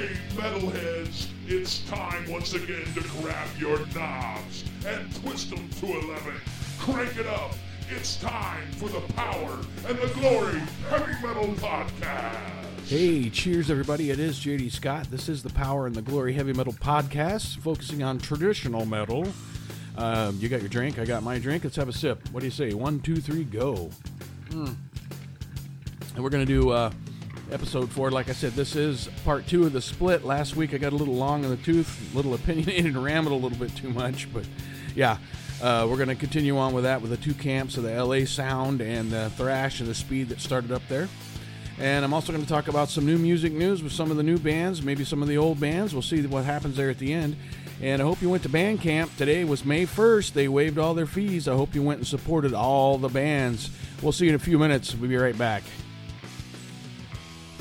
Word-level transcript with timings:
Hey, 0.00 0.16
metalheads, 0.30 1.26
it's 1.46 1.84
time 1.84 2.30
once 2.30 2.54
again 2.54 2.86
to 2.94 3.02
grab 3.20 3.46
your 3.58 3.84
knobs 3.88 4.64
and 4.86 5.14
twist 5.16 5.50
them 5.50 5.68
to 5.68 5.86
11. 5.88 6.40
Crank 6.78 7.18
it 7.18 7.26
up. 7.26 7.52
It's 7.90 8.16
time 8.16 8.66
for 8.78 8.88
the 8.88 9.00
Power 9.12 9.58
and 9.86 9.98
the 9.98 10.10
Glory 10.18 10.58
Heavy 10.88 11.12
Metal 11.22 11.48
Podcast. 11.56 12.86
Hey, 12.86 13.28
cheers, 13.28 13.70
everybody. 13.70 14.08
It 14.08 14.18
is 14.18 14.40
JD 14.40 14.72
Scott. 14.72 15.10
This 15.10 15.28
is 15.28 15.42
the 15.42 15.50
Power 15.50 15.86
and 15.86 15.94
the 15.94 16.00
Glory 16.00 16.32
Heavy 16.32 16.54
Metal 16.54 16.72
Podcast, 16.72 17.58
focusing 17.58 18.02
on 18.02 18.18
traditional 18.18 18.86
metal. 18.86 19.28
Um, 19.98 20.38
you 20.40 20.48
got 20.48 20.60
your 20.60 20.70
drink, 20.70 20.98
I 20.98 21.04
got 21.04 21.22
my 21.22 21.38
drink. 21.38 21.64
Let's 21.64 21.76
have 21.76 21.90
a 21.90 21.92
sip. 21.92 22.26
What 22.30 22.40
do 22.40 22.46
you 22.46 22.52
say? 22.52 22.72
One, 22.72 23.00
two, 23.00 23.16
three, 23.16 23.44
go. 23.44 23.90
Mm. 24.48 24.74
And 26.14 26.24
we're 26.24 26.30
going 26.30 26.46
to 26.46 26.50
do 26.50 26.70
uh, 26.70 26.90
episode 27.52 27.90
four. 27.90 28.10
Like 28.10 28.28
I 28.28 28.32
said, 28.32 28.52
this 28.52 28.76
is 28.76 29.08
part 29.24 29.46
two 29.46 29.64
of 29.64 29.72
the 29.72 29.80
split. 29.80 30.24
Last 30.24 30.56
week 30.56 30.74
I 30.74 30.78
got 30.78 30.92
a 30.92 30.96
little 30.96 31.14
long 31.14 31.44
in 31.44 31.50
the 31.50 31.56
tooth, 31.56 32.12
a 32.12 32.16
little 32.16 32.34
opinionated, 32.34 32.86
and 32.86 33.02
rambled 33.02 33.32
a 33.32 33.42
little 33.42 33.58
bit 33.58 33.74
too 33.76 33.90
much. 33.90 34.32
But 34.32 34.46
yeah, 34.94 35.18
uh, 35.62 35.86
we're 35.88 35.96
going 35.96 36.08
to 36.08 36.14
continue 36.14 36.56
on 36.58 36.72
with 36.72 36.84
that 36.84 37.00
with 37.00 37.10
the 37.10 37.16
two 37.16 37.34
camps 37.34 37.76
of 37.76 37.82
the 37.82 38.04
LA 38.04 38.24
sound 38.24 38.80
and 38.80 39.10
the 39.10 39.30
thrash 39.30 39.80
and 39.80 39.88
the 39.88 39.94
speed 39.94 40.28
that 40.28 40.40
started 40.40 40.72
up 40.72 40.82
there. 40.88 41.08
And 41.78 42.04
I'm 42.04 42.12
also 42.12 42.32
going 42.32 42.44
to 42.44 42.48
talk 42.48 42.68
about 42.68 42.90
some 42.90 43.06
new 43.06 43.16
music 43.16 43.52
news 43.52 43.82
with 43.82 43.92
some 43.92 44.10
of 44.10 44.18
the 44.18 44.22
new 44.22 44.38
bands, 44.38 44.82
maybe 44.82 45.04
some 45.04 45.22
of 45.22 45.28
the 45.28 45.38
old 45.38 45.58
bands. 45.58 45.94
We'll 45.94 46.02
see 46.02 46.24
what 46.26 46.44
happens 46.44 46.76
there 46.76 46.90
at 46.90 46.98
the 46.98 47.12
end. 47.12 47.36
And 47.80 48.02
I 48.02 48.04
hope 48.04 48.20
you 48.20 48.28
went 48.28 48.42
to 48.42 48.50
Bandcamp. 48.50 49.16
Today 49.16 49.44
was 49.44 49.64
May 49.64 49.86
1st. 49.86 50.34
They 50.34 50.48
waived 50.48 50.78
all 50.78 50.92
their 50.92 51.06
fees. 51.06 51.48
I 51.48 51.54
hope 51.54 51.74
you 51.74 51.82
went 51.82 51.98
and 51.98 52.06
supported 52.06 52.52
all 52.52 52.98
the 52.98 53.08
bands. 53.08 53.70
We'll 54.02 54.12
see 54.12 54.26
you 54.26 54.30
in 54.30 54.36
a 54.36 54.38
few 54.38 54.58
minutes. 54.58 54.94
We'll 54.94 55.08
be 55.08 55.16
right 55.16 55.36
back. 55.36 55.62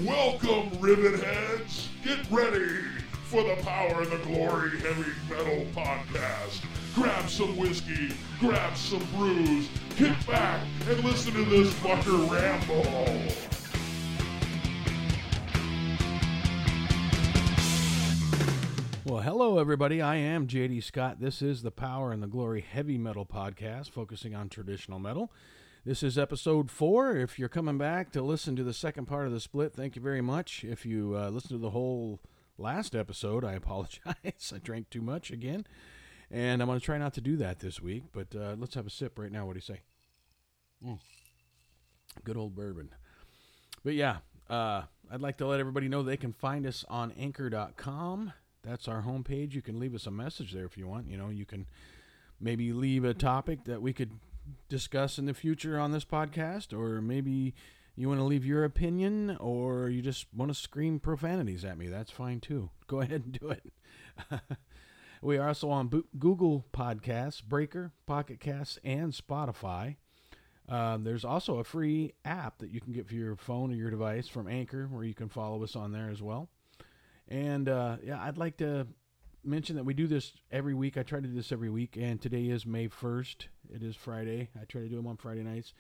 Welcome, 0.06 0.80
ribbon 0.80 1.20
heads. 1.20 1.90
Get 2.06 2.20
ready 2.32 2.84
for 3.26 3.44
the 3.44 3.58
Power 3.64 4.02
and 4.02 4.10
the 4.10 4.18
Glory 4.20 4.80
Heavy 4.80 5.12
Metal 5.30 5.66
Podcast. 5.74 6.64
Grab 6.96 7.30
some 7.30 7.58
whiskey, 7.58 8.16
grab 8.40 8.78
some 8.78 9.06
brews, 9.18 9.68
kick 9.98 10.16
back, 10.26 10.66
and 10.88 11.04
listen 11.04 11.34
to 11.34 11.44
this 11.44 11.74
fucker 11.74 12.32
ramble. 12.32 12.86
Well, 19.04 19.22
hello, 19.22 19.60
everybody. 19.60 20.02
I 20.02 20.16
am 20.16 20.48
JD 20.48 20.82
Scott. 20.82 21.20
This 21.20 21.42
is 21.42 21.62
the 21.62 21.72
Power 21.72 22.14
and 22.14 22.24
the 22.24 22.28
Glory 22.28 22.62
Heavy 22.62 22.98
Metal 22.98 23.26
Podcast, 23.26 23.90
focusing 23.90 24.34
on 24.34 24.48
traditional 24.48 25.00
metal. 25.00 25.30
This 25.90 26.04
is 26.04 26.20
episode 26.20 26.70
four. 26.70 27.18
If 27.18 27.40
you're 27.40 27.50
coming 27.50 27.80
back 27.80 28.12
to 28.12 28.22
listen 28.22 28.56
to 28.58 28.64
the 28.64 28.76
second 28.76 29.08
part 29.08 29.26
of 29.26 29.34
the 29.34 29.40
split, 29.40 29.74
thank 29.74 29.96
you 29.96 30.04
very 30.04 30.22
much. 30.22 30.64
If 30.64 30.86
you 30.86 31.16
uh, 31.18 31.30
listened 31.30 31.60
to 31.60 31.64
the 31.64 31.72
whole 31.72 32.20
last 32.60 32.94
episode, 32.94 33.44
I 33.44 33.54
apologize. 33.56 34.54
I 34.54 34.60
drank 34.60 34.92
too 34.92 35.02
much 35.02 35.32
again. 35.32 35.66
And 36.30 36.62
I'm 36.62 36.68
going 36.68 36.80
to 36.80 36.86
try 36.86 37.00
not 37.00 37.16
to 37.16 37.22
do 37.22 37.38
that 37.38 37.58
this 37.58 37.82
week, 37.82 38.04
but 38.14 38.28
uh, 38.36 38.56
let's 38.60 38.76
have 38.76 38.86
a 38.86 38.92
sip 38.92 39.18
right 39.18 39.32
now. 39.32 39.48
What 39.48 39.54
do 39.54 39.58
you 39.58 39.62
say? 39.62 39.82
Mm. 40.86 41.00
Good 42.24 42.38
old 42.38 42.54
bourbon. 42.54 42.94
But 43.84 43.96
yeah, 43.96 44.18
uh, 44.48 44.84
I'd 45.12 45.22
like 45.22 45.38
to 45.38 45.48
let 45.48 45.60
everybody 45.60 45.88
know 45.88 46.04
they 46.04 46.18
can 46.18 46.34
find 46.34 46.68
us 46.68 46.86
on 46.88 47.14
anchor.com. 47.14 48.34
That's 48.62 48.88
our 48.88 49.02
homepage. 49.02 49.56
You 49.56 49.64
can 49.64 49.80
leave 49.80 49.96
us 49.96 50.06
a 50.06 50.12
message 50.12 50.54
there 50.54 50.66
if 50.66 50.78
you 50.78 50.88
want. 50.88 51.08
You 51.08 51.18
know, 51.18 51.30
you 51.30 51.48
can 51.48 51.66
maybe 52.40 52.74
leave 52.74 53.06
a 53.06 53.16
topic 53.16 53.64
that 53.64 53.82
we 53.82 53.92
could 53.92 54.12
discuss 54.68 55.18
in 55.18 55.26
the 55.26 55.34
future 55.34 55.80
on 55.80 55.92
this 55.92 56.06
podcast, 56.06 56.74
or 56.78 57.02
maybe 57.02 57.54
you 57.96 58.08
want 58.08 58.20
to 58.20 58.26
leave 58.26 58.46
your 58.46 58.64
opinion, 58.64 59.38
or 59.40 59.90
you 59.90 60.02
just 60.02 60.28
want 60.34 60.50
to 60.52 60.56
scream 60.56 61.00
profanities 61.00 61.66
at 61.66 61.78
me. 61.78 61.88
That's 61.88 62.12
fine 62.12 62.40
too. 62.40 62.70
Go 62.88 63.02
ahead 63.02 63.24
and 63.24 63.40
do 63.40 63.50
it. 63.50 63.72
we 65.22 65.38
are 65.38 65.48
also 65.48 65.70
on 65.70 66.04
Google 66.18 66.66
Podcasts, 66.74 67.44
Breaker, 67.44 67.92
Pocket 68.06 68.40
Casts, 68.40 68.80
and 68.84 69.14
Spotify. 69.14 69.96
Um, 70.70 71.04
there's 71.04 71.26
also 71.26 71.58
a 71.58 71.64
free 71.64 72.14
app 72.24 72.60
that 72.60 72.70
you 72.70 72.80
can 72.80 72.94
get 72.94 73.08
for 73.08 73.16
your 73.16 73.36
phone 73.36 73.72
or 73.72 73.76
your 73.76 73.90
device 73.90 74.28
from 74.28 74.48
Anchor, 74.48 74.88
where 74.88 75.04
you 75.04 75.16
can 75.16 75.28
follow 75.28 75.64
us 75.64 75.76
on 75.76 75.92
there 75.92 76.10
as 76.10 76.22
well. 76.22 76.48
And 77.28 77.68
uh, 77.68 77.98
yeah, 78.04 78.22
I'd 78.22 78.38
like 78.38 78.58
to 78.58 78.88
mention 79.44 79.76
that 79.76 79.86
we 79.86 79.94
do 79.94 80.08
this 80.08 80.34
every 80.52 80.74
week. 80.74 80.98
I 80.98 81.04
try 81.04 81.20
to 81.20 81.28
do 81.28 81.34
this 81.34 81.52
every 81.52 81.70
week, 81.70 81.98
and 82.00 82.22
today 82.22 82.46
is 82.46 82.66
May 82.66 82.88
1st. 82.88 83.48
It 83.74 83.84
is 83.84 83.96
Friday. 83.96 84.50
I 84.60 84.66
try 84.66 84.82
to 84.82 84.90
do 84.90 84.96
them 84.96 85.08
on 85.08 85.18
Friday 85.18 85.44
nights. 85.44 85.74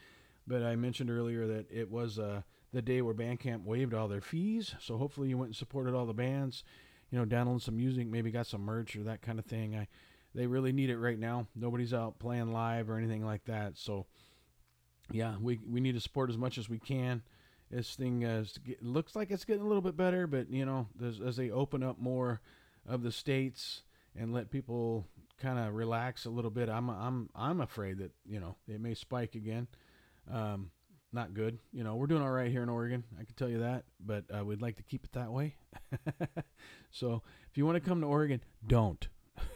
But 0.47 0.63
I 0.63 0.75
mentioned 0.75 1.11
earlier 1.11 1.45
that 1.47 1.71
it 1.71 1.91
was 1.91 2.17
uh, 2.17 2.41
the 2.73 2.81
day 2.81 3.01
where 3.01 3.13
Bandcamp 3.13 3.63
waived 3.63 3.93
all 3.93 4.07
their 4.07 4.21
fees. 4.21 4.73
So 4.79 4.97
hopefully 4.97 5.29
you 5.29 5.37
went 5.37 5.49
and 5.49 5.55
supported 5.55 5.93
all 5.93 6.05
the 6.05 6.13
bands, 6.13 6.63
you 7.11 7.19
know, 7.19 7.25
downloaded 7.25 7.61
some 7.61 7.77
music, 7.77 8.07
maybe 8.07 8.31
got 8.31 8.47
some 8.47 8.61
merch 8.61 8.95
or 8.95 9.03
that 9.03 9.21
kind 9.21 9.37
of 9.37 9.45
thing. 9.45 9.75
I 9.75 9.87
They 10.33 10.47
really 10.47 10.71
need 10.71 10.89
it 10.89 10.97
right 10.97 11.19
now. 11.19 11.47
Nobody's 11.55 11.93
out 11.93 12.19
playing 12.19 12.51
live 12.51 12.89
or 12.89 12.97
anything 12.97 13.25
like 13.25 13.45
that. 13.45 13.77
So 13.77 14.07
yeah, 15.11 15.35
we, 15.39 15.59
we 15.69 15.79
need 15.79 15.95
to 15.95 16.01
support 16.01 16.29
as 16.29 16.37
much 16.37 16.57
as 16.57 16.69
we 16.69 16.79
can 16.79 17.23
this 17.71 17.95
thing 17.95 18.25
uh, 18.25 18.43
looks 18.81 19.15
like 19.15 19.29
it's 19.29 19.45
getting 19.45 19.61
a 19.61 19.67
little 19.67 19.81
bit 19.81 19.95
better, 19.95 20.25
but 20.25 20.49
you 20.49 20.65
know, 20.65 20.87
as, 21.05 21.21
as 21.21 21.37
they 21.37 21.51
open 21.51 21.83
up 21.83 21.99
more 21.99 22.41
of 22.89 23.03
the 23.03 23.11
states 23.11 23.83
and 24.17 24.33
let 24.33 24.49
people 24.49 25.05
kind 25.39 25.59
of 25.59 25.73
relax 25.73 26.25
a 26.25 26.29
little 26.29 26.51
bit, 26.51 26.67
I'm 26.67 26.89
I'm 26.89 27.29
I'm 27.35 27.61
afraid 27.61 27.99
that 27.99 28.11
you 28.25 28.39
know 28.39 28.55
it 28.67 28.81
may 28.81 28.95
spike 28.95 29.35
again. 29.35 29.67
Um, 30.29 30.71
not 31.11 31.33
good. 31.33 31.59
You 31.71 31.83
know, 31.83 31.95
we're 31.95 32.07
doing 32.07 32.21
all 32.21 32.31
right 32.31 32.51
here 32.51 32.63
in 32.63 32.69
Oregon. 32.69 33.03
I 33.19 33.23
can 33.23 33.33
tell 33.35 33.49
you 33.49 33.59
that, 33.59 33.85
but 33.99 34.25
uh, 34.35 34.45
we'd 34.45 34.61
like 34.61 34.77
to 34.77 34.83
keep 34.83 35.05
it 35.05 35.11
that 35.13 35.31
way. 35.31 35.55
so 36.91 37.23
if 37.49 37.57
you 37.57 37.65
want 37.65 37.81
to 37.81 37.87
come 37.87 38.01
to 38.01 38.07
Oregon, 38.07 38.41
don't. 38.65 39.07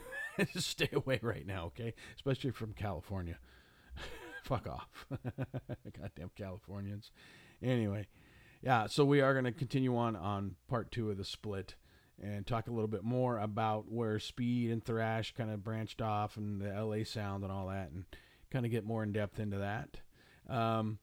Stay 0.56 0.90
away 0.94 1.20
right 1.22 1.46
now, 1.46 1.66
okay? 1.66 1.94
Especially 2.16 2.50
from 2.50 2.74
California. 2.74 3.38
Fuck 4.44 4.68
off. 4.68 5.06
Goddamn 6.02 6.32
Californians. 6.36 7.12
Anyway, 7.62 8.08
yeah, 8.64 8.88
so 8.88 9.06
we 9.06 9.22
are 9.22 9.34
going 9.34 9.46
to 9.46 9.52
continue 9.52 9.96
on 9.96 10.16
on 10.16 10.56
part 10.68 10.92
two 10.92 11.12
of 11.12 11.18
the 11.18 11.26
split 11.26 11.76
and 12.22 12.46
talk 12.46 12.68
a 12.68 12.72
little 12.72 12.88
bit 12.88 13.04
more 13.04 13.40
about 13.40 13.92
where 13.92 14.20
speed 14.20 14.72
and 14.72 14.84
thrash 14.84 15.34
kind 15.36 15.52
of 15.52 15.64
branched 15.64 16.02
off 16.02 16.38
and 16.38 16.62
the 16.62 16.70
LA 16.70 17.04
sound 17.04 17.44
and 17.44 17.52
all 17.52 17.68
that, 17.68 17.92
and 17.92 18.06
kind 18.52 18.66
of 18.66 18.72
get 18.72 18.86
more 18.86 19.04
in 19.04 19.12
depth 19.12 19.40
into 19.40 19.58
that. 19.58 19.98
Um, 20.50 21.00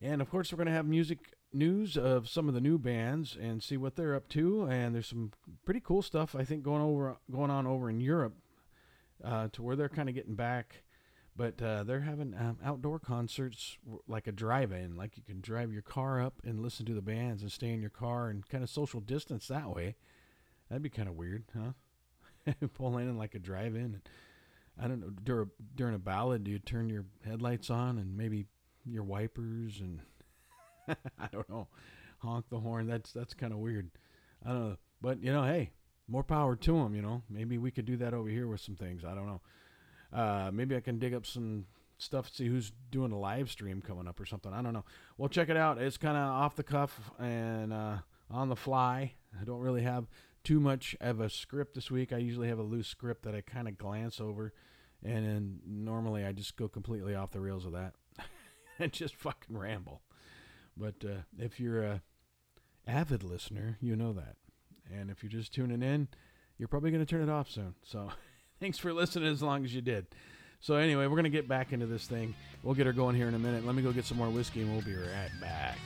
and 0.00 0.20
of 0.20 0.30
course, 0.30 0.52
we're 0.52 0.56
going 0.56 0.66
to 0.66 0.72
have 0.72 0.86
music 0.86 1.34
news 1.52 1.96
of 1.96 2.28
some 2.28 2.48
of 2.48 2.54
the 2.54 2.60
new 2.60 2.78
bands 2.78 3.36
and 3.40 3.62
see 3.62 3.76
what 3.76 3.96
they're 3.96 4.14
up 4.14 4.28
to. 4.30 4.64
And 4.64 4.94
there's 4.94 5.06
some 5.06 5.32
pretty 5.64 5.80
cool 5.80 6.02
stuff 6.02 6.34
I 6.34 6.44
think 6.44 6.62
going 6.62 6.82
over 6.82 7.16
going 7.30 7.50
on 7.50 7.66
over 7.66 7.88
in 7.88 8.00
Europe 8.00 8.34
uh, 9.22 9.48
to 9.52 9.62
where 9.62 9.76
they're 9.76 9.88
kind 9.88 10.08
of 10.08 10.14
getting 10.14 10.34
back 10.34 10.82
but 11.36 11.60
uh, 11.60 11.82
they're 11.82 12.00
having 12.00 12.34
um, 12.38 12.58
outdoor 12.64 12.98
concerts 12.98 13.76
like 14.06 14.26
a 14.26 14.32
drive-in 14.32 14.96
like 14.96 15.16
you 15.16 15.22
can 15.22 15.40
drive 15.40 15.72
your 15.72 15.82
car 15.82 16.22
up 16.22 16.34
and 16.44 16.60
listen 16.60 16.86
to 16.86 16.94
the 16.94 17.02
bands 17.02 17.42
and 17.42 17.50
stay 17.50 17.70
in 17.70 17.80
your 17.80 17.90
car 17.90 18.28
and 18.28 18.48
kind 18.48 18.62
of 18.62 18.70
social 18.70 19.00
distance 19.00 19.48
that 19.48 19.74
way. 19.74 19.96
That'd 20.68 20.82
be 20.82 20.90
kind 20.90 21.08
of 21.08 21.16
weird 21.16 21.44
huh? 21.56 22.52
Pull 22.74 22.98
in 22.98 23.18
like 23.18 23.34
a 23.34 23.38
drive-in 23.38 23.82
and 23.82 24.08
i 24.76 24.88
don't 24.88 25.00
know 25.00 25.10
during, 25.22 25.46
a, 25.46 25.76
during 25.76 25.94
a 25.94 25.98
ballad 25.98 26.42
do 26.42 26.50
you 26.50 26.58
turn 26.58 26.88
your 26.88 27.04
headlights 27.24 27.70
on 27.70 27.96
and 27.96 28.16
maybe 28.16 28.46
your 28.84 29.04
wipers 29.04 29.80
and 29.80 30.00
i 30.88 31.28
don't 31.30 31.48
know 31.48 31.68
honk 32.18 32.46
the 32.48 32.58
horn? 32.58 32.86
That's 32.86 33.12
that's 33.12 33.34
kind 33.34 33.52
of 33.52 33.58
weird. 33.58 33.90
I 34.44 34.48
don't 34.50 34.70
know 34.70 34.76
but 35.00 35.22
you 35.22 35.32
know 35.32 35.44
hey 35.44 35.70
more 36.08 36.24
power 36.24 36.56
to 36.56 36.72
them 36.72 36.94
you 36.94 37.02
know? 37.02 37.22
Maybe 37.30 37.58
we 37.58 37.70
could 37.70 37.86
do 37.86 37.96
that 37.98 38.14
over 38.14 38.28
here 38.28 38.46
with 38.46 38.60
some 38.60 38.76
things 38.76 39.04
i 39.04 39.14
don't 39.14 39.26
know 39.26 39.40
uh, 40.14 40.50
maybe 40.52 40.76
I 40.76 40.80
can 40.80 40.98
dig 40.98 41.12
up 41.12 41.26
some 41.26 41.66
stuff, 41.98 42.30
see 42.32 42.46
who's 42.46 42.72
doing 42.90 43.12
a 43.12 43.18
live 43.18 43.50
stream 43.50 43.82
coming 43.82 44.06
up 44.06 44.20
or 44.20 44.26
something. 44.26 44.52
I 44.52 44.62
don't 44.62 44.72
know. 44.72 44.84
Well, 45.18 45.28
check 45.28 45.48
it 45.48 45.56
out. 45.56 45.78
It's 45.78 45.96
kind 45.96 46.16
of 46.16 46.22
off 46.22 46.56
the 46.56 46.62
cuff 46.62 47.10
and 47.18 47.72
uh, 47.72 47.98
on 48.30 48.48
the 48.48 48.56
fly. 48.56 49.14
I 49.40 49.44
don't 49.44 49.60
really 49.60 49.82
have 49.82 50.06
too 50.44 50.60
much 50.60 50.94
of 51.00 51.20
a 51.20 51.28
script 51.28 51.74
this 51.74 51.90
week. 51.90 52.12
I 52.12 52.18
usually 52.18 52.48
have 52.48 52.58
a 52.58 52.62
loose 52.62 52.86
script 52.86 53.24
that 53.24 53.34
I 53.34 53.40
kind 53.40 53.66
of 53.66 53.76
glance 53.76 54.20
over, 54.20 54.52
and 55.02 55.26
then 55.26 55.60
normally 55.66 56.24
I 56.24 56.32
just 56.32 56.56
go 56.56 56.68
completely 56.68 57.14
off 57.14 57.32
the 57.32 57.40
rails 57.40 57.66
of 57.66 57.72
that 57.72 57.94
and 58.78 58.92
just 58.92 59.16
fucking 59.16 59.56
ramble. 59.56 60.02
But 60.76 61.04
uh, 61.04 61.22
if 61.38 61.58
you're 61.58 61.82
a 61.82 62.02
avid 62.86 63.24
listener, 63.24 63.78
you 63.80 63.96
know 63.96 64.12
that, 64.12 64.36
and 64.92 65.10
if 65.10 65.22
you're 65.22 65.30
just 65.30 65.54
tuning 65.54 65.82
in, 65.82 66.08
you're 66.58 66.68
probably 66.68 66.90
going 66.90 67.04
to 67.04 67.10
turn 67.10 67.22
it 67.22 67.32
off 67.32 67.50
soon. 67.50 67.74
So. 67.82 68.12
Thanks 68.64 68.78
for 68.78 68.94
listening 68.94 69.28
as 69.28 69.42
long 69.42 69.62
as 69.66 69.74
you 69.74 69.82
did. 69.82 70.06
So 70.62 70.76
anyway, 70.76 71.06
we're 71.06 71.16
gonna 71.16 71.28
get 71.28 71.46
back 71.46 71.74
into 71.74 71.84
this 71.84 72.06
thing. 72.06 72.34
We'll 72.62 72.74
get 72.74 72.86
her 72.86 72.94
going 72.94 73.14
here 73.14 73.28
in 73.28 73.34
a 73.34 73.38
minute. 73.38 73.66
Let 73.66 73.74
me 73.74 73.82
go 73.82 73.92
get 73.92 74.06
some 74.06 74.16
more 74.16 74.30
whiskey, 74.30 74.62
and 74.62 74.72
we'll 74.72 74.80
be 74.80 74.94
right 74.94 75.28
back. 75.38 75.76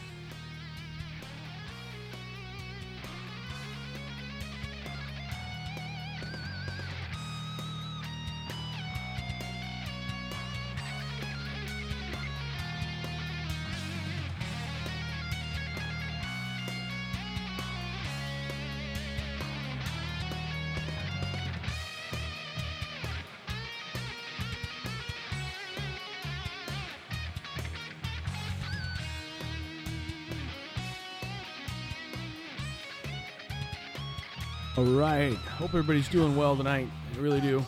All 34.78 34.84
right. 34.84 35.34
Hope 35.34 35.70
everybody's 35.70 36.06
doing 36.06 36.36
well 36.36 36.56
tonight. 36.56 36.88
I 37.12 37.19
really 37.19 37.40
do. 37.40 37.66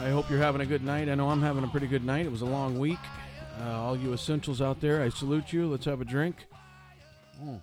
I 0.00 0.08
hope 0.08 0.30
you're 0.30 0.38
having 0.38 0.62
a 0.62 0.66
good 0.66 0.82
night. 0.82 1.10
I 1.10 1.14
know 1.16 1.28
I'm 1.28 1.42
having 1.42 1.64
a 1.64 1.68
pretty 1.68 1.86
good 1.86 2.02
night. 2.02 2.24
It 2.24 2.32
was 2.32 2.40
a 2.40 2.46
long 2.46 2.78
week. 2.78 2.98
Uh, 3.60 3.72
all 3.72 3.94
you 3.94 4.14
essentials 4.14 4.62
out 4.62 4.80
there, 4.80 5.02
I 5.02 5.10
salute 5.10 5.52
you. 5.52 5.66
Let's 5.66 5.84
have 5.84 6.00
a 6.00 6.04
drink. 6.06 6.46
Mm. 7.44 7.60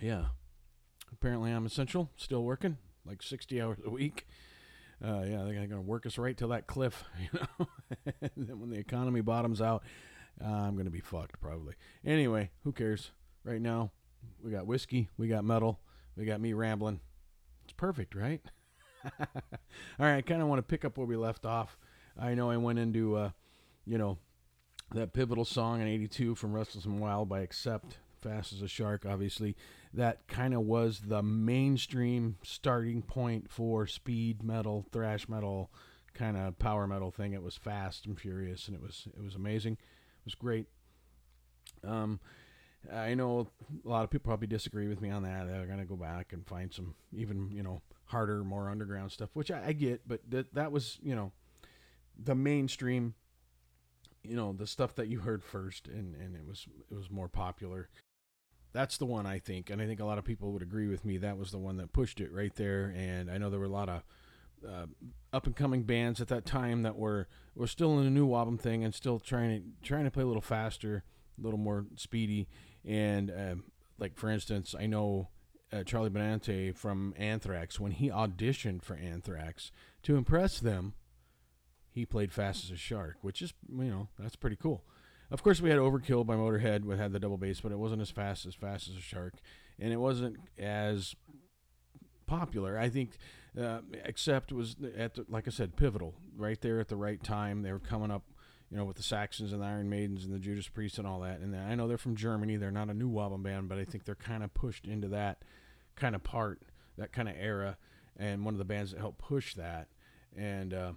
Yeah. 0.00 0.26
Apparently, 1.12 1.50
I'm 1.50 1.66
essential. 1.66 2.08
Still 2.16 2.44
working 2.44 2.76
like 3.04 3.20
60 3.20 3.60
hours 3.60 3.78
a 3.84 3.90
week. 3.90 4.28
Uh, 5.04 5.22
yeah, 5.26 5.42
they're 5.42 5.54
going 5.54 5.70
to 5.70 5.80
work 5.80 6.06
us 6.06 6.18
right 6.18 6.36
to 6.36 6.46
that 6.46 6.68
cliff, 6.68 7.02
you 7.20 7.40
know. 7.40 7.66
then 8.36 8.60
when 8.60 8.70
the 8.70 8.78
economy 8.78 9.22
bottoms 9.22 9.60
out, 9.60 9.82
uh, 10.40 10.46
I'm 10.46 10.74
going 10.74 10.84
to 10.84 10.92
be 10.92 11.00
fucked 11.00 11.40
probably. 11.40 11.74
Anyway, 12.04 12.52
who 12.62 12.70
cares? 12.70 13.10
Right 13.42 13.60
now, 13.60 13.90
we 14.40 14.52
got 14.52 14.68
whiskey, 14.68 15.08
we 15.18 15.26
got 15.26 15.44
metal, 15.44 15.80
we 16.16 16.24
got 16.24 16.40
me 16.40 16.52
rambling. 16.52 17.00
It's 17.64 17.72
perfect, 17.72 18.14
right? 18.14 18.40
All 19.20 19.26
right, 19.98 20.16
I 20.16 20.22
kind 20.22 20.42
of 20.42 20.48
want 20.48 20.58
to 20.58 20.62
pick 20.62 20.84
up 20.84 20.96
where 20.96 21.06
we 21.06 21.16
left 21.16 21.44
off. 21.44 21.76
I 22.18 22.34
know 22.34 22.50
I 22.50 22.56
went 22.56 22.78
into, 22.78 23.16
uh, 23.16 23.30
you 23.86 23.98
know, 23.98 24.18
that 24.94 25.12
pivotal 25.12 25.44
song 25.44 25.80
in 25.80 25.88
82 25.88 26.34
from 26.34 26.52
Restless 26.52 26.84
and 26.84 27.00
Wild 27.00 27.28
by 27.28 27.40
Accept, 27.40 27.98
Fast 28.20 28.52
as 28.52 28.62
a 28.62 28.68
Shark, 28.68 29.04
obviously. 29.08 29.56
That 29.92 30.26
kind 30.28 30.54
of 30.54 30.62
was 30.62 31.00
the 31.06 31.22
mainstream 31.22 32.36
starting 32.42 33.02
point 33.02 33.50
for 33.50 33.86
speed 33.86 34.42
metal, 34.42 34.86
thrash 34.92 35.28
metal, 35.28 35.70
kind 36.14 36.36
of 36.36 36.58
power 36.58 36.86
metal 36.86 37.10
thing. 37.10 37.32
It 37.32 37.42
was 37.42 37.56
fast 37.56 38.06
and 38.06 38.18
furious, 38.18 38.68
and 38.68 38.76
it 38.76 38.82
was 38.82 39.08
it 39.16 39.22
was 39.24 39.34
amazing. 39.34 39.72
It 39.72 40.24
was 40.24 40.34
great. 40.34 40.66
Um, 41.84 42.20
I 42.90 43.14
know 43.14 43.48
a 43.84 43.88
lot 43.88 44.04
of 44.04 44.10
people 44.10 44.28
probably 44.28 44.46
disagree 44.48 44.88
with 44.88 45.00
me 45.00 45.10
on 45.10 45.22
that. 45.22 45.46
They're 45.46 45.66
gonna 45.66 45.84
go 45.84 45.96
back 45.96 46.32
and 46.32 46.46
find 46.46 46.72
some 46.72 46.94
even 47.12 47.50
you 47.50 47.62
know 47.62 47.82
harder, 48.06 48.44
more 48.44 48.70
underground 48.70 49.12
stuff, 49.12 49.30
which 49.34 49.50
I, 49.50 49.68
I 49.68 49.72
get. 49.72 50.06
But 50.06 50.20
that 50.30 50.54
that 50.54 50.72
was 50.72 50.98
you 51.02 51.14
know 51.14 51.32
the 52.18 52.34
mainstream, 52.34 53.14
you 54.22 54.36
know 54.36 54.52
the 54.52 54.66
stuff 54.66 54.94
that 54.96 55.08
you 55.08 55.20
heard 55.20 55.44
first, 55.44 55.88
and 55.88 56.14
and 56.16 56.34
it 56.34 56.46
was 56.46 56.66
it 56.90 56.94
was 56.94 57.10
more 57.10 57.28
popular. 57.28 57.88
That's 58.72 58.96
the 58.96 59.06
one 59.06 59.26
I 59.26 59.38
think, 59.38 59.68
and 59.68 59.82
I 59.82 59.86
think 59.86 60.00
a 60.00 60.04
lot 60.04 60.18
of 60.18 60.24
people 60.24 60.52
would 60.52 60.62
agree 60.62 60.88
with 60.88 61.04
me. 61.04 61.18
That 61.18 61.36
was 61.36 61.50
the 61.50 61.58
one 61.58 61.76
that 61.76 61.92
pushed 61.92 62.20
it 62.20 62.32
right 62.32 62.54
there. 62.54 62.94
And 62.96 63.30
I 63.30 63.36
know 63.36 63.50
there 63.50 63.60
were 63.60 63.66
a 63.66 63.68
lot 63.68 63.90
of 63.90 64.02
uh, 64.66 64.86
up 65.32 65.46
and 65.46 65.54
coming 65.54 65.82
bands 65.82 66.22
at 66.22 66.28
that 66.28 66.46
time 66.46 66.82
that 66.82 66.96
were 66.96 67.28
were 67.54 67.66
still 67.66 67.98
in 67.98 68.04
the 68.04 68.10
new 68.10 68.34
album 68.34 68.56
thing 68.56 68.82
and 68.82 68.94
still 68.94 69.20
trying 69.20 69.60
to 69.60 69.86
trying 69.86 70.04
to 70.04 70.10
play 70.10 70.22
a 70.22 70.26
little 70.26 70.40
faster, 70.42 71.04
a 71.38 71.44
little 71.44 71.58
more 71.58 71.86
speedy 71.96 72.48
and 72.84 73.30
um, 73.30 73.64
like 73.98 74.16
for 74.16 74.30
instance, 74.30 74.74
I 74.78 74.86
know 74.86 75.28
uh, 75.72 75.84
Charlie 75.84 76.10
Benante 76.10 76.76
from 76.76 77.14
Anthrax 77.16 77.80
when 77.80 77.92
he 77.92 78.08
auditioned 78.10 78.82
for 78.82 78.96
Anthrax 78.96 79.72
to 80.02 80.16
impress 80.16 80.60
them, 80.60 80.94
he 81.90 82.04
played 82.04 82.32
Fast 82.32 82.64
as 82.64 82.70
a 82.70 82.76
Shark, 82.76 83.16
which 83.22 83.42
is 83.42 83.52
you 83.68 83.84
know 83.84 84.08
that's 84.18 84.36
pretty 84.36 84.56
cool. 84.56 84.84
Of 85.30 85.42
course, 85.42 85.62
we 85.62 85.70
had 85.70 85.78
Overkill 85.78 86.26
by 86.26 86.34
Motorhead, 86.34 86.84
we 86.84 86.96
had 86.98 87.12
the 87.12 87.18
double 87.18 87.38
bass, 87.38 87.60
but 87.60 87.72
it 87.72 87.78
wasn't 87.78 88.02
as 88.02 88.10
fast 88.10 88.44
as 88.44 88.54
Fast 88.54 88.90
as 88.90 88.96
a 88.96 89.00
Shark, 89.00 89.34
and 89.78 89.90
it 89.90 89.96
wasn't 89.96 90.36
as 90.58 91.14
popular. 92.26 92.78
I 92.78 92.90
think, 92.90 93.16
uh, 93.58 93.80
Accept 94.04 94.52
was 94.52 94.76
at 94.96 95.14
the, 95.14 95.24
like 95.28 95.48
I 95.48 95.50
said, 95.50 95.76
pivotal 95.76 96.14
right 96.36 96.60
there 96.60 96.80
at 96.80 96.88
the 96.88 96.96
right 96.96 97.22
time. 97.22 97.62
They 97.62 97.72
were 97.72 97.78
coming 97.78 98.10
up 98.10 98.24
you 98.72 98.78
know, 98.78 98.86
with 98.86 98.96
the 98.96 99.02
Saxons 99.02 99.52
and 99.52 99.60
the 99.60 99.66
Iron 99.66 99.90
Maidens 99.90 100.24
and 100.24 100.32
the 100.32 100.38
Judas 100.38 100.66
Priest 100.66 100.96
and 100.96 101.06
all 101.06 101.20
that. 101.20 101.40
And 101.40 101.54
I 101.54 101.74
know 101.74 101.86
they're 101.86 101.98
from 101.98 102.16
Germany. 102.16 102.56
They're 102.56 102.70
not 102.70 102.88
a 102.88 102.94
new 102.94 103.06
Wobble 103.06 103.36
band, 103.36 103.68
but 103.68 103.76
I 103.76 103.84
think 103.84 104.06
they're 104.06 104.14
kind 104.14 104.42
of 104.42 104.54
pushed 104.54 104.86
into 104.86 105.08
that 105.08 105.42
kind 105.94 106.14
of 106.14 106.24
part, 106.24 106.62
that 106.96 107.12
kind 107.12 107.28
of 107.28 107.34
era, 107.38 107.76
and 108.16 108.46
one 108.46 108.54
of 108.54 108.58
the 108.58 108.64
bands 108.64 108.92
that 108.92 108.98
helped 108.98 109.18
push 109.18 109.54
that. 109.56 109.88
And 110.34 110.72
uh, 110.72 110.92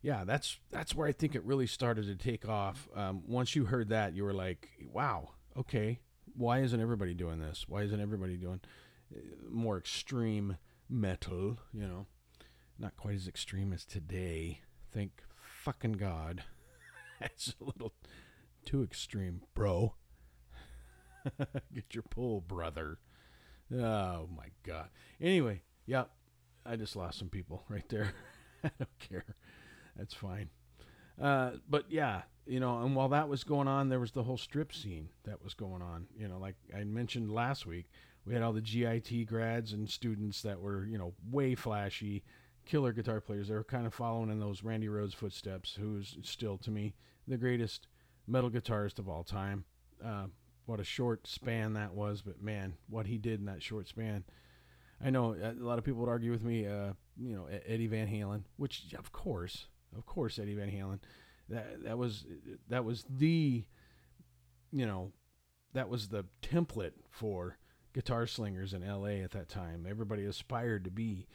yeah, 0.00 0.24
that's 0.24 0.60
that's 0.70 0.94
where 0.94 1.06
I 1.06 1.12
think 1.12 1.34
it 1.34 1.44
really 1.44 1.66
started 1.66 2.06
to 2.06 2.16
take 2.16 2.48
off. 2.48 2.88
Um, 2.96 3.22
once 3.26 3.54
you 3.54 3.66
heard 3.66 3.90
that, 3.90 4.16
you 4.16 4.24
were 4.24 4.32
like, 4.32 4.70
"Wow, 4.90 5.32
okay, 5.58 6.00
why 6.34 6.60
isn't 6.60 6.80
everybody 6.80 7.12
doing 7.12 7.38
this? 7.38 7.66
Why 7.68 7.82
isn't 7.82 8.00
everybody 8.00 8.38
doing 8.38 8.60
uh, 9.14 9.18
more 9.46 9.76
extreme 9.76 10.56
metal? 10.88 11.58
You 11.74 11.86
know, 11.86 12.06
not 12.78 12.96
quite 12.96 13.16
as 13.16 13.28
extreme 13.28 13.74
as 13.74 13.84
today. 13.84 14.62
Thank 14.90 15.22
fucking 15.36 15.92
God." 15.92 16.44
That's 17.20 17.54
a 17.60 17.64
little 17.64 17.92
too 18.64 18.82
extreme, 18.82 19.42
bro. 19.54 19.94
Get 21.74 21.94
your 21.94 22.04
pull, 22.04 22.40
brother. 22.40 22.98
Oh 23.72 24.28
my 24.34 24.46
god. 24.64 24.88
Anyway, 25.20 25.62
yeah, 25.86 26.04
I 26.64 26.76
just 26.76 26.96
lost 26.96 27.18
some 27.18 27.28
people 27.28 27.64
right 27.68 27.88
there. 27.88 28.12
I 28.64 28.70
don't 28.78 28.98
care. 28.98 29.24
That's 29.96 30.14
fine. 30.14 30.50
Uh, 31.20 31.52
but 31.68 31.84
yeah, 31.90 32.22
you 32.46 32.60
know, 32.60 32.82
and 32.82 32.96
while 32.96 33.10
that 33.10 33.28
was 33.28 33.44
going 33.44 33.68
on, 33.68 33.88
there 33.88 34.00
was 34.00 34.12
the 34.12 34.22
whole 34.22 34.38
strip 34.38 34.72
scene 34.72 35.10
that 35.24 35.42
was 35.42 35.54
going 35.54 35.82
on. 35.82 36.06
You 36.16 36.28
know, 36.28 36.38
like 36.38 36.56
I 36.74 36.84
mentioned 36.84 37.30
last 37.30 37.66
week, 37.66 37.90
we 38.24 38.32
had 38.34 38.42
all 38.42 38.52
the 38.52 38.60
GIT 38.60 39.26
grads 39.26 39.72
and 39.72 39.88
students 39.88 40.42
that 40.42 40.60
were, 40.60 40.84
you 40.86 40.98
know, 40.98 41.14
way 41.30 41.54
flashy, 41.54 42.24
killer 42.70 42.92
guitar 42.92 43.20
players. 43.20 43.48
They 43.48 43.54
were 43.54 43.64
kind 43.64 43.86
of 43.86 43.92
following 43.92 44.30
in 44.30 44.38
those 44.38 44.62
Randy 44.62 44.86
Rhoads 44.86 45.14
footsteps, 45.14 45.76
who's 45.78 46.16
still 46.22 46.56
to 46.58 46.70
me 46.70 46.94
the 47.26 47.36
greatest 47.36 47.88
metal 48.28 48.48
guitarist 48.48 49.00
of 49.00 49.08
all 49.08 49.24
time. 49.24 49.64
Uh, 50.04 50.26
what 50.66 50.78
a 50.78 50.84
short 50.84 51.26
span 51.26 51.72
that 51.72 51.94
was, 51.94 52.22
but 52.22 52.40
man, 52.40 52.74
what 52.88 53.06
he 53.06 53.18
did 53.18 53.40
in 53.40 53.46
that 53.46 53.62
short 53.62 53.88
span. 53.88 54.22
I 55.04 55.10
know 55.10 55.34
a 55.34 55.52
lot 55.54 55.78
of 55.78 55.84
people 55.84 56.00
would 56.00 56.08
argue 56.08 56.30
with 56.30 56.44
me, 56.44 56.66
uh, 56.66 56.92
you 57.16 57.34
know, 57.34 57.48
Eddie 57.66 57.88
Van 57.88 58.06
Halen, 58.06 58.44
which 58.56 58.94
of 58.96 59.10
course, 59.10 59.66
of 59.96 60.06
course, 60.06 60.38
Eddie 60.38 60.54
Van 60.54 60.70
Halen, 60.70 61.00
that 61.48 61.82
that 61.82 61.98
was 61.98 62.24
that 62.68 62.84
was 62.84 63.04
the, 63.10 63.64
you 64.70 64.86
know, 64.86 65.10
that 65.72 65.88
was 65.88 66.08
the 66.08 66.24
template 66.40 66.92
for 67.10 67.58
guitar 67.92 68.28
slingers 68.28 68.72
in 68.72 68.84
L.A. 68.84 69.22
at 69.22 69.32
that 69.32 69.48
time. 69.48 69.86
Everybody 69.88 70.24
aspired 70.24 70.84
to 70.84 70.90
be 70.90 71.26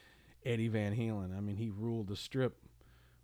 Eddie 0.45 0.67
Van 0.67 0.95
Halen. 0.95 1.35
I 1.35 1.41
mean, 1.41 1.57
he 1.57 1.69
ruled 1.69 2.07
the 2.07 2.15
strip 2.15 2.57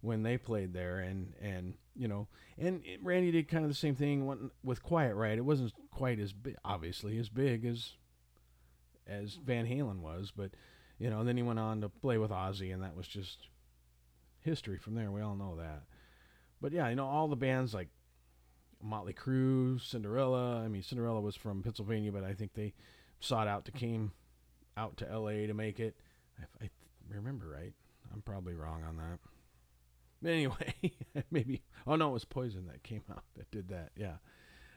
when 0.01 0.23
they 0.23 0.37
played 0.37 0.73
there, 0.73 0.99
and 0.99 1.33
and 1.41 1.75
you 1.95 2.07
know, 2.07 2.27
and 2.57 2.81
Randy 3.01 3.31
did 3.31 3.47
kind 3.47 3.63
of 3.63 3.69
the 3.69 3.75
same 3.75 3.95
thing 3.95 4.49
with 4.63 4.83
Quiet 4.83 5.15
Riot. 5.15 5.37
It 5.37 5.45
wasn't 5.45 5.73
quite 5.91 6.19
as 6.19 6.33
big, 6.33 6.55
obviously 6.65 7.17
as 7.17 7.29
big 7.29 7.65
as 7.65 7.93
as 9.07 9.35
Van 9.35 9.65
Halen 9.65 9.99
was, 9.99 10.31
but 10.35 10.51
you 10.97 11.09
know, 11.09 11.23
then 11.23 11.37
he 11.37 11.43
went 11.43 11.59
on 11.59 11.81
to 11.81 11.89
play 11.89 12.17
with 12.17 12.31
Ozzy, 12.31 12.73
and 12.73 12.83
that 12.83 12.95
was 12.95 13.07
just 13.07 13.47
history 14.41 14.77
from 14.77 14.95
there. 14.95 15.11
We 15.11 15.21
all 15.21 15.35
know 15.35 15.55
that. 15.57 15.83
But 16.61 16.71
yeah, 16.71 16.89
you 16.89 16.95
know, 16.95 17.07
all 17.07 17.27
the 17.27 17.35
bands 17.35 17.73
like 17.73 17.89
Motley 18.81 19.13
Crue, 19.13 19.81
Cinderella. 19.81 20.61
I 20.63 20.67
mean, 20.67 20.83
Cinderella 20.83 21.21
was 21.21 21.35
from 21.35 21.63
Pennsylvania, 21.63 22.11
but 22.11 22.23
I 22.23 22.33
think 22.33 22.53
they 22.53 22.73
sought 23.19 23.47
out 23.47 23.65
to 23.65 23.71
came 23.71 24.11
out 24.77 24.97
to 24.97 25.11
L.A. 25.11 25.47
to 25.47 25.53
make 25.53 25.79
it. 25.79 25.95
I 26.61 26.69
remember 27.17 27.47
right, 27.47 27.73
I'm 28.13 28.21
probably 28.21 28.53
wrong 28.53 28.83
on 28.83 28.97
that. 28.97 29.19
Anyway, 30.29 30.75
maybe. 31.31 31.63
Oh 31.87 31.95
no, 31.95 32.09
it 32.09 32.13
was 32.13 32.25
Poison 32.25 32.67
that 32.67 32.83
came 32.83 33.03
out 33.09 33.23
that 33.37 33.49
did 33.51 33.69
that. 33.69 33.91
Yeah. 33.95 34.15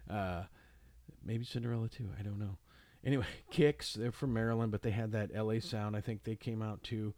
Uh, 0.08 0.44
maybe 1.24 1.44
Cinderella 1.44 1.88
too. 1.88 2.08
I 2.18 2.22
don't 2.22 2.38
know. 2.38 2.56
Anyway, 3.04 3.26
Kix. 3.52 3.94
They're 3.94 4.12
from 4.12 4.32
Maryland, 4.32 4.72
but 4.72 4.82
they 4.82 4.90
had 4.90 5.12
that 5.12 5.30
L.A. 5.34 5.60
sound. 5.60 5.96
I 5.96 6.00
think 6.00 6.24
they 6.24 6.36
came 6.36 6.62
out 6.62 6.82
too, 6.82 7.14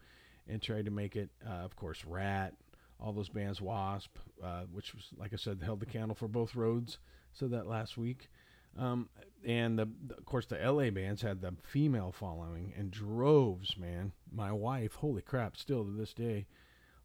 and 0.49 0.61
tried 0.61 0.87
to 0.87 0.91
make 0.91 1.17
it. 1.17 1.31
Uh, 1.47 1.65
of 1.65 1.77
course, 1.77 2.05
Ratt. 2.05 2.55
All 2.99 3.13
those 3.13 3.29
bands, 3.29 3.61
Wasp, 3.61 4.17
uh, 4.43 4.63
which 4.73 4.95
was 4.95 5.11
like 5.19 5.35
I 5.35 5.37
said, 5.37 5.61
held 5.63 5.81
the 5.81 5.87
candle 5.87 6.15
for 6.15 6.29
both 6.29 6.55
roads. 6.55 6.99
Said 7.33 7.51
that 7.51 7.67
last 7.67 7.99
week. 7.99 8.31
Um, 8.79 9.09
and 9.47 9.79
the, 9.79 9.89
the, 10.07 10.17
of 10.17 10.25
course 10.25 10.47
the 10.47 10.57
LA 10.57 10.91
bands 10.91 11.23
had 11.23 11.41
the 11.41 11.55
female 11.63 12.13
following 12.13 12.73
and 12.77 12.91
droves, 12.91 13.77
man. 13.77 14.13
My 14.33 14.53
wife, 14.53 14.95
holy 14.95 15.23
crap, 15.23 15.57
still 15.57 15.85
to 15.85 15.91
this 15.91 16.13
day, 16.13 16.47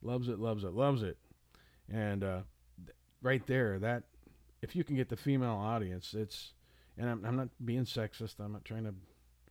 loves 0.01 0.27
it, 0.27 0.39
loves 0.39 0.63
it, 0.63 0.73
loves 0.73 1.03
it. 1.03 1.17
And 1.89 2.23
uh, 2.23 2.41
th- 2.83 2.95
right 3.21 3.45
there, 3.45 3.77
that 3.79 4.03
if 4.61 4.75
you 4.75 4.83
can 4.83 4.95
get 4.95 5.09
the 5.09 5.17
female 5.17 5.55
audience, 5.55 6.13
it's 6.13 6.53
and 6.97 7.09
I'm, 7.09 7.25
I'm 7.25 7.35
not 7.35 7.49
being 7.63 7.85
sexist. 7.85 8.39
I'm 8.39 8.51
not 8.51 8.65
trying 8.65 8.83
to 8.83 8.93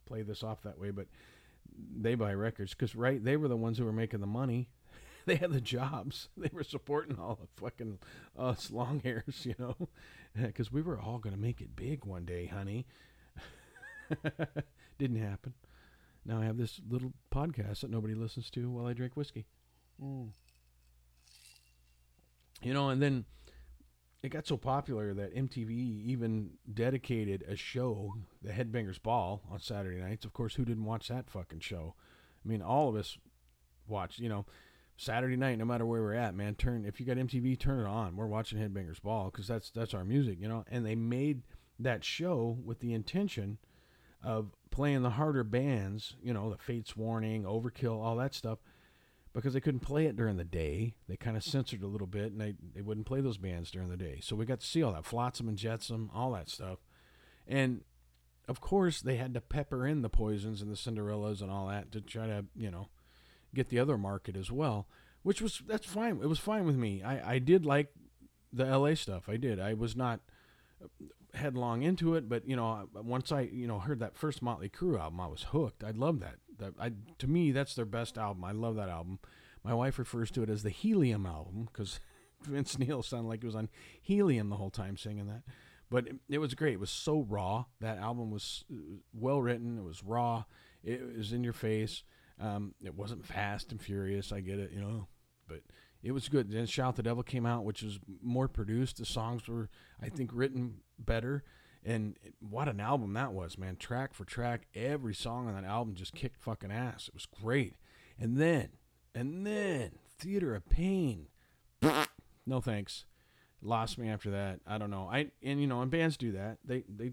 play 0.06 0.22
this 0.22 0.42
off 0.42 0.62
that 0.62 0.78
way, 0.78 0.90
but 0.90 1.06
they 1.96 2.14
buy 2.14 2.34
records 2.34 2.74
because 2.74 2.94
right, 2.94 3.22
they 3.22 3.36
were 3.36 3.48
the 3.48 3.56
ones 3.56 3.78
who 3.78 3.84
were 3.84 3.92
making 3.92 4.20
the 4.20 4.26
money. 4.26 4.68
they 5.26 5.36
had 5.36 5.52
the 5.52 5.60
jobs. 5.60 6.28
They 6.36 6.50
were 6.52 6.64
supporting 6.64 7.18
all 7.18 7.38
the 7.40 7.60
fucking 7.60 7.98
us 8.38 8.70
long 8.70 9.00
hairs, 9.00 9.40
you 9.44 9.54
know, 9.58 9.76
because 10.34 10.72
we 10.72 10.82
were 10.82 10.98
all 10.98 11.18
gonna 11.18 11.36
make 11.36 11.60
it 11.60 11.76
big 11.76 12.04
one 12.04 12.24
day, 12.24 12.46
honey. 12.46 12.86
Didn't 14.98 15.22
happen. 15.22 15.54
Now 16.24 16.40
I 16.40 16.44
have 16.44 16.56
this 16.56 16.80
little 16.88 17.12
podcast 17.32 17.80
that 17.80 17.90
nobody 17.90 18.14
listens 18.14 18.50
to 18.50 18.70
while 18.70 18.86
I 18.86 18.92
drink 18.92 19.16
whiskey. 19.16 19.46
Mm. 20.02 20.30
You 22.62 22.74
know, 22.74 22.90
and 22.90 23.00
then 23.00 23.24
it 24.22 24.28
got 24.28 24.46
so 24.46 24.56
popular 24.56 25.14
that 25.14 25.34
MTV 25.34 25.70
even 25.70 26.50
dedicated 26.72 27.42
a 27.48 27.56
show, 27.56 28.14
The 28.42 28.52
Headbangers 28.52 29.02
Ball, 29.02 29.42
on 29.50 29.60
Saturday 29.60 30.00
nights. 30.00 30.26
Of 30.26 30.34
course, 30.34 30.54
who 30.54 30.64
didn't 30.64 30.84
watch 30.84 31.08
that 31.08 31.30
fucking 31.30 31.60
show? 31.60 31.94
I 32.44 32.48
mean, 32.48 32.60
all 32.60 32.88
of 32.88 32.96
us 32.96 33.16
watched, 33.86 34.18
You 34.18 34.28
know, 34.28 34.46
Saturday 35.00 35.36
night, 35.36 35.56
no 35.56 35.64
matter 35.64 35.86
where 35.86 36.02
we're 36.02 36.12
at, 36.12 36.34
man. 36.34 36.54
Turn 36.54 36.84
if 36.84 37.00
you 37.00 37.06
got 37.06 37.16
MTV, 37.16 37.58
turn 37.58 37.80
it 37.80 37.88
on. 37.88 38.16
We're 38.16 38.26
watching 38.26 38.58
Headbangers 38.58 39.00
Ball 39.00 39.30
because 39.30 39.48
that's 39.48 39.70
that's 39.70 39.94
our 39.94 40.04
music, 40.04 40.38
you 40.38 40.46
know. 40.46 40.62
And 40.70 40.84
they 40.84 40.94
made 40.94 41.40
that 41.78 42.04
show 42.04 42.58
with 42.62 42.80
the 42.80 42.92
intention 42.92 43.56
of 44.22 44.50
playing 44.70 45.00
the 45.02 45.10
harder 45.10 45.42
bands, 45.42 46.16
you 46.22 46.34
know, 46.34 46.50
the 46.50 46.58
Fates 46.58 46.98
Warning, 46.98 47.44
Overkill, 47.44 47.98
all 47.98 48.16
that 48.16 48.34
stuff, 48.34 48.58
because 49.32 49.54
they 49.54 49.60
couldn't 49.60 49.80
play 49.80 50.04
it 50.04 50.16
during 50.16 50.36
the 50.36 50.44
day. 50.44 50.96
They 51.08 51.16
kind 51.16 51.34
of 51.34 51.42
censored 51.44 51.82
a 51.82 51.86
little 51.86 52.06
bit, 52.06 52.32
and 52.32 52.40
they 52.40 52.52
they 52.74 52.82
wouldn't 52.82 53.06
play 53.06 53.22
those 53.22 53.38
bands 53.38 53.70
during 53.70 53.88
the 53.88 53.96
day. 53.96 54.18
So 54.22 54.36
we 54.36 54.44
got 54.44 54.60
to 54.60 54.66
see 54.66 54.82
all 54.82 54.92
that 54.92 55.06
Flotsam 55.06 55.48
and 55.48 55.56
Jetsam, 55.56 56.10
all 56.14 56.32
that 56.32 56.50
stuff, 56.50 56.80
and 57.48 57.84
of 58.46 58.60
course 58.60 59.00
they 59.00 59.16
had 59.16 59.32
to 59.32 59.40
pepper 59.40 59.86
in 59.86 60.02
the 60.02 60.10
Poisons 60.10 60.60
and 60.60 60.70
the 60.70 60.76
Cinderellas 60.76 61.40
and 61.40 61.50
all 61.50 61.68
that 61.68 61.90
to 61.92 62.02
try 62.02 62.26
to 62.26 62.44
you 62.54 62.70
know 62.70 62.90
get 63.54 63.68
the 63.68 63.78
other 63.78 63.98
market 63.98 64.36
as 64.36 64.50
well, 64.50 64.86
which 65.22 65.40
was 65.42 65.62
that's 65.66 65.86
fine. 65.86 66.20
It 66.22 66.28
was 66.28 66.38
fine 66.38 66.64
with 66.64 66.76
me. 66.76 67.02
I 67.02 67.34
I 67.34 67.38
did 67.38 67.64
like 67.64 67.88
the 68.52 68.64
LA 68.64 68.94
stuff. 68.94 69.28
I 69.28 69.36
did. 69.36 69.60
I 69.60 69.74
was 69.74 69.96
not 69.96 70.20
headlong 71.34 71.82
into 71.82 72.14
it, 72.14 72.28
but 72.28 72.46
you 72.48 72.56
know, 72.56 72.88
once 72.94 73.32
I 73.32 73.42
you 73.42 73.66
know 73.66 73.78
heard 73.78 74.00
that 74.00 74.16
first 74.16 74.42
Motley 74.42 74.68
Crue 74.68 74.98
album, 74.98 75.20
I 75.20 75.26
was 75.26 75.44
hooked. 75.44 75.84
I 75.84 75.90
love 75.90 76.20
that. 76.20 76.36
That 76.58 76.74
I 76.78 76.92
to 77.18 77.26
me 77.26 77.52
that's 77.52 77.74
their 77.74 77.84
best 77.84 78.18
album. 78.18 78.44
I 78.44 78.52
love 78.52 78.76
that 78.76 78.88
album. 78.88 79.18
My 79.62 79.74
wife 79.74 79.98
refers 79.98 80.30
to 80.32 80.42
it 80.42 80.50
as 80.50 80.62
the 80.62 80.70
Helium 80.70 81.26
album 81.26 81.68
because 81.70 82.00
Vince 82.42 82.78
Neil 82.78 83.02
sounded 83.02 83.28
like 83.28 83.40
he 83.42 83.46
was 83.46 83.56
on 83.56 83.68
helium 84.00 84.48
the 84.48 84.56
whole 84.56 84.70
time 84.70 84.96
singing 84.96 85.26
that. 85.26 85.42
But 85.90 86.06
it, 86.06 86.16
it 86.28 86.38
was 86.38 86.54
great. 86.54 86.74
It 86.74 86.80
was 86.80 86.90
so 86.90 87.26
raw. 87.28 87.64
That 87.80 87.98
album 87.98 88.30
was 88.30 88.64
uh, 88.72 88.76
well 89.12 89.42
written. 89.42 89.78
It 89.78 89.84
was 89.84 90.02
raw. 90.04 90.44
It 90.82 91.16
was 91.16 91.32
in 91.32 91.44
your 91.44 91.52
face. 91.52 92.04
Um, 92.40 92.74
it 92.82 92.94
wasn't 92.94 93.26
fast 93.26 93.70
and 93.70 93.80
furious. 93.80 94.32
I 94.32 94.40
get 94.40 94.58
it, 94.58 94.72
you 94.72 94.80
know, 94.80 95.06
but 95.46 95.60
it 96.02 96.12
was 96.12 96.28
good. 96.28 96.50
Then 96.50 96.66
Shout 96.66 96.96
the 96.96 97.02
Devil 97.02 97.22
came 97.22 97.46
out, 97.46 97.64
which 97.64 97.82
was 97.82 97.98
more 98.22 98.48
produced. 98.48 98.96
The 98.96 99.04
songs 99.04 99.46
were, 99.46 99.68
I 100.02 100.08
think, 100.08 100.30
written 100.32 100.76
better. 100.98 101.44
And 101.84 102.16
what 102.40 102.68
an 102.68 102.80
album 102.80 103.14
that 103.14 103.32
was, 103.32 103.58
man. 103.58 103.76
Track 103.76 104.14
for 104.14 104.24
track, 104.24 104.66
every 104.74 105.14
song 105.14 105.48
on 105.48 105.54
that 105.54 105.64
album 105.64 105.94
just 105.94 106.14
kicked 106.14 106.42
fucking 106.42 106.72
ass. 106.72 107.08
It 107.08 107.14
was 107.14 107.26
great. 107.26 107.76
And 108.18 108.36
then, 108.36 108.70
and 109.14 109.46
then, 109.46 109.92
Theater 110.18 110.54
of 110.54 110.68
Pain. 110.68 111.28
no 112.46 112.60
thanks. 112.60 113.06
Lost 113.62 113.98
me 113.98 114.08
after 114.08 114.30
that. 114.30 114.60
I 114.66 114.78
don't 114.78 114.90
know. 114.90 115.08
I 115.10 115.30
and 115.42 115.60
you 115.60 115.66
know, 115.66 115.82
and 115.82 115.90
bands 115.90 116.16
do 116.16 116.32
that. 116.32 116.58
They 116.64 116.84
they 116.88 117.12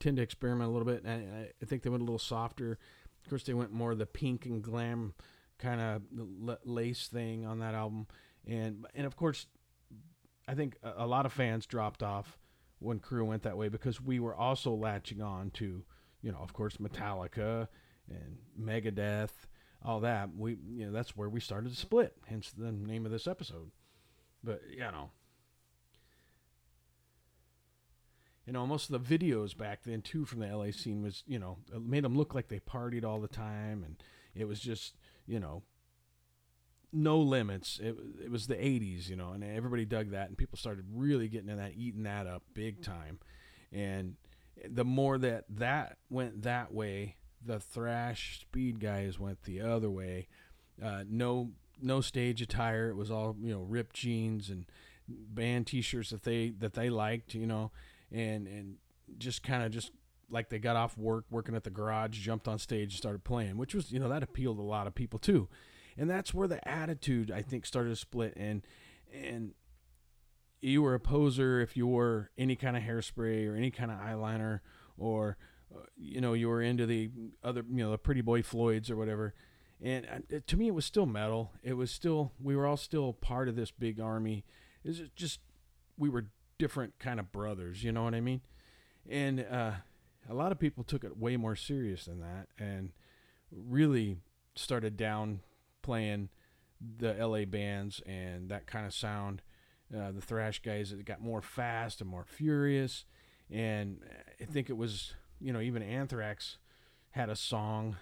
tend 0.00 0.16
to 0.16 0.22
experiment 0.22 0.68
a 0.68 0.72
little 0.72 0.86
bit. 0.86 1.04
And 1.04 1.34
I, 1.34 1.50
I 1.62 1.66
think 1.66 1.82
they 1.82 1.90
went 1.90 2.02
a 2.02 2.04
little 2.04 2.18
softer. 2.18 2.78
Of 3.24 3.30
course, 3.30 3.44
they 3.44 3.54
went 3.54 3.72
more 3.72 3.94
the 3.94 4.06
pink 4.06 4.44
and 4.44 4.62
glam 4.62 5.14
kind 5.58 5.80
of 5.80 6.02
lace 6.64 7.08
thing 7.08 7.46
on 7.46 7.60
that 7.60 7.74
album, 7.74 8.06
and 8.46 8.86
and 8.94 9.06
of 9.06 9.16
course, 9.16 9.46
I 10.46 10.54
think 10.54 10.76
a, 10.82 11.04
a 11.04 11.06
lot 11.06 11.24
of 11.26 11.32
fans 11.32 11.66
dropped 11.66 12.02
off 12.02 12.38
when 12.80 13.00
Crue 13.00 13.24
went 13.24 13.42
that 13.44 13.56
way 13.56 13.68
because 13.68 14.00
we 14.00 14.20
were 14.20 14.34
also 14.34 14.72
latching 14.74 15.22
on 15.22 15.50
to, 15.52 15.84
you 16.20 16.32
know, 16.32 16.38
of 16.38 16.52
course, 16.52 16.76
Metallica 16.76 17.68
and 18.10 18.36
Megadeth, 18.60 19.30
all 19.82 20.00
that. 20.00 20.28
We, 20.36 20.58
you 20.70 20.86
know, 20.86 20.92
that's 20.92 21.16
where 21.16 21.28
we 21.30 21.40
started 21.40 21.70
to 21.70 21.76
split. 21.76 22.14
Hence 22.26 22.52
the 22.52 22.72
name 22.72 23.06
of 23.06 23.12
this 23.12 23.26
episode. 23.26 23.70
But 24.42 24.60
you 24.70 24.80
know, 24.80 25.10
you 28.46 28.52
know, 28.52 28.66
most 28.66 28.90
of 28.90 29.06
the 29.06 29.18
videos 29.18 29.56
back 29.56 29.84
then 29.84 30.02
too 30.02 30.24
from 30.24 30.40
the 30.40 30.54
LA 30.54 30.70
scene 30.70 31.02
was, 31.02 31.22
you 31.26 31.38
know, 31.38 31.58
made 31.80 32.04
them 32.04 32.16
look 32.16 32.34
like 32.34 32.48
they 32.48 32.60
partied 32.60 33.04
all 33.04 33.20
the 33.20 33.28
time, 33.28 33.82
and 33.84 33.96
it 34.34 34.46
was 34.46 34.60
just, 34.60 34.96
you 35.26 35.40
know, 35.40 35.62
no 36.92 37.18
limits. 37.18 37.80
It, 37.82 37.96
it 38.24 38.30
was 38.30 38.46
the 38.46 38.54
80s, 38.54 39.08
you 39.08 39.16
know, 39.16 39.32
and 39.32 39.42
everybody 39.42 39.84
dug 39.84 40.10
that, 40.10 40.28
and 40.28 40.36
people 40.36 40.58
started 40.58 40.84
really 40.92 41.28
getting 41.28 41.48
in 41.48 41.56
that, 41.56 41.72
eating 41.76 42.04
that 42.04 42.26
up 42.26 42.42
big 42.54 42.82
time. 42.82 43.18
And 43.72 44.16
the 44.68 44.84
more 44.84 45.18
that 45.18 45.44
that 45.48 45.98
went 46.10 46.42
that 46.42 46.72
way, 46.72 47.16
the 47.44 47.60
thrash 47.60 48.40
speed 48.40 48.80
guys 48.80 49.18
went 49.18 49.42
the 49.42 49.60
other 49.60 49.90
way. 49.90 50.28
Uh, 50.82 51.04
no, 51.08 51.50
no 51.80 52.00
stage 52.00 52.40
attire. 52.40 52.88
It 52.90 52.96
was 52.96 53.10
all 53.10 53.36
you 53.40 53.52
know, 53.52 53.62
ripped 53.62 53.96
jeans 53.96 54.48
and 54.50 54.66
band 55.08 55.66
T-shirts 55.66 56.10
that 56.10 56.22
they 56.22 56.50
that 56.58 56.74
they 56.74 56.90
liked, 56.90 57.34
you 57.34 57.46
know, 57.46 57.72
and 58.10 58.46
and 58.46 58.76
just 59.18 59.42
kind 59.42 59.62
of 59.62 59.70
just 59.70 59.90
like 60.30 60.48
they 60.48 60.58
got 60.58 60.76
off 60.76 60.96
work, 60.96 61.24
working 61.30 61.54
at 61.54 61.64
the 61.64 61.70
garage, 61.70 62.18
jumped 62.18 62.48
on 62.48 62.58
stage, 62.58 62.92
and 62.92 62.98
started 62.98 63.24
playing, 63.24 63.56
which 63.56 63.74
was 63.74 63.92
you 63.92 63.98
know 63.98 64.08
that 64.08 64.22
appealed 64.22 64.58
a 64.58 64.62
lot 64.62 64.86
of 64.86 64.94
people 64.94 65.18
too. 65.18 65.48
And 65.96 66.10
that's 66.10 66.34
where 66.34 66.48
the 66.48 66.66
attitude 66.68 67.30
I 67.30 67.42
think 67.42 67.66
started 67.66 67.90
to 67.90 67.96
split. 67.96 68.34
And 68.36 68.62
and 69.12 69.52
you 70.60 70.82
were 70.82 70.94
a 70.94 71.00
poser 71.00 71.60
if 71.60 71.76
you 71.76 71.86
wore 71.86 72.30
any 72.36 72.56
kind 72.56 72.76
of 72.76 72.82
hairspray 72.82 73.48
or 73.48 73.54
any 73.54 73.70
kind 73.70 73.90
of 73.90 73.98
eyeliner 73.98 74.60
or 74.96 75.36
uh, 75.74 75.84
you 75.96 76.20
know 76.20 76.32
you 76.32 76.48
were 76.48 76.62
into 76.62 76.86
the 76.86 77.10
other 77.42 77.64
you 77.70 77.84
know 77.84 77.90
the 77.90 77.98
pretty 77.98 78.22
boy 78.22 78.42
floyds 78.42 78.90
or 78.90 78.96
whatever. 78.96 79.34
And 79.82 80.06
uh, 80.06 80.38
to 80.46 80.56
me 80.56 80.68
it 80.68 80.74
was 80.74 80.84
still 80.84 81.06
metal. 81.06 81.52
It 81.62 81.74
was 81.74 81.90
still 81.90 82.32
we 82.42 82.56
were 82.56 82.66
all 82.66 82.76
still 82.76 83.12
part 83.12 83.48
of 83.48 83.56
this 83.56 83.70
big 83.70 84.00
army. 84.00 84.44
It's 84.82 85.00
just 85.14 85.40
we 85.96 86.08
were 86.08 86.26
different 86.58 86.98
kind 86.98 87.18
of 87.18 87.32
brothers 87.32 87.82
you 87.82 87.92
know 87.92 88.04
what 88.04 88.14
i 88.14 88.20
mean 88.20 88.40
and 89.08 89.40
uh, 89.40 89.72
a 90.28 90.34
lot 90.34 90.52
of 90.52 90.58
people 90.58 90.84
took 90.84 91.04
it 91.04 91.18
way 91.18 91.36
more 91.36 91.56
serious 91.56 92.06
than 92.06 92.20
that 92.20 92.48
and 92.58 92.92
really 93.50 94.16
started 94.54 94.96
down 94.96 95.40
playing 95.82 96.28
the 96.98 97.14
LA 97.14 97.44
bands 97.44 98.02
and 98.06 98.48
that 98.48 98.66
kind 98.66 98.86
of 98.86 98.94
sound. 98.94 99.42
Uh, 99.94 100.10
the 100.10 100.20
thrash 100.20 100.60
guys 100.62 100.92
it 100.92 101.04
got 101.04 101.20
more 101.20 101.42
fast 101.42 102.00
and 102.00 102.08
more 102.08 102.24
furious, 102.24 103.04
and 103.50 104.00
I 104.40 104.44
think 104.44 104.70
it 104.70 104.76
was 104.76 105.12
you 105.40 105.52
know 105.52 105.60
even 105.60 105.82
Anthrax 105.82 106.56
had 107.10 107.28
a 107.28 107.36
song, 107.36 107.96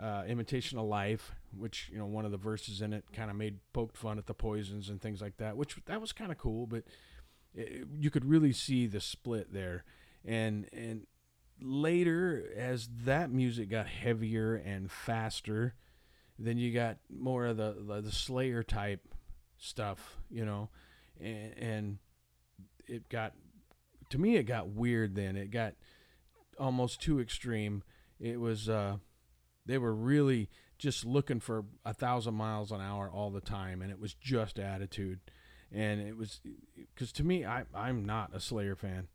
uh, 0.00 0.24
"Imitation 0.26 0.78
of 0.78 0.86
Life," 0.86 1.32
which 1.56 1.90
you 1.92 1.98
know 1.98 2.06
one 2.06 2.24
of 2.24 2.30
the 2.30 2.38
verses 2.38 2.80
in 2.80 2.92
it 2.94 3.04
kind 3.12 3.30
of 3.30 3.36
made 3.36 3.58
poked 3.72 3.96
fun 3.96 4.18
at 4.18 4.26
the 4.26 4.34
Poisons 4.34 4.88
and 4.88 5.00
things 5.00 5.20
like 5.20 5.36
that, 5.36 5.56
which 5.56 5.76
that 5.84 6.00
was 6.00 6.12
kind 6.12 6.32
of 6.32 6.38
cool, 6.38 6.66
but 6.66 6.84
it, 7.54 7.86
you 7.98 8.10
could 8.10 8.24
really 8.24 8.52
see 8.52 8.86
the 8.86 9.00
split 9.00 9.52
there, 9.52 9.84
and 10.24 10.68
and 10.72 11.06
later 11.60 12.44
as 12.56 12.88
that 13.04 13.30
music 13.30 13.70
got 13.70 13.86
heavier 13.86 14.54
and 14.56 14.90
faster 14.90 15.74
then 16.38 16.58
you 16.58 16.72
got 16.72 16.98
more 17.08 17.46
of 17.46 17.56
the 17.56 17.76
the, 17.86 18.00
the 18.00 18.12
Slayer 18.12 18.62
type 18.62 19.00
stuff, 19.58 20.18
you 20.30 20.44
know, 20.44 20.68
and, 21.20 21.54
and 21.56 21.98
it 22.86 23.08
got 23.08 23.34
to 24.10 24.18
me 24.18 24.36
it 24.36 24.44
got 24.44 24.68
weird. 24.68 25.14
Then 25.14 25.36
it 25.36 25.50
got 25.50 25.74
almost 26.58 27.00
too 27.00 27.20
extreme. 27.20 27.82
It 28.18 28.40
was 28.40 28.68
uh, 28.68 28.96
they 29.64 29.78
were 29.78 29.94
really 29.94 30.50
just 30.76 31.04
looking 31.04 31.40
for 31.40 31.64
a 31.84 31.94
thousand 31.94 32.34
miles 32.34 32.72
an 32.72 32.80
hour 32.80 33.08
all 33.08 33.30
the 33.30 33.40
time, 33.40 33.80
and 33.80 33.90
it 33.90 34.00
was 34.00 34.14
just 34.14 34.58
attitude. 34.58 35.20
And 35.74 36.00
it 36.00 36.16
was 36.16 36.40
because 36.76 37.12
to 37.12 37.24
me, 37.24 37.44
I 37.44 37.64
I'm 37.74 38.04
not 38.04 38.30
a 38.32 38.40
Slayer 38.40 38.76
fan, 38.76 39.08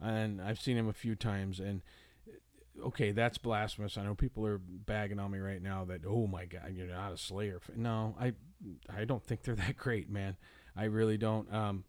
and 0.00 0.40
I've 0.40 0.60
seen 0.60 0.76
him 0.76 0.88
a 0.88 0.94
few 0.94 1.14
times, 1.14 1.60
and 1.60 1.82
okay, 2.84 3.12
that's 3.12 3.38
blasphemous. 3.38 3.98
I 3.98 4.04
know 4.04 4.14
people 4.14 4.46
are 4.46 4.58
bagging 4.58 5.18
on 5.18 5.30
me 5.30 5.38
right 5.38 5.62
now 5.62 5.84
that 5.84 6.02
oh 6.06 6.26
my 6.26 6.46
god, 6.46 6.72
you're 6.74 6.86
not 6.86 7.12
a 7.12 7.18
Slayer. 7.18 7.60
Fan. 7.60 7.82
No, 7.82 8.14
I 8.18 8.32
I 8.88 9.04
don't 9.04 9.22
think 9.22 9.42
they're 9.42 9.54
that 9.56 9.76
great, 9.76 10.08
man. 10.08 10.36
I 10.76 10.84
really 10.84 11.18
don't. 11.18 11.52
Um, 11.52 11.84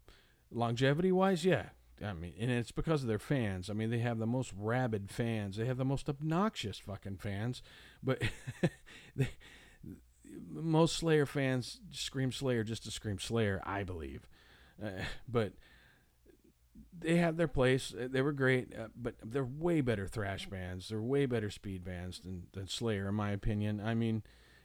longevity 0.50 1.12
wise, 1.12 1.44
yeah. 1.44 1.70
I 2.04 2.12
mean, 2.12 2.34
and 2.38 2.50
it's 2.50 2.70
because 2.70 3.02
of 3.02 3.08
their 3.08 3.18
fans. 3.18 3.68
I 3.68 3.72
mean, 3.72 3.90
they 3.90 3.98
have 3.98 4.18
the 4.18 4.26
most 4.26 4.52
rabid 4.56 5.10
fans. 5.10 5.56
They 5.56 5.66
have 5.66 5.78
the 5.78 5.84
most 5.84 6.08
obnoxious 6.08 6.78
fucking 6.78 7.16
fans. 7.16 7.60
But 8.02 8.22
they, 9.16 9.30
most 10.50 10.96
Slayer 10.96 11.26
fans 11.26 11.80
scream 11.90 12.32
Slayer 12.32 12.64
just 12.64 12.84
to 12.84 12.90
scream 12.90 13.18
Slayer, 13.18 13.60
I 13.64 13.84
believe. 13.84 14.28
Uh, 14.82 15.02
but 15.28 15.52
they 17.00 17.16
have 17.16 17.36
their 17.36 17.48
place. 17.48 17.94
Uh, 17.94 18.08
they 18.10 18.22
were 18.22 18.32
great, 18.32 18.72
uh, 18.76 18.88
but 18.96 19.14
they're 19.24 19.44
way 19.44 19.80
better 19.80 20.06
thrash 20.06 20.46
bands. 20.46 20.88
They're 20.88 21.00
way 21.00 21.26
better 21.26 21.50
speed 21.50 21.84
bands 21.84 22.20
than, 22.20 22.44
than 22.52 22.68
Slayer, 22.68 23.08
in 23.08 23.14
my 23.14 23.30
opinion. 23.30 23.80
I 23.80 23.94
mean, 23.94 24.22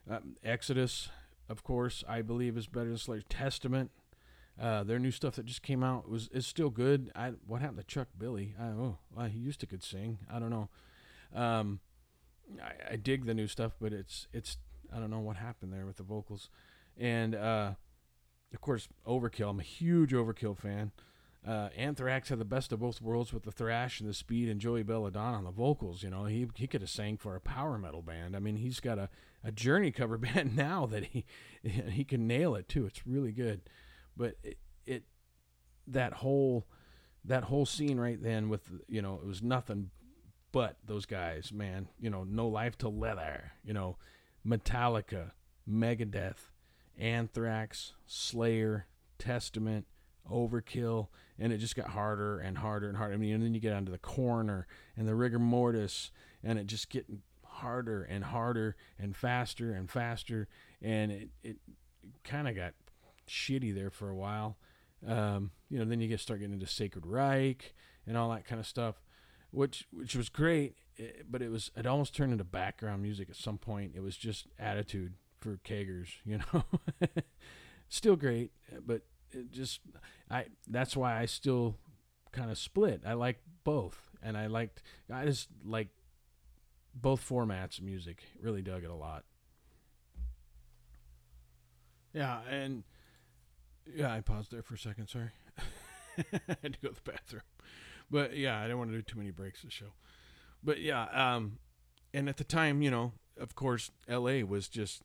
um, 0.10 0.36
Exodus, 0.43 1.10
of 1.50 1.63
course, 1.63 2.03
I 2.08 2.22
believe 2.22 2.58
is 2.58 2.67
better 2.67 2.89
than 2.89 2.98
Slayer. 2.98 3.22
Testament, 3.22 3.91
uh, 4.60 4.84
their 4.84 5.00
new 5.00 5.12
stuff 5.12 5.36
that 5.36 5.46
just 5.46 5.63
came 5.63 5.84
out 5.84 6.10
was 6.10 6.27
is 6.29 6.46
still 6.46 6.70
good. 6.70 7.12
I 7.15 7.34
what 7.48 7.62
happened 7.62 7.79
to 7.79 7.86
Chuck 7.86 8.10
Billy? 8.17 8.55
I 8.60 8.65
oh, 8.65 8.98
well, 9.15 9.25
he 9.25 9.39
used 9.39 9.60
to 9.62 9.65
could 9.65 9.84
sing. 9.84 10.20
I 10.32 10.39
don't 10.39 10.51
know. 10.51 10.70
Um, 11.34 11.79
I, 12.62 12.93
I 12.93 12.96
dig 12.98 13.25
the 13.25 13.34
new 13.34 13.48
stuff, 13.48 13.74
but 13.79 13.93
it's 13.93 14.27
it's 14.32 14.58
I 14.95 15.00
don't 15.00 15.09
know 15.09 15.19
what 15.19 15.38
happened 15.38 15.73
there 15.73 15.85
with 15.85 15.97
the 15.97 16.03
vocals, 16.03 16.50
and 16.97 17.35
uh, 17.35 17.71
of 18.53 18.62
course, 18.62 18.88
Overkill. 19.07 19.50
I'm 19.50 19.59
a 19.59 19.63
huge 19.63 20.12
Overkill 20.13 20.57
fan. 20.57 20.91
uh, 21.45 21.69
Anthrax 21.75 22.29
had 22.29 22.39
the 22.39 22.45
best 22.45 22.71
of 22.71 22.79
both 22.79 23.01
worlds 23.01 23.33
with 23.33 23.43
the 23.43 23.51
thrash 23.51 24.00
and 24.00 24.07
the 24.09 24.13
speed, 24.13 24.47
and 24.50 24.62
Joey 24.62 24.83
Belladonna 24.83 25.38
on 25.38 25.43
the 25.43 25.51
vocals. 25.51 26.03
You 26.03 26.09
know, 26.12 26.25
he 26.25 26.47
he 26.55 26.67
could 26.67 26.81
have 26.81 26.89
sang 26.89 27.17
for 27.17 27.35
a 27.35 27.41
power 27.41 27.77
metal 27.77 28.01
band. 28.01 28.35
I 28.35 28.39
mean, 28.39 28.57
he's 28.57 28.79
got 28.79 28.97
a, 29.00 29.09
a 29.43 29.51
Journey 29.51 29.91
cover 29.91 30.17
band 30.25 30.55
now 30.55 30.85
that 30.85 31.05
he 31.05 31.25
he 31.63 32.03
can 32.03 32.27
nail 32.27 32.55
it 32.55 32.69
too. 32.69 32.85
It's 32.85 33.05
really 33.07 33.31
good, 33.31 33.62
but 34.15 34.35
it, 34.43 34.57
it 34.85 35.03
that 35.88 36.13
whole 36.13 36.67
that 37.25 37.45
whole 37.45 37.65
scene 37.65 37.97
right 38.00 38.21
then 38.21 38.50
with 38.50 38.69
you 38.88 39.01
know 39.01 39.15
it 39.15 39.25
was 39.25 39.41
nothing 39.41 39.89
but 40.51 40.77
those 40.85 41.05
guys, 41.07 41.51
man. 41.51 41.88
You 42.00 42.09
know, 42.12 42.23
No 42.23 42.47
Life 42.47 42.77
'til 42.77 42.95
Leather. 42.95 43.53
You 43.63 43.73
know, 43.73 43.97
Metallica, 44.47 45.31
Megadeth, 45.69 46.50
Anthrax, 46.97 47.93
Slayer, 48.05 48.88
Testament, 49.17 49.85
Overkill, 50.31 51.07
and 51.39 51.51
it 51.51 51.57
just 51.57 51.75
got 51.75 51.89
harder 51.89 52.39
and 52.39 52.57
harder 52.57 52.88
and 52.88 52.97
harder. 52.97 53.13
I 53.13 53.17
mean, 53.17 53.33
and 53.33 53.43
then 53.43 53.53
you 53.53 53.59
get 53.59 53.73
onto 53.73 53.91
the 53.91 53.97
Coroner 53.97 54.67
and 54.95 55.07
the 55.07 55.15
rigor 55.15 55.39
mortis, 55.39 56.12
and 56.43 56.59
it 56.59 56.67
just 56.67 56.89
getting 56.89 57.21
harder 57.45 58.03
and 58.03 58.23
harder 58.23 58.75
and 59.00 59.15
faster 59.15 59.73
and 59.73 59.89
faster, 59.89 60.47
and 60.81 61.12
it 61.12 61.29
it 61.43 61.57
kind 62.23 62.47
of 62.47 62.55
got 62.55 62.73
shitty 63.27 63.73
there 63.73 63.89
for 63.89 64.09
a 64.09 64.15
while. 64.15 64.57
Um, 65.05 65.51
you 65.69 65.79
know, 65.79 65.85
then 65.85 66.00
you 66.00 66.07
get 66.07 66.19
start 66.19 66.39
getting 66.39 66.53
into 66.53 66.67
Sacred 66.67 67.05
Reich 67.05 67.73
and 68.07 68.17
all 68.17 68.29
that 68.31 68.45
kind 68.45 68.59
of 68.59 68.67
stuff, 68.67 69.01
which 69.53 69.88
which 69.91 70.15
was 70.15 70.29
great, 70.29 70.75
eh, 70.98 71.22
but 71.29 71.41
it 71.41 71.50
was 71.50 71.72
it 71.77 71.86
almost 71.86 72.15
turned 72.15 72.31
into 72.31 72.43
background 72.43 73.01
music 73.01 73.29
at 73.29 73.36
some 73.36 73.57
point. 73.57 73.93
It 73.95 74.01
was 74.01 74.17
just 74.17 74.48
attitude 74.60 75.13
for 75.39 75.60
keggers, 75.63 76.07
you 76.25 76.39
know. 76.39 76.63
Still 77.88 78.15
great, 78.15 78.51
but 78.86 79.03
it 79.31 79.51
just 79.51 79.79
I 80.29 80.45
that's 80.67 80.98
why 80.98 81.19
I 81.19 81.25
still 81.25 81.77
kind 82.31 82.50
of 82.50 82.57
split. 82.57 83.03
I 83.05 83.13
like 83.13 83.41
both, 83.63 84.10
and 84.22 84.36
I 84.36 84.48
liked 84.48 84.81
I 85.12 85.25
just 85.25 85.50
like 85.63 85.89
both 86.95 87.27
formats 87.27 87.77
of 87.77 87.83
music. 87.83 88.24
Really 88.41 88.63
dug 88.63 88.83
it 88.83 88.89
a 88.89 88.95
lot. 88.95 89.24
Yeah, 92.12 92.39
and 92.50 92.83
yeah, 93.95 94.12
I 94.12 94.22
paused 94.22 94.51
there 94.51 94.63
for 94.63 94.74
a 94.74 94.79
second. 94.79 95.07
Sorry, 95.10 95.29
I 96.50 96.57
had 96.63 96.74
to 96.74 96.79
go 96.79 96.89
to 96.89 96.95
the 96.95 97.12
bathroom. 97.12 97.43
But 98.13 98.38
yeah, 98.38 98.60
I 98.60 98.65
didn't 98.65 98.77
want 98.77 98.91
to 98.91 98.96
do 98.96 99.01
too 99.01 99.17
many 99.17 99.32
breaks 99.32 99.63
this 99.63 99.74
show. 99.74 99.93
But 100.63 100.79
yeah, 100.79 101.05
um, 101.05 101.58
and 102.13 102.29
at 102.29 102.38
the 102.38 102.43
time, 102.43 102.84
you 102.84 102.91
know, 102.91 103.13
of 103.39 103.55
course, 103.55 103.89
L.A. 104.08 104.43
was 104.43 104.67
just 104.67 105.01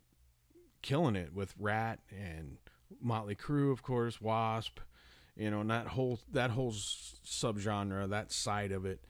killing 0.83 1.17
it 1.17 1.33
with 1.33 1.55
Ratt 1.59 2.01
and 2.11 2.59
Motley 3.01 3.35
Crue, 3.35 3.73
of 3.73 3.83
course, 3.83 4.21
Wasp, 4.21 4.81
you 5.39 5.51
know, 5.51 5.63
and 5.63 5.71
that 5.71 5.87
whole 5.87 6.21
that 6.31 6.51
whole 6.51 6.73
subgenre, 6.73 8.11
that 8.11 8.31
side 8.31 8.73
of 8.73 8.85
it, 8.85 9.07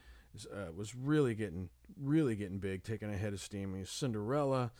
uh, 0.55 0.73
was 0.73 0.95
really 0.95 1.35
getting 1.35 1.69
really 2.01 2.37
getting 2.37 2.59
big, 2.59 2.85
taking 2.85 3.13
a 3.13 3.17
head 3.17 3.33
of 3.33 3.41
steam. 3.41 3.73
I 3.73 3.77
mean, 3.79 3.85
Cinderella, 3.85 4.71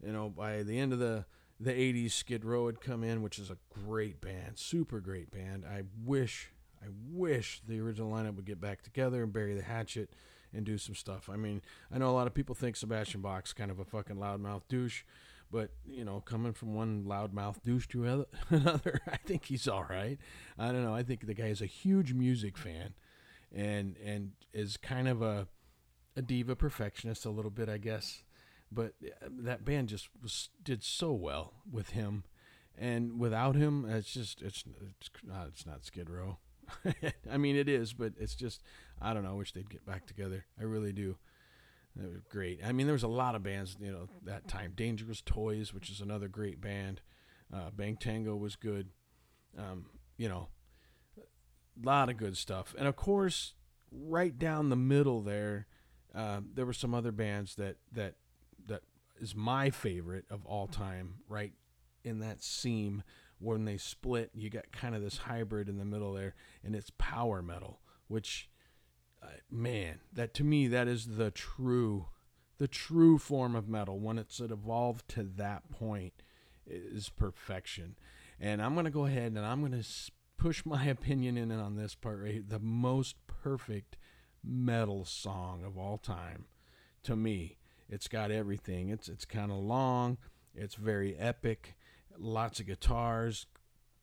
you 0.00 0.12
know, 0.12 0.28
by 0.28 0.62
the 0.62 0.78
end 0.78 0.92
of 0.92 1.00
the 1.00 1.24
the 1.58 1.72
80s 1.72 2.12
skid 2.12 2.44
row 2.44 2.66
had 2.66 2.80
come 2.80 3.02
in 3.02 3.20
which 3.20 3.36
is 3.36 3.50
a 3.50 3.56
great 3.68 4.20
band 4.20 4.52
super 4.54 5.00
great 5.00 5.28
band 5.32 5.64
i 5.64 5.82
wish 6.04 6.52
i 6.82 6.86
wish 7.10 7.60
the 7.66 7.80
original 7.80 8.10
lineup 8.10 8.36
would 8.36 8.44
get 8.44 8.60
back 8.60 8.82
together 8.82 9.22
and 9.22 9.32
bury 9.32 9.54
the 9.54 9.62
hatchet 9.62 10.10
and 10.54 10.64
do 10.64 10.78
some 10.78 10.94
stuff. 10.94 11.28
I 11.30 11.36
mean 11.36 11.60
i 11.92 11.98
know 11.98 12.10
a 12.10 12.12
lot 12.12 12.26
of 12.26 12.34
people 12.34 12.54
think 12.54 12.76
sebastian 12.76 13.20
bach's 13.20 13.52
kind 13.52 13.70
of 13.70 13.78
a 13.78 13.84
fucking 13.84 14.16
loudmouth 14.16 14.62
douche 14.68 15.02
but 15.50 15.70
you 15.86 16.04
know 16.04 16.20
coming 16.20 16.52
from 16.52 16.74
one 16.74 17.04
loudmouth 17.04 17.62
douche 17.62 17.86
to 17.88 18.26
another 18.50 19.00
i 19.06 19.16
think 19.16 19.46
he's 19.46 19.68
all 19.68 19.86
right. 19.88 20.18
I 20.58 20.72
don't 20.72 20.84
know. 20.84 20.94
I 20.94 21.02
think 21.02 21.26
the 21.26 21.34
guy 21.34 21.46
is 21.46 21.62
a 21.62 21.66
huge 21.66 22.12
music 22.12 22.56
fan 22.56 22.94
and 23.54 23.96
and 24.04 24.32
is 24.52 24.76
kind 24.76 25.08
of 25.08 25.22
a 25.22 25.48
a 26.16 26.22
diva 26.22 26.56
perfectionist 26.56 27.24
a 27.24 27.30
little 27.30 27.50
bit 27.50 27.68
i 27.68 27.78
guess. 27.78 28.22
But 28.70 28.94
uh, 29.02 29.28
that 29.30 29.64
band 29.64 29.88
just 29.88 30.08
was 30.22 30.50
did 30.62 30.82
so 30.82 31.12
well 31.12 31.54
with 31.70 31.90
him, 31.90 32.24
and 32.76 33.18
without 33.18 33.56
him, 33.56 33.86
it's 33.88 34.12
just 34.12 34.42
it's 34.42 34.64
it's 34.98 35.10
not 35.24 35.46
it's 35.48 35.64
not 35.64 35.84
Skid 35.86 36.10
Row. 36.10 36.38
I 37.30 37.36
mean, 37.36 37.56
it 37.56 37.68
is, 37.68 37.92
but 37.92 38.12
it's 38.18 38.34
just 38.34 38.62
I 39.00 39.14
don't 39.14 39.24
know. 39.24 39.30
I 39.30 39.34
wish 39.34 39.52
they'd 39.52 39.70
get 39.70 39.86
back 39.86 40.06
together. 40.06 40.44
I 40.58 40.64
really 40.64 40.92
do. 40.92 41.16
They 41.96 42.06
was 42.06 42.22
great. 42.28 42.60
I 42.64 42.72
mean, 42.72 42.86
there 42.86 42.94
was 42.94 43.02
a 43.02 43.08
lot 43.08 43.34
of 43.34 43.42
bands, 43.42 43.76
you 43.80 43.90
know, 43.90 44.08
that 44.24 44.46
time. 44.46 44.72
Dangerous 44.76 45.20
Toys, 45.20 45.74
which 45.74 45.90
is 45.90 46.00
another 46.00 46.28
great 46.28 46.60
band. 46.60 47.00
Uh, 47.52 47.70
Bang 47.74 47.96
Tango 47.96 48.36
was 48.36 48.56
good. 48.56 48.88
Um, 49.58 49.86
you 50.16 50.28
know, 50.28 50.48
a 51.18 51.86
lot 51.86 52.08
of 52.08 52.16
good 52.16 52.36
stuff. 52.36 52.74
And 52.78 52.86
of 52.86 52.94
course, 52.94 53.54
right 53.90 54.38
down 54.38 54.68
the 54.68 54.76
middle 54.76 55.22
there, 55.22 55.66
uh, 56.14 56.40
there 56.54 56.66
were 56.66 56.72
some 56.72 56.94
other 56.94 57.12
bands 57.12 57.56
that 57.56 57.76
that 57.92 58.14
that 58.66 58.82
is 59.20 59.34
my 59.34 59.70
favorite 59.70 60.26
of 60.30 60.44
all 60.46 60.66
time, 60.66 61.16
right 61.28 61.52
in 62.04 62.20
that 62.20 62.42
seam 62.42 63.02
when 63.38 63.64
they 63.64 63.76
split. 63.76 64.30
You 64.34 64.50
got 64.50 64.72
kind 64.72 64.94
of 64.94 65.02
this 65.02 65.18
hybrid 65.18 65.68
in 65.68 65.78
the 65.78 65.84
middle 65.84 66.12
there, 66.14 66.34
and 66.64 66.74
it's 66.74 66.90
power 66.98 67.42
metal, 67.42 67.80
which, 68.08 68.48
uh, 69.22 69.26
man, 69.50 70.00
that 70.12 70.34
to 70.34 70.44
me 70.44 70.68
that 70.68 70.88
is 70.88 71.16
the 71.16 71.30
true, 71.30 72.06
the 72.58 72.68
true 72.68 73.18
form 73.18 73.54
of 73.54 73.68
metal. 73.68 73.98
When 73.98 74.18
it's 74.18 74.40
evolved 74.40 75.08
to 75.10 75.22
that 75.22 75.70
point, 75.70 76.22
is 76.66 77.08
perfection. 77.08 77.96
And 78.40 78.60
I'm 78.62 78.74
gonna 78.74 78.90
go 78.90 79.06
ahead 79.06 79.32
and 79.32 79.40
I'm 79.40 79.62
gonna 79.62 79.82
push 80.36 80.64
my 80.64 80.84
opinion 80.86 81.36
in 81.36 81.50
on 81.52 81.76
this 81.76 81.94
part 81.94 82.20
right 82.20 82.32
here. 82.32 82.44
The 82.46 82.58
most 82.58 83.16
perfect 83.26 83.96
metal 84.44 85.04
song 85.04 85.64
of 85.64 85.76
all 85.76 85.98
time 85.98 86.44
to 87.02 87.16
me 87.16 87.58
it's 87.88 88.08
got 88.08 88.30
everything. 88.30 88.90
It's 88.90 89.08
it's 89.08 89.24
kind 89.24 89.50
of 89.50 89.58
long. 89.58 90.18
It's 90.54 90.74
very 90.74 91.16
epic. 91.16 91.76
Lots 92.18 92.60
of 92.60 92.66
guitars, 92.66 93.46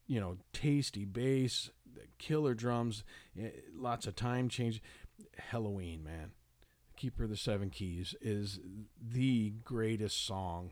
you 0.08 0.20
know, 0.20 0.38
tasty 0.54 1.06
bass, 1.06 1.70
killer 2.18 2.54
drums, 2.54 3.04
eh, 3.40 3.50
lots 3.76 4.08
of 4.08 4.16
time 4.16 4.50
change. 4.50 4.82
Helloween, 5.52 6.04
man. 6.04 6.32
Keeper 6.98 7.26
of 7.26 7.30
the 7.30 7.38
Seven 7.38 7.70
Keys 7.70 8.16
is 8.22 8.60
the 9.02 9.52
greatest 9.64 10.26
song 10.26 10.72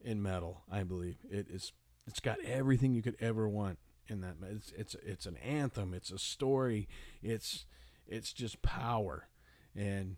in 0.00 0.22
metal, 0.22 0.62
I 0.70 0.82
believe. 0.84 1.18
It 1.30 1.48
is 1.50 1.72
it's 2.06 2.20
got 2.20 2.40
everything 2.40 2.92
you 2.92 3.02
could 3.02 3.16
ever 3.20 3.48
want 3.48 3.78
in 4.08 4.20
that 4.22 4.36
it's 4.50 4.72
it's 4.76 4.96
it's 5.04 5.26
an 5.26 5.36
anthem, 5.36 5.94
it's 5.94 6.10
a 6.10 6.18
story, 6.18 6.88
it's 7.22 7.66
it's 8.06 8.32
just 8.32 8.62
power. 8.62 9.28
And 9.76 10.16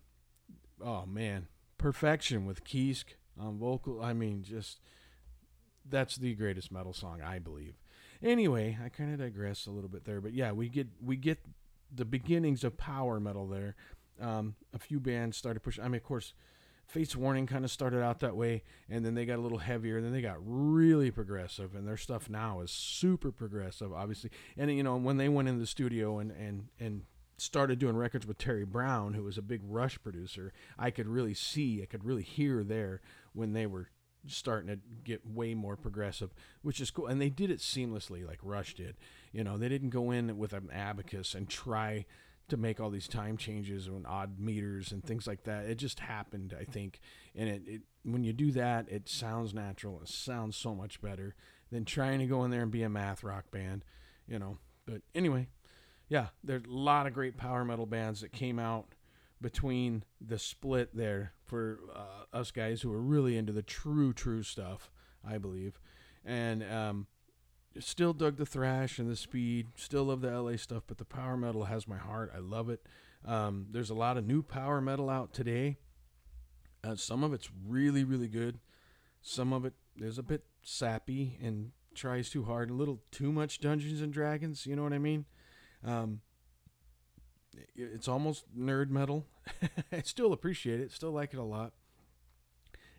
oh 0.83 1.05
man, 1.07 1.49
perfection 1.79 2.47
with 2.47 2.65
Kiske 2.65 3.17
on 3.39 3.59
vocal. 3.59 4.03
I 4.03 4.13
mean, 4.13 4.43
just 4.43 4.81
that's 5.89 6.17
the 6.17 6.35
greatest 6.35 6.73
metal 6.73 6.93
song 6.93 7.21
I 7.23 7.39
believe. 7.39 7.75
Anyway, 8.23 8.79
I 8.85 8.89
kind 8.89 9.13
of 9.13 9.19
digress 9.19 9.67
a 9.67 9.71
little 9.71 9.89
bit 9.89 10.05
there, 10.05 10.21
but 10.21 10.33
yeah, 10.33 10.53
we 10.53 10.69
get 10.69 10.89
we 11.05 11.17
get 11.17 11.39
the 11.95 12.05
beginnings 12.05 12.65
of 12.65 12.77
power 12.77 13.21
metal 13.21 13.47
there. 13.47 13.75
Um, 14.21 14.55
a 14.73 14.79
few 14.79 15.01
bands 15.01 15.37
started 15.37 15.61
pushing. 15.61 15.83
I 15.83 15.89
mean, 15.89 15.97
of 15.97 16.05
course, 16.05 16.33
Fates 16.87 17.17
Warning 17.17 17.47
kind 17.47 17.65
of 17.65 17.71
started 17.71 18.03
out 18.03 18.21
that 18.21 18.37
way, 18.37 18.63
and 18.89 19.05
then 19.05 19.15
they 19.15 19.25
got 19.25 19.39
a 19.39 19.43
little 19.43 19.59
heavier, 19.59 19.97
and 19.97 20.05
then 20.05 20.13
they 20.13 20.23
got 20.23 20.37
really 20.41 21.11
progressive, 21.11 21.75
and 21.75 21.87
their 21.87 21.97
stuff 21.97 22.29
now 22.29 22.61
is 22.61 22.71
super 22.71 23.33
progressive, 23.33 23.93
obviously. 23.93 24.31
And 24.57 24.71
you 24.71 24.83
know, 24.83 24.97
when 24.97 25.17
they 25.17 25.29
went 25.29 25.49
in 25.49 25.59
the 25.59 25.67
studio 25.67 26.19
and 26.19 26.31
and 26.33 26.69
and 26.79 27.03
started 27.39 27.79
doing 27.79 27.97
records 27.97 28.27
with 28.27 28.39
Terry 28.39 28.65
Brown, 28.65 29.15
who 29.15 29.25
was 29.25 29.37
a 29.37 29.43
big 29.43 29.63
Rush 29.65 30.01
producer, 30.03 30.53
I 30.79 30.91
could 30.91 31.09
really 31.09 31.35
see, 31.35 31.83
I 31.83 31.87
could 31.87 32.05
really 32.05 32.23
hear 32.23 32.63
there 32.63 33.01
when 33.33 33.53
they 33.53 33.67
were 33.67 33.89
starting 34.27 34.69
to 34.69 34.79
get 35.05 35.27
way 35.27 35.55
more 35.55 35.77
progressive, 35.77 36.33
which 36.63 36.81
is 36.81 36.91
cool. 36.91 37.07
And 37.07 37.21
they 37.21 37.31
did 37.31 37.51
it 37.51 37.59
seamlessly, 37.59 38.27
like 38.27 38.39
Rush 38.43 38.75
did. 38.75 38.97
You 39.33 39.45
know, 39.45 39.59
they 39.59 39.69
didn't 39.69 39.91
go 39.91 40.11
in 40.11 40.39
with 40.39 40.53
an 40.53 40.69
abacus 40.73 41.35
and 41.35 41.49
try 41.49 42.07
to 42.49 42.57
make 42.57 42.81
all 42.81 42.91
these 42.91 43.09
time 43.09 43.37
changes 43.37 43.87
and 43.87 44.07
odd 44.07 44.39
meters 44.39 44.93
and 44.93 45.05
things 45.05 45.27
like 45.27 45.45
that. 45.45 45.65
It 45.65 45.77
just 45.77 46.01
happened, 46.01 46.55
I 46.59 46.65
think. 46.65 47.01
And 47.35 47.49
it, 47.49 47.63
it 47.67 47.83
when 48.05 48.25
you 48.25 48.33
do 48.33 48.53
that, 48.53 48.89
it 48.91 49.09
sounds 49.09 49.55
natural. 49.55 50.01
It 50.03 50.09
sounds 50.09 50.57
so 50.57 50.75
much 50.75 51.01
better 51.01 51.35
than 51.71 51.85
trying 51.85 52.19
to 52.19 52.27
go 52.27 52.45
in 52.45 52.51
there 52.51 52.63
and 52.63 52.71
be 52.71 52.83
a 52.83 52.91
math 52.91 53.25
rock 53.25 53.51
band, 53.51 53.85
you 54.29 54.39
know. 54.39 54.59
But 54.87 55.03
anyway, 55.15 55.49
yeah, 56.09 56.27
there's 56.45 56.65
a 56.65 56.71
lot 56.71 57.07
of 57.07 57.15
great 57.15 57.37
power 57.37 57.65
metal 57.65 57.87
bands 57.87 58.21
that 58.21 58.33
came 58.33 58.59
out 58.59 58.87
between 59.43 60.05
the 60.21 60.39
split 60.39 60.97
there 60.97 61.33
for 61.45 61.81
uh, 61.95 62.37
us 62.37 62.51
guys 62.51 62.81
who 62.81 62.93
are 62.93 63.03
really 63.03 63.37
into 63.37 63.53
the 63.53 63.63
true, 63.63 64.13
true 64.13 64.43
stuff, 64.43 64.91
I 65.27 65.39
believe. 65.39 65.79
And 66.25 66.63
um, 66.63 67.07
still 67.79 68.13
dug 68.13 68.37
the 68.37 68.47
thrash 68.47 68.99
and 68.99 69.11
the 69.11 69.17
speed, 69.17 69.69
still 69.77 70.05
love 70.05 70.21
the 70.21 70.31
LA 70.31 70.57
stuff, 70.57 70.85
but 70.87 70.99
the 70.99 71.05
power 71.05 71.37
metal 71.37 71.65
has 71.65 71.89
my 71.89 71.99
heart. 71.99 72.33
I 72.35 72.39
love 72.39 72.71
it. 72.71 72.87
Um, 73.25 73.67
there's 73.71 73.91
a 73.91 73.95
lot 73.95 74.17
of 74.17 74.27
new 74.27 74.43
power 74.43 74.81
metal 74.81 75.11
out 75.11 75.33
today. 75.33 75.77
Uh, 76.85 76.97
some 76.97 77.23
of 77.23 77.33
it's 77.33 77.51
really, 77.67 78.05
really 78.05 78.29
good. 78.29 78.59
Some 79.21 79.53
of 79.53 79.65
it 79.65 79.75
is 79.97 80.19
a 80.19 80.23
bit 80.23 80.45
sappy 80.63 81.39
and 81.43 81.71
tries 81.95 82.31
too 82.31 82.45
hard, 82.45 82.71
a 82.71 82.75
little 82.75 83.01
too 83.11 83.31
much 83.31 83.61
Dungeons 83.61 84.01
and 84.01 84.13
Dragons. 84.13 84.67
You 84.67 84.75
know 84.75 84.83
what 84.83 84.93
I 84.93 84.99
mean? 84.99 85.27
Um, 85.85 86.21
it's 87.75 88.09
almost 88.09 88.45
nerd 88.57 88.91
metal. 88.91 89.27
I 89.93 90.03
still 90.03 90.33
appreciate 90.33 90.81
it, 90.81 90.93
still 90.93 91.13
like 91.13 91.33
it 91.33 91.39
a 91.39 91.45
lot. 91.45 91.73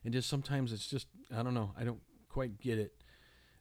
And 0.04 0.14
just 0.14 0.30
sometimes 0.30 0.74
it's 0.74 0.88
just 0.88 1.08
I 1.36 1.44
don't 1.44 1.54
know, 1.54 1.72
I 1.78 1.84
don't 1.84 2.02
quite 2.30 2.60
get 2.60 2.78
it. 2.78 2.94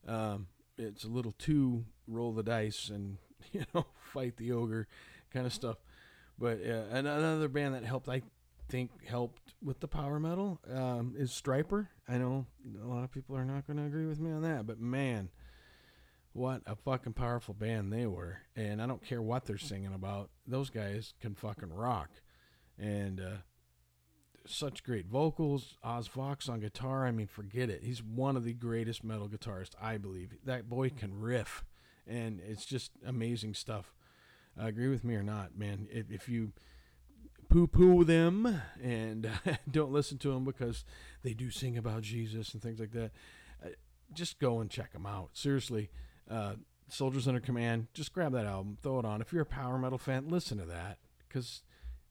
Um, 0.07 0.49
it's 0.77 1.05
a 1.05 1.09
little 1.09 1.33
too 1.39 1.85
roll 2.09 2.33
the 2.33 2.43
dice 2.43 2.89
and 2.89 3.19
you 3.53 3.65
know 3.75 3.87
fight 4.13 4.37
the 4.37 4.53
ogre 4.53 4.89
kind 5.33 5.47
of 5.47 5.53
stuff. 5.53 5.77
But 6.39 6.61
uh, 6.67 6.85
another 6.91 7.49
band 7.49 7.75
that 7.75 7.85
helped, 7.85 8.09
I 8.09 8.23
think, 8.69 9.05
helped 9.05 9.55
with 9.63 9.81
the 9.81 9.89
power 9.89 10.19
metal 10.19 10.61
um, 10.73 11.15
is 11.17 11.31
Stryper. 11.31 11.89
I 12.09 12.19
know 12.19 12.47
a 12.83 12.87
lot 12.87 13.05
of 13.05 13.13
people 13.13 13.37
are 13.37 13.45
not 13.45 13.67
going 13.67 13.77
to 13.77 13.85
agree 13.85 14.07
with 14.07 14.19
me 14.19 14.33
on 14.33 14.43
that, 14.43 14.67
but 14.67 14.81
man, 14.81 15.29
what 16.33 16.63
a 16.67 16.75
fucking 16.75 17.13
powerful 17.13 17.55
band 17.55 17.93
they 17.93 18.07
were. 18.07 18.39
And 18.57 18.83
I 18.83 18.87
don't 18.87 19.05
care 19.05 19.23
what 19.23 19.45
they're 19.45 19.59
singing 19.59 19.95
about; 19.95 20.31
those 20.47 20.71
guys 20.71 21.15
can 21.21 21.35
fucking 21.35 21.73
rock. 21.73 22.11
And 22.79 23.21
uh, 23.21 23.37
such 24.47 24.83
great 24.83 25.07
vocals. 25.07 25.77
Oz 25.83 26.07
Fox 26.07 26.49
on 26.49 26.61
guitar. 26.61 27.07
I 27.07 27.13
mean, 27.13 27.27
forget 27.27 27.71
it. 27.71 27.83
He's 27.83 28.03
one 28.03 28.37
of 28.37 28.45
the 28.45 28.55
greatest 28.55 29.05
metal 29.05 29.29
guitarists, 29.29 29.75
I 29.81 29.99
believe. 29.99 30.35
That 30.45 30.69
boy 30.69 30.91
can 30.91 31.21
riff, 31.21 31.65
and 32.07 32.41
it's 32.47 32.65
just 32.65 32.93
amazing 33.07 33.55
stuff. 33.55 33.95
Uh, 34.61 34.67
agree 34.67 34.89
with 34.89 35.05
me 35.05 35.15
or 35.15 35.23
not, 35.23 35.57
man. 35.57 35.89
If, 35.91 36.11
if 36.11 36.29
you 36.29 36.53
poo 37.49 37.67
poo 37.67 38.05
them 38.05 38.63
and 38.83 39.29
don't 39.71 39.93
listen 39.93 40.19
to 40.19 40.33
them 40.33 40.45
because 40.45 40.85
they 41.23 41.35
do 41.35 41.51
sing 41.51 41.77
about 41.77 42.03
Jesus 42.03 42.53
and 42.53 42.63
things 42.63 42.81
like 42.81 42.93
that, 42.93 43.11
uh, 43.65 43.69
just 44.13 44.39
go 44.39 44.61
and 44.61 44.71
check 44.71 44.93
them 44.93 45.07
out. 45.07 45.31
Seriously, 45.33 45.91
uh, 46.31 46.55
Soldiers 46.89 47.27
Under 47.27 47.41
Command, 47.41 47.89
just 47.95 48.13
grab 48.13 48.33
that 48.33 48.47
album, 48.47 48.79
throw 48.83 48.99
it 48.99 49.05
on. 49.05 49.21
If 49.21 49.33
you're 49.33 49.43
a 49.43 49.47
power 49.47 49.79
metal 49.79 49.99
fan, 49.99 50.29
listen 50.29 50.59
to 50.59 50.67
that 50.67 50.99
because 51.29 51.63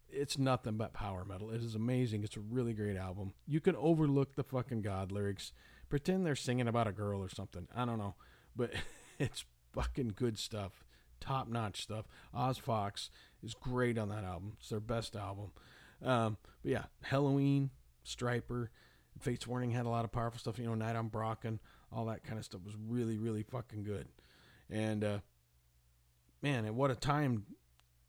it's 0.09 0.37
nothing 0.37 0.77
but 0.77 0.93
power 0.93 1.23
metal. 1.23 1.51
It 1.51 1.61
is 1.61 1.75
amazing. 1.75 2.23
It's 2.23 2.37
a 2.37 2.41
really 2.41 2.73
great 2.73 2.97
album. 2.97 3.33
You 3.47 3.61
can 3.61 3.75
overlook 3.75 4.35
the 4.35 4.43
fucking 4.43 4.81
God 4.81 5.11
lyrics, 5.11 5.51
pretend 5.89 6.25
they're 6.25 6.35
singing 6.35 6.67
about 6.67 6.87
a 6.87 6.91
girl 6.91 7.21
or 7.21 7.29
something. 7.29 7.67
I 7.75 7.85
don't 7.85 7.99
know, 7.99 8.15
but 8.55 8.71
it's 9.19 9.45
fucking 9.73 10.13
good 10.15 10.37
stuff 10.37 10.83
top 11.21 11.47
notch 11.47 11.83
stuff. 11.83 12.05
Oz 12.33 12.57
Fox 12.57 13.09
is 13.41 13.53
great 13.53 13.97
on 13.97 14.09
that 14.09 14.25
album. 14.25 14.57
It's 14.59 14.69
their 14.69 14.81
best 14.81 15.15
album. 15.15 15.51
Um, 16.03 16.37
but 16.63 16.71
yeah, 16.71 16.83
Helloween, 17.05 17.69
Stryper, 18.05 18.67
Fates 19.19 19.47
Warning 19.47 19.71
had 19.71 19.85
a 19.85 19.89
lot 19.89 20.03
of 20.03 20.11
powerful 20.11 20.39
stuff. 20.39 20.59
You 20.59 20.65
know, 20.65 20.75
Night 20.75 20.95
on 20.95 21.09
Brocken, 21.09 21.59
all 21.91 22.05
that 22.05 22.23
kind 22.23 22.39
of 22.39 22.43
stuff 22.43 22.61
was 22.65 22.75
really, 22.87 23.17
really 23.17 23.43
fucking 23.43 23.83
good. 23.83 24.07
And 24.71 25.03
uh, 25.03 25.19
man, 26.41 26.65
and 26.65 26.75
what 26.75 26.91
a 26.91 26.95
time 26.95 27.45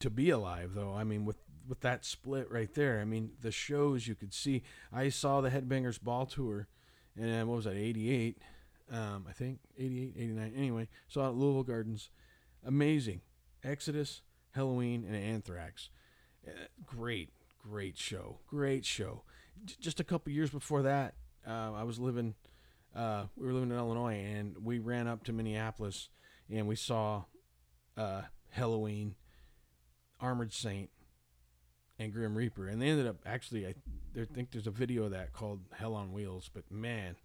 to 0.01 0.11
be 0.11 0.31
alive, 0.31 0.71
though. 0.75 0.95
I 0.95 1.05
mean, 1.05 1.25
with 1.25 1.39
with 1.69 1.81
that 1.81 2.05
split 2.05 2.51
right 2.51 2.73
there. 2.75 3.01
I 3.01 3.05
mean, 3.05 3.33
the 3.41 3.53
shows 3.53 4.07
you 4.07 4.15
could 4.15 4.35
see. 4.35 4.63
I 4.93 5.09
saw 5.09 5.41
the 5.41 5.51
Headbangers 5.51 6.01
Ball 6.01 6.27
tour, 6.27 6.69
and 7.17 7.49
what 7.49 7.57
was 7.57 7.65
that? 7.65 7.77
Eighty 7.77 8.11
eight. 8.11 8.39
Um, 8.91 9.25
I 9.27 9.33
think 9.33 9.61
88, 9.79 10.15
89. 10.19 10.53
Anyway, 10.55 10.89
saw 11.09 11.25
it 11.25 11.29
at 11.29 11.35
Louisville 11.35 11.63
Gardens 11.63 12.11
amazing. 12.65 13.21
Exodus, 13.65 14.23
Helloween, 14.57 15.07
and 15.07 15.17
Anthrax. 15.17 15.91
Uh, 16.47 16.51
great, 16.85 17.31
great 17.59 17.97
show. 17.97 18.41
Great 18.47 18.85
show. 18.85 19.23
J- 19.65 19.77
just 19.81 20.01
a 20.01 20.05
couple 20.05 20.33
years 20.33 20.51
before 20.51 20.83
that, 20.83 21.15
uh, 21.47 21.73
I 21.73 21.85
was 21.85 21.99
living. 21.99 22.35
Uh, 22.95 23.27
we 23.37 23.47
were 23.47 23.53
living 23.53 23.71
in 23.71 23.77
Illinois, 23.77 24.17
and 24.17 24.57
we 24.63 24.79
ran 24.79 25.07
up 25.07 25.25
to 25.25 25.33
Minneapolis, 25.33 26.09
and 26.53 26.67
we 26.67 26.77
saw 26.77 27.25
uh, 27.97 28.23
Helloween, 28.57 29.15
Armored 30.21 30.53
Saint, 30.53 30.91
and 31.99 32.13
Grim 32.13 32.37
Reaper, 32.37 32.67
and 32.67 32.81
they 32.81 32.89
ended 32.89 33.07
up 33.07 33.17
actually. 33.27 33.67
I 33.67 33.75
think 34.35 34.51
there's 34.51 34.67
a 34.67 34.73
video 34.73 35.05
of 35.05 35.13
that 35.13 35.33
called 35.33 35.61
Hell 35.73 35.95
on 35.95 36.13
Wheels, 36.13 36.51
but 36.53 36.71
man, 36.71 37.17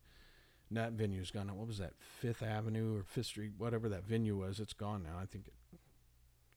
that 0.71 0.93
venue's 0.93 1.31
gone. 1.31 1.47
What 1.55 1.67
was 1.67 1.79
that? 1.79 1.93
Fifth 1.99 2.43
Avenue 2.43 2.97
or 2.97 3.03
Fifth 3.03 3.27
Street, 3.27 3.53
whatever 3.57 3.89
that 3.89 4.05
venue 4.05 4.37
was. 4.37 4.59
It's 4.59 4.73
gone 4.73 5.03
now. 5.03 5.17
I 5.21 5.25
think 5.25 5.47
it 5.47 5.53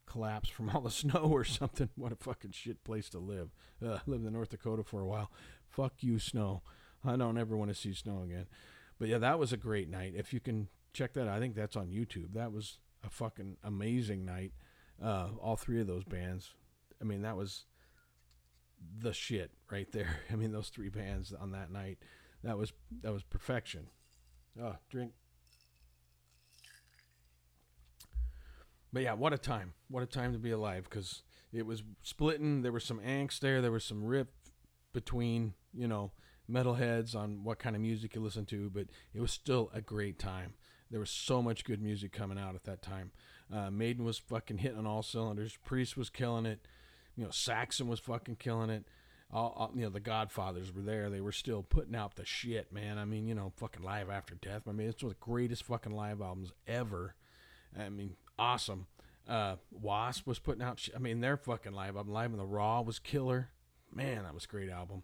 collapsed 0.06 0.52
from 0.52 0.70
all 0.70 0.80
the 0.80 0.90
snow 0.90 1.28
or 1.30 1.44
something. 1.44 1.88
What 1.96 2.12
a 2.12 2.16
fucking 2.16 2.52
shit 2.52 2.84
place 2.84 3.08
to 3.10 3.18
live. 3.18 3.50
Uh, 3.84 3.98
lived 4.06 4.26
in 4.26 4.32
North 4.32 4.50
Dakota 4.50 4.82
for 4.84 5.00
a 5.00 5.06
while. 5.06 5.30
Fuck 5.68 5.94
you, 6.00 6.18
snow. 6.18 6.62
I 7.04 7.16
don't 7.16 7.38
ever 7.38 7.56
want 7.56 7.70
to 7.70 7.74
see 7.74 7.94
snow 7.94 8.22
again. 8.22 8.46
But 8.98 9.08
yeah, 9.08 9.18
that 9.18 9.38
was 9.38 9.52
a 9.52 9.56
great 9.56 9.88
night. 9.88 10.12
If 10.14 10.32
you 10.32 10.40
can 10.40 10.68
check 10.92 11.14
that 11.14 11.28
out, 11.28 11.36
I 11.36 11.40
think 11.40 11.54
that's 11.54 11.76
on 11.76 11.88
YouTube. 11.88 12.34
That 12.34 12.52
was 12.52 12.78
a 13.04 13.10
fucking 13.10 13.56
amazing 13.64 14.24
night. 14.24 14.52
Uh, 15.02 15.28
all 15.40 15.56
three 15.56 15.80
of 15.80 15.86
those 15.86 16.04
bands. 16.04 16.52
I 17.00 17.04
mean, 17.04 17.22
that 17.22 17.36
was 17.36 17.64
the 18.98 19.12
shit 19.12 19.50
right 19.70 19.90
there. 19.92 20.18
I 20.32 20.36
mean, 20.36 20.52
those 20.52 20.68
three 20.68 20.88
bands 20.88 21.32
on 21.32 21.52
that 21.52 21.70
night. 21.70 21.98
That 22.42 22.56
was 22.56 22.72
that 23.02 23.12
was 23.12 23.22
perfection. 23.22 23.86
Oh, 24.60 24.76
drink. 24.88 25.12
But 28.92 29.02
yeah, 29.02 29.12
what 29.12 29.32
a 29.32 29.38
time. 29.38 29.74
What 29.88 30.02
a 30.02 30.06
time 30.06 30.32
to 30.32 30.38
be 30.38 30.50
alive 30.50 30.84
because 30.84 31.22
it 31.52 31.64
was 31.64 31.82
splitting. 32.02 32.62
There 32.62 32.72
was 32.72 32.84
some 32.84 33.00
angst 33.00 33.40
there. 33.40 33.60
There 33.60 33.70
was 33.70 33.84
some 33.84 34.04
rip 34.04 34.32
between, 34.92 35.54
you 35.72 35.86
know, 35.86 36.12
metalheads 36.50 37.14
on 37.14 37.44
what 37.44 37.58
kind 37.58 37.76
of 37.76 37.82
music 37.82 38.14
you 38.14 38.20
listen 38.20 38.46
to, 38.46 38.70
but 38.70 38.86
it 39.14 39.20
was 39.20 39.30
still 39.30 39.70
a 39.72 39.80
great 39.80 40.18
time. 40.18 40.54
There 40.90 41.00
was 41.00 41.10
so 41.10 41.40
much 41.40 41.64
good 41.64 41.80
music 41.80 42.12
coming 42.12 42.38
out 42.38 42.54
at 42.54 42.64
that 42.64 42.82
time. 42.82 43.12
Uh, 43.52 43.70
Maiden 43.70 44.04
was 44.04 44.18
fucking 44.18 44.58
hitting 44.58 44.78
on 44.78 44.86
all 44.86 45.02
cylinders. 45.02 45.56
Priest 45.64 45.96
was 45.96 46.10
killing 46.10 46.46
it. 46.46 46.66
You 47.16 47.24
know, 47.24 47.30
Saxon 47.30 47.88
was 47.88 48.00
fucking 48.00 48.36
killing 48.36 48.70
it 48.70 48.84
all, 49.32 49.54
all, 49.56 49.70
you 49.74 49.82
know 49.82 49.90
the 49.90 50.00
Godfathers 50.00 50.74
were 50.74 50.82
there. 50.82 51.08
They 51.10 51.20
were 51.20 51.32
still 51.32 51.62
putting 51.62 51.94
out 51.94 52.16
the 52.16 52.24
shit, 52.24 52.72
man. 52.72 52.98
I 52.98 53.04
mean, 53.04 53.26
you 53.26 53.34
know, 53.34 53.52
fucking 53.56 53.82
Live 53.82 54.10
After 54.10 54.34
Death. 54.34 54.62
I 54.68 54.72
mean, 54.72 54.88
it's 54.88 55.02
one 55.02 55.12
of 55.12 55.18
the 55.18 55.24
greatest 55.24 55.64
fucking 55.64 55.94
live 55.94 56.20
albums 56.20 56.52
ever. 56.66 57.14
I 57.78 57.88
mean, 57.88 58.16
awesome. 58.38 58.86
Uh, 59.28 59.56
Wasp 59.70 60.26
was 60.26 60.38
putting 60.38 60.62
out. 60.62 60.86
I 60.94 60.98
mean, 60.98 61.20
their 61.20 61.36
fucking 61.36 61.72
live 61.72 61.96
album, 61.96 62.12
Live 62.12 62.32
in 62.32 62.38
the 62.38 62.44
Raw, 62.44 62.80
was 62.80 62.98
killer. 62.98 63.50
Man, 63.94 64.24
that 64.24 64.34
was 64.34 64.44
a 64.44 64.48
great 64.48 64.70
album. 64.70 65.02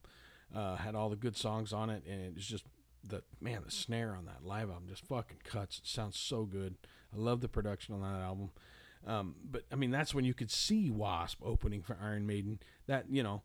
Uh, 0.54 0.76
had 0.76 0.94
all 0.94 1.08
the 1.08 1.16
good 1.16 1.36
songs 1.36 1.72
on 1.72 1.90
it, 1.90 2.04
and 2.08 2.20
it 2.20 2.34
was 2.34 2.46
just 2.46 2.64
the 3.06 3.22
man. 3.40 3.62
The 3.64 3.70
snare 3.70 4.14
on 4.16 4.26
that 4.26 4.44
live 4.44 4.68
album 4.68 4.88
just 4.88 5.06
fucking 5.06 5.38
cuts. 5.44 5.78
It 5.78 5.86
sounds 5.86 6.18
so 6.18 6.44
good. 6.44 6.76
I 7.14 7.18
love 7.18 7.40
the 7.40 7.48
production 7.48 7.94
on 7.94 8.02
that 8.02 8.22
album. 8.22 8.50
Um, 9.06 9.34
but 9.48 9.64
I 9.70 9.76
mean, 9.76 9.90
that's 9.90 10.14
when 10.14 10.24
you 10.24 10.34
could 10.34 10.50
see 10.50 10.90
Wasp 10.90 11.40
opening 11.42 11.82
for 11.82 11.96
Iron 12.02 12.26
Maiden. 12.26 12.58
That 12.86 13.06
you 13.10 13.22
know 13.22 13.42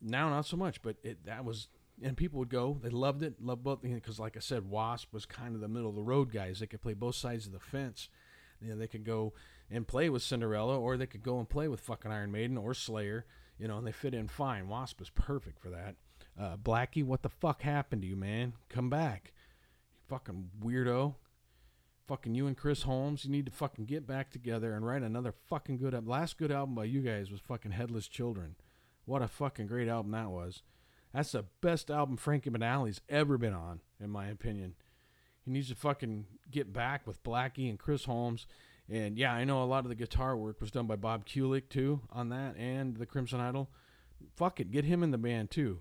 now 0.00 0.28
not 0.28 0.46
so 0.46 0.56
much, 0.56 0.82
but 0.82 0.96
it 1.02 1.24
that 1.26 1.44
was 1.44 1.68
and 2.02 2.16
people 2.16 2.38
would 2.38 2.50
go. 2.50 2.78
They 2.82 2.90
loved 2.90 3.22
it, 3.22 3.42
loved 3.42 3.62
both 3.62 3.82
because, 3.82 4.20
like 4.20 4.36
I 4.36 4.40
said, 4.40 4.68
Wasp 4.68 5.12
was 5.12 5.24
kind 5.24 5.54
of 5.54 5.60
the 5.60 5.68
middle 5.68 5.88
of 5.88 5.96
the 5.96 6.02
road 6.02 6.32
guys. 6.32 6.60
They 6.60 6.66
could 6.66 6.82
play 6.82 6.94
both 6.94 7.14
sides 7.14 7.46
of 7.46 7.52
the 7.52 7.60
fence. 7.60 8.08
You 8.60 8.70
know, 8.70 8.76
they 8.76 8.86
could 8.86 9.04
go 9.04 9.32
and 9.70 9.86
play 9.86 10.08
with 10.08 10.22
Cinderella, 10.22 10.78
or 10.78 10.96
they 10.96 11.06
could 11.06 11.22
go 11.22 11.38
and 11.38 11.48
play 11.48 11.68
with 11.68 11.80
fucking 11.80 12.10
Iron 12.10 12.32
Maiden 12.32 12.56
or 12.56 12.74
Slayer. 12.74 13.24
You 13.58 13.68
know, 13.68 13.78
and 13.78 13.86
they 13.86 13.92
fit 13.92 14.14
in 14.14 14.28
fine. 14.28 14.68
Wasp 14.68 15.00
is 15.00 15.10
perfect 15.10 15.58
for 15.58 15.70
that. 15.70 15.96
Uh, 16.38 16.56
Blackie, 16.56 17.04
what 17.04 17.22
the 17.22 17.28
fuck 17.28 17.62
happened 17.62 18.02
to 18.02 18.08
you, 18.08 18.16
man? 18.16 18.52
Come 18.68 18.90
back, 18.90 19.32
you 19.94 20.00
fucking 20.08 20.50
weirdo. 20.62 21.14
Fucking 22.06 22.36
you 22.36 22.46
and 22.46 22.56
Chris 22.56 22.82
Holmes, 22.82 23.24
you 23.24 23.32
need 23.32 23.46
to 23.46 23.52
fucking 23.52 23.86
get 23.86 24.06
back 24.06 24.30
together 24.30 24.74
and 24.74 24.86
write 24.86 25.02
another 25.02 25.34
fucking 25.48 25.78
good 25.78 25.92
album. 25.92 26.08
Last 26.08 26.38
good 26.38 26.52
album 26.52 26.76
by 26.76 26.84
you 26.84 27.00
guys 27.00 27.32
was 27.32 27.40
fucking 27.40 27.72
Headless 27.72 28.06
Children. 28.06 28.54
What 29.06 29.22
a 29.22 29.28
fucking 29.28 29.66
great 29.66 29.88
album 29.88 30.12
that 30.12 30.30
was. 30.30 30.62
That's 31.12 31.32
the 31.32 31.46
best 31.60 31.90
album 31.90 32.16
Frankie 32.16 32.50
Banali's 32.50 33.00
ever 33.08 33.38
been 33.38 33.54
on, 33.54 33.80
in 33.98 34.10
my 34.10 34.28
opinion. 34.28 34.74
He 35.44 35.50
needs 35.50 35.68
to 35.68 35.74
fucking 35.74 36.26
get 36.50 36.72
back 36.72 37.06
with 37.06 37.22
Blackie 37.24 37.70
and 37.70 37.78
Chris 37.78 38.04
Holmes. 38.04 38.46
And 38.88 39.16
yeah, 39.16 39.32
I 39.32 39.44
know 39.44 39.62
a 39.62 39.64
lot 39.64 39.84
of 39.84 39.88
the 39.88 39.94
guitar 39.94 40.36
work 40.36 40.60
was 40.60 40.70
done 40.70 40.86
by 40.86 40.96
Bob 40.96 41.26
Kulick 41.26 41.68
too 41.68 42.02
on 42.12 42.28
that 42.28 42.56
and 42.56 42.96
the 42.96 43.06
Crimson 43.06 43.40
Idol. 43.40 43.70
Fuck 44.36 44.60
it, 44.60 44.70
get 44.70 44.84
him 44.84 45.02
in 45.02 45.10
the 45.10 45.18
band 45.18 45.50
too. 45.50 45.80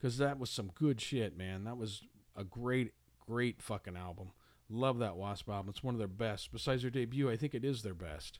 Because 0.00 0.18
that 0.18 0.38
was 0.38 0.48
some 0.48 0.70
good 0.74 1.00
shit, 1.00 1.36
man. 1.36 1.64
That 1.64 1.76
was 1.76 2.02
a 2.34 2.44
great, 2.44 2.92
great 3.26 3.60
fucking 3.60 3.96
album. 3.96 4.32
Love 4.70 4.98
that 5.00 5.16
Wasp 5.16 5.48
album. 5.48 5.68
It's 5.68 5.82
one 5.82 5.94
of 5.94 5.98
their 5.98 6.08
best. 6.08 6.52
Besides 6.52 6.82
their 6.82 6.90
debut, 6.90 7.30
I 7.30 7.36
think 7.36 7.54
it 7.54 7.64
is 7.64 7.82
their 7.82 7.94
best. 7.94 8.38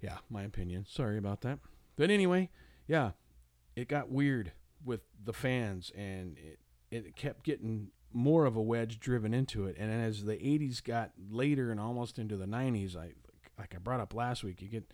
Yeah, 0.00 0.18
my 0.28 0.42
opinion. 0.42 0.86
Sorry 0.88 1.18
about 1.18 1.42
that. 1.42 1.58
But 1.96 2.10
anyway, 2.10 2.50
yeah, 2.86 3.12
it 3.76 3.88
got 3.88 4.10
weird 4.10 4.52
with 4.84 5.00
the 5.22 5.32
fans, 5.32 5.92
and 5.96 6.36
it, 6.38 6.58
it 6.90 7.16
kept 7.16 7.44
getting 7.44 7.90
more 8.12 8.44
of 8.46 8.56
a 8.56 8.62
wedge 8.62 8.98
driven 8.98 9.34
into 9.34 9.66
it. 9.66 9.76
And 9.78 9.92
as 9.92 10.24
the 10.24 10.36
80s 10.36 10.82
got 10.82 11.12
later 11.30 11.70
and 11.70 11.78
almost 11.78 12.18
into 12.18 12.36
the 12.36 12.46
90s, 12.46 12.96
I 12.96 13.12
like 13.58 13.74
I 13.74 13.78
brought 13.78 14.00
up 14.00 14.14
last 14.14 14.44
week, 14.44 14.62
you 14.62 14.68
get 14.68 14.92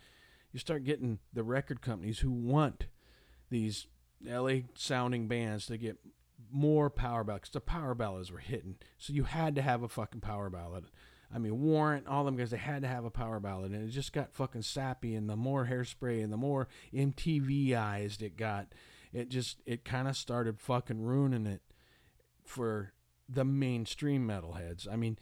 you 0.53 0.59
start 0.59 0.85
getting 0.85 1.19
the 1.33 1.43
record 1.43 1.83
companies 1.83 2.21
who 2.21 2.31
want 2.31 2.87
these 3.51 3.87
LA 4.27 4.67
sounding 4.75 5.29
bands 5.29 5.67
to 5.67 5.77
get 5.77 5.99
more 6.51 6.89
power 6.89 7.25
ballads 7.25 7.51
the 7.51 7.61
power 7.61 7.95
ballads 7.95 8.31
were 8.31 8.39
hitting. 8.39 8.77
So 8.99 9.13
you 9.13 9.25
had 9.25 9.55
to 9.57 9.63
have 9.63 9.83
a 9.83 9.89
fucking 9.89 10.21
power 10.21 10.49
ballad. 10.51 10.85
I 11.35 11.39
mean, 11.39 11.61
Warrant, 11.61 12.07
all 12.07 12.25
them 12.25 12.37
guys, 12.37 12.51
they 12.51 12.59
had 12.59 12.83
to 12.83 12.89
have 12.89 13.05
a 13.05 13.11
power 13.11 13.41
ballad, 13.41 13.73
and 13.73 13.89
it 13.89 13.91
just 13.91 14.13
got 14.13 14.33
fucking 14.33 14.63
sappy. 14.63 15.17
And 15.17 15.29
the 15.29 15.37
more 15.37 15.67
hairspray 15.67 16.23
and 16.23 16.33
the 16.33 16.37
more 16.37 16.69
MTVized 16.95 18.23
it 18.23 18.37
got, 18.37 18.69
it 19.13 19.31
just 19.31 19.61
it 19.67 19.85
kind 19.85 20.07
of 20.07 20.17
started 20.17 20.61
fucking 20.61 21.03
ruining 21.03 21.47
it 21.47 21.63
for 22.45 22.93
the 23.29 23.45
mainstream 23.45 24.29
metalheads. 24.29 24.87
I 24.91 24.97
mean, 24.97 25.19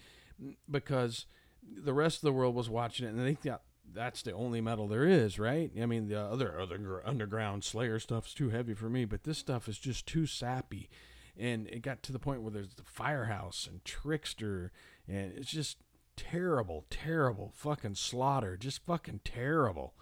because 0.71 1.27
the 1.63 1.95
rest 1.95 2.17
of 2.17 2.23
the 2.23 2.33
world 2.33 2.55
was 2.55 2.69
watching 2.69 3.07
it, 3.07 3.15
and 3.15 3.21
they 3.21 3.35
thought 3.35 3.63
that's 3.95 4.23
the 4.23 4.33
only 4.33 4.61
metal 4.61 4.89
there 4.89 5.07
is, 5.07 5.39
right? 5.39 5.71
I 5.81 5.87
mean, 5.87 6.09
the 6.09 6.21
other 6.21 6.59
other 6.59 7.03
underground 7.05 7.65
Slayer 7.65 7.99
stuff's 7.99 8.35
too 8.35 8.51
heavy 8.51 8.75
for 8.75 8.89
me, 8.89 9.05
but 9.05 9.25
this 9.25 9.39
stuff 9.39 9.69
is 9.69 9.79
just 9.79 10.07
too 10.07 10.27
sappy. 10.27 10.89
And 11.37 11.67
it 11.69 11.81
got 11.83 12.03
to 12.05 12.13
the 12.13 12.19
point 12.19 12.43
where 12.43 12.51
there's 12.51 12.75
the 12.75 12.83
Firehouse 12.83 13.67
and 13.71 13.83
Trixter, 13.85 14.71
and 15.09 15.33
it's 15.37 15.51
just 15.51 15.79
terrible, 16.17 16.85
terrible 16.91 17.53
fucking 17.55 17.95
slaughter, 17.95 18.57
just 18.57 18.85
fucking 18.85 19.21
terrible. 19.25 19.95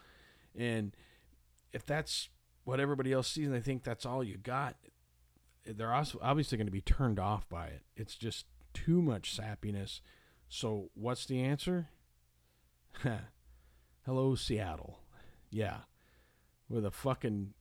And 0.59 0.97
if 1.73 1.87
that's 1.87 2.29
what 2.65 2.81
everybody 2.81 3.13
else 3.13 3.29
sees 3.29 3.47
and 3.47 3.55
they 3.55 3.61
think 3.61 3.85
that's 3.85 4.05
all 4.05 4.25
you 4.25 4.37
got, 4.39 4.77
they're 5.65 5.93
also 5.93 6.19
obviously 6.21 6.59
going 6.59 6.67
to 6.67 6.73
be 6.73 6.81
turned 6.81 7.19
off 7.19 7.49
by 7.49 7.67
it. 7.67 7.83
It's 7.97 8.17
just 8.17 8.47
too 8.75 9.01
much 9.01 9.37
sappiness. 9.37 10.01
So 10.49 10.91
what's 10.95 11.27
the 11.27 11.41
answer? 11.41 11.89
Hello, 14.11 14.35
Seattle. 14.35 14.99
Yeah. 15.53 15.83
With 16.69 16.85
a 16.85 16.91
fucking 16.91 17.55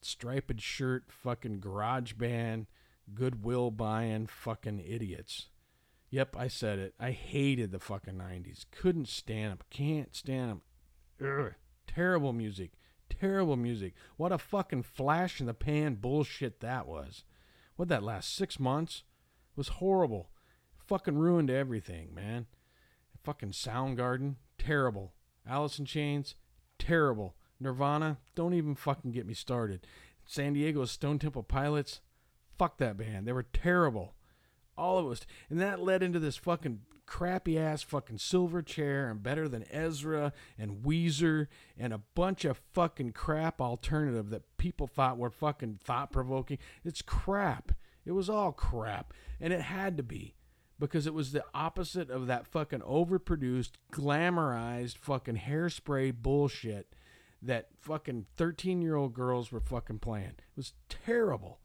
striped 0.00 0.58
shirt, 0.62 1.04
fucking 1.10 1.60
garage 1.60 2.14
band, 2.14 2.68
goodwill 3.12 3.70
buying 3.70 4.26
fucking 4.26 4.80
idiots. 4.80 5.50
Yep, 6.08 6.34
I 6.34 6.48
said 6.48 6.78
it. 6.78 6.94
I 6.98 7.10
hated 7.10 7.72
the 7.72 7.78
fucking 7.78 8.14
90s. 8.14 8.64
Couldn't 8.70 9.08
stand 9.08 9.50
them. 9.50 9.58
Can't 9.68 10.16
stand 10.16 10.50
them. 10.50 10.62
Ugh. 11.22 11.52
Terrible 11.86 12.32
music. 12.32 12.70
Terrible 13.10 13.56
music. 13.56 13.92
What 14.16 14.32
a 14.32 14.38
fucking 14.38 14.84
flash 14.84 15.40
in 15.40 15.46
the 15.46 15.52
pan 15.52 15.96
bullshit 15.96 16.60
that 16.60 16.86
was. 16.86 17.22
What 17.76 17.88
that 17.88 18.02
last 18.02 18.34
six 18.34 18.58
months 18.58 19.02
was 19.54 19.68
horrible. 19.68 20.30
Fucking 20.78 21.18
ruined 21.18 21.50
everything, 21.50 22.14
man. 22.14 22.46
Fucking 23.22 23.50
Soundgarden, 23.50 24.36
terrible. 24.56 25.12
Alice 25.48 25.78
in 25.78 25.84
Chains, 25.84 26.34
terrible. 26.78 27.34
Nirvana, 27.58 28.18
don't 28.34 28.54
even 28.54 28.74
fucking 28.74 29.12
get 29.12 29.26
me 29.26 29.34
started. 29.34 29.86
San 30.24 30.52
Diego's 30.54 30.90
Stone 30.90 31.18
Temple 31.20 31.42
Pilots, 31.42 32.00
fuck 32.58 32.78
that 32.78 32.96
band. 32.96 33.26
They 33.26 33.32
were 33.32 33.44
terrible. 33.44 34.14
All 34.76 34.98
of 34.98 35.06
us. 35.10 35.26
And 35.48 35.60
that 35.60 35.80
led 35.80 36.02
into 36.02 36.18
this 36.18 36.36
fucking 36.36 36.80
crappy 37.06 37.58
ass 37.58 37.82
fucking 37.82 38.18
silver 38.18 38.62
Silverchair 38.62 39.10
and 39.10 39.22
better 39.22 39.48
than 39.48 39.64
Ezra 39.70 40.32
and 40.58 40.82
Weezer 40.84 41.46
and 41.78 41.92
a 41.92 42.02
bunch 42.14 42.44
of 42.44 42.60
fucking 42.74 43.12
crap 43.12 43.60
alternative 43.60 44.30
that 44.30 44.56
people 44.58 44.86
thought 44.86 45.16
were 45.16 45.30
fucking 45.30 45.78
thought 45.82 46.12
provoking. 46.12 46.58
It's 46.84 47.02
crap. 47.02 47.72
It 48.04 48.12
was 48.12 48.28
all 48.28 48.52
crap. 48.52 49.14
And 49.40 49.52
it 49.52 49.62
had 49.62 49.96
to 49.96 50.02
be 50.02 50.34
because 50.78 51.06
it 51.06 51.14
was 51.14 51.32
the 51.32 51.44
opposite 51.54 52.10
of 52.10 52.26
that 52.26 52.46
fucking 52.46 52.80
overproduced, 52.80 53.72
glamorized 53.92 54.98
fucking 54.98 55.36
hairspray 55.36 56.14
bullshit 56.14 56.94
that 57.42 57.68
fucking 57.80 58.26
13 58.36 58.82
year 58.82 58.96
old 58.96 59.14
girls 59.14 59.50
were 59.50 59.60
fucking 59.60 59.98
playing. 60.00 60.34
It 60.38 60.56
was 60.56 60.74
terrible. 60.88 61.60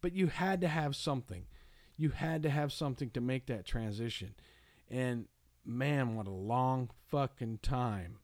But 0.00 0.14
you 0.14 0.28
had 0.28 0.60
to 0.62 0.68
have 0.68 0.96
something. 0.96 1.46
You 1.96 2.10
had 2.10 2.42
to 2.42 2.50
have 2.50 2.72
something 2.72 3.10
to 3.10 3.20
make 3.20 3.46
that 3.46 3.66
transition. 3.66 4.34
And 4.90 5.26
man, 5.64 6.16
what 6.16 6.26
a 6.26 6.32
long 6.32 6.90
fucking 7.08 7.58
time. 7.62 8.16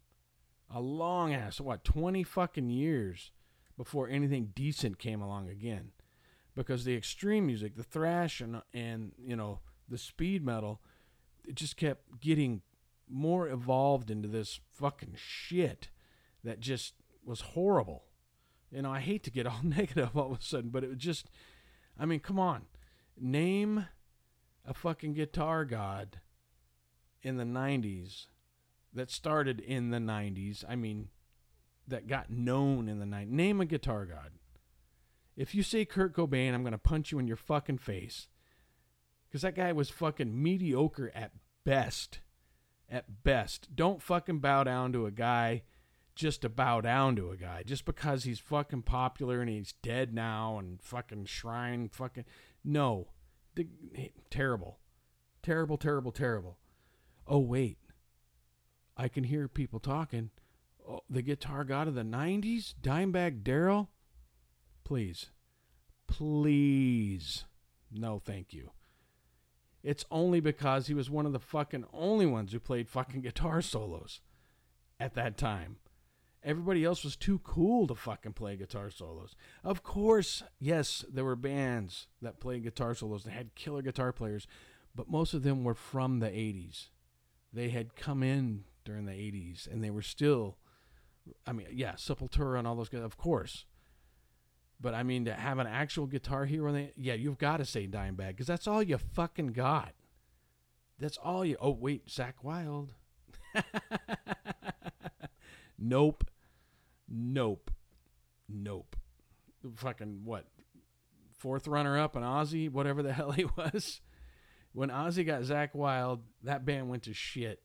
A 0.75 0.81
long 0.81 1.33
ass, 1.33 1.61
what, 1.61 1.85
20 1.85 2.25
fucking 2.25 2.71
years 2.71 3.31
before 3.77 4.09
anything 4.09 4.53
decent 4.55 4.99
came 4.99 5.21
along 5.21 5.49
again. 5.49 5.93
Because 6.57 6.85
the 6.85 6.97
extreme 6.97 7.47
music, 7.47 7.77
the 7.77 7.83
thrash 7.83 8.41
and, 8.41 8.62
and 8.73 9.12
you 9.23 9.37
know, 9.37 9.61
the 9.88 9.99
speed 9.99 10.44
metal, 10.44 10.81
it 11.44 11.55
just 11.55 11.77
kept 11.77 12.20
getting 12.20 12.62
more 13.09 13.49
evolved 13.49 14.11
into 14.11 14.29
this 14.29 14.61
fucking 14.72 15.14
shit 15.16 15.88
that 16.42 16.61
just 16.61 16.94
was 17.25 17.40
horrible. 17.40 18.05
You 18.70 18.83
know, 18.83 18.92
I 18.92 19.01
hate 19.01 19.22
to 19.25 19.31
get 19.31 19.46
all 19.46 19.61
negative 19.62 20.16
all 20.16 20.33
of 20.33 20.38
a 20.38 20.42
sudden, 20.42 20.70
but 20.70 20.85
it 20.85 20.90
was 20.90 20.99
just, 20.99 21.31
I 21.99 22.07
mean, 22.07 22.20
come 22.20 22.38
on. 22.38 22.62
Name 23.18 23.87
a 24.64 24.75
fucking 24.75 25.14
guitar 25.14 25.64
god 25.64 26.20
in 27.22 27.37
the 27.37 27.44
90s 27.44 28.27
that 28.92 29.11
started 29.11 29.61
in 29.61 29.90
the 29.90 29.99
90s. 29.99 30.64
I 30.68 30.77
mean, 30.77 31.09
that 31.88 32.09
got 32.09 32.31
known 32.31 32.88
in 32.88 32.99
the 32.99 33.07
90s. 33.07 33.29
Name 33.29 33.61
a 33.61 33.66
guitar 33.66 34.05
god. 34.07 34.33
If 35.37 35.55
you 35.55 35.62
say 35.62 35.85
Kurt 35.85 36.14
Cobain, 36.14 36.55
I'm 36.55 36.62
going 36.62 36.72
to 36.72 36.79
punch 36.79 37.12
you 37.12 37.18
in 37.18 37.29
your 37.29 37.37
fucking 37.37 37.79
face. 37.79 38.29
Because 39.29 39.43
that 39.43 39.55
guy 39.55 39.73
was 39.73 39.91
fucking 39.91 40.43
mediocre 40.43 41.11
at 41.15 41.33
best. 41.65 42.21
At 42.89 43.25
best. 43.25 43.75
Don't 43.75 44.03
fucking 44.03 44.39
bow 44.39 44.65
down 44.65 44.93
to 44.93 45.07
a 45.07 45.11
guy 45.11 45.62
just 46.15 46.43
to 46.43 46.49
bow 46.49 46.81
down 46.81 47.15
to 47.17 47.31
a 47.31 47.37
guy. 47.37 47.62
Just 47.65 47.85
because 47.85 48.25
he's 48.25 48.39
fucking 48.39 48.83
popular 48.83 49.41
and 49.41 49.51
he's 49.51 49.75
dead 49.83 50.15
now 50.15 50.59
and 50.59 50.81
fucking 50.81 51.27
shrine 51.27 51.89
fucking. 51.89 52.25
No. 52.65 53.09
The, 53.55 53.67
terrible. 54.31 54.79
Terrible, 55.43 55.77
terrible, 55.77 56.12
terrible. 56.12 56.59
Oh, 57.27 57.39
wait. 57.39 57.79
I 58.97 59.09
can 59.09 59.25
hear 59.25 59.47
people 59.47 59.79
talking. 59.79 60.31
Oh, 60.89 61.01
the 61.11 61.23
guitar 61.23 61.65
god 61.65 61.89
of 61.89 61.95
the 61.95 62.03
90s? 62.03 62.75
Dimebag 62.81 63.43
Darrell? 63.43 63.91
Please. 64.85 65.31
Please. 66.07 67.45
No, 67.91 68.21
thank 68.25 68.53
you. 68.53 68.71
It's 69.87 70.05
only 70.11 70.40
because 70.40 70.88
he 70.88 70.94
was 70.94 71.09
one 71.09 71.27
of 71.27 71.33
the 71.33 71.38
fucking 71.38 71.85
only 71.92 72.27
ones 72.27 72.51
who 72.51 72.59
played 72.59 72.88
fucking 72.88 73.20
guitar 73.20 73.62
solos 73.62 74.20
at 74.99 75.14
that 75.14 75.38
time. 75.38 75.77
Everybody 76.42 76.85
else 76.85 77.05
was 77.05 77.14
too 77.14 77.38
cool 77.44 77.87
to 77.87 77.94
fucking 77.94 78.33
play 78.33 78.57
guitar 78.57 78.90
solos. 78.90 79.37
Of 79.62 79.85
course, 79.85 80.42
yes, 80.59 81.05
there 81.09 81.25
were 81.25 81.37
bands 81.37 82.09
that 82.20 82.40
played 82.40 82.64
guitar 82.64 82.96
solos 82.96 83.22
that 83.22 83.31
had 83.31 83.55
killer 83.55 83.81
guitar 83.81 84.12
players, 84.12 84.49
but 84.92 85.09
most 85.09 85.35
of 85.35 85.44
them 85.44 85.62
were 85.62 85.75
from 85.75 86.18
the 86.18 86.31
80s. 86.31 86.88
They 87.53 87.68
had 87.68 87.94
come 87.94 88.25
in 88.25 88.64
during 88.85 89.07
the 89.07 89.12
80s 89.12 89.68
and 89.70 89.85
they 89.85 89.90
were 89.90 90.03
still 90.03 90.59
I 91.46 91.53
mean, 91.53 91.68
yeah, 91.72 91.92
Sepultura 91.92 92.59
and 92.59 92.66
all 92.66 92.75
those 92.75 92.88
guys, 92.88 93.03
of 93.03 93.16
course. 93.16 93.66
But 94.81 94.95
I 94.95 95.03
mean, 95.03 95.25
to 95.25 95.33
have 95.33 95.59
an 95.59 95.67
actual 95.67 96.07
guitar 96.07 96.45
hero, 96.45 96.73
they, 96.73 96.93
yeah, 96.97 97.15
you've 97.15 97.39
got 97.39 97.59
to 97.59 97.65
say 97.65 97.87
Dimebag 97.87 98.29
because 98.29 98.47
that's 98.47 98.67
all 98.67 98.83
you 98.83 98.99
fucking 98.99 99.49
got. 99.49 99.93
That's 100.99 101.17
all 101.19 101.45
you. 101.45 101.57
Oh 101.61 101.71
wait, 101.71 102.07
Zakk 102.07 102.35
Wylde. 102.43 102.93
nope, 105.79 106.25
nope, 107.09 107.71
nope. 108.49 108.97
Fucking 109.77 110.21
what? 110.25 110.47
Fourth 111.39 111.67
runner 111.67 111.99
up, 111.99 112.17
an 112.17 112.23
Ozzy, 112.23 112.71
whatever 112.71 113.03
the 113.03 113.12
hell 113.15 113.33
he 113.33 113.45
was. 113.45 114.01
When 114.73 114.91
Ozzy 114.91 115.25
got 115.25 115.43
Zakk 115.43 115.75
Wylde, 115.75 116.21
that 116.43 116.65
band 116.65 116.89
went 116.89 117.05
to 117.05 117.15
shit. 117.15 117.62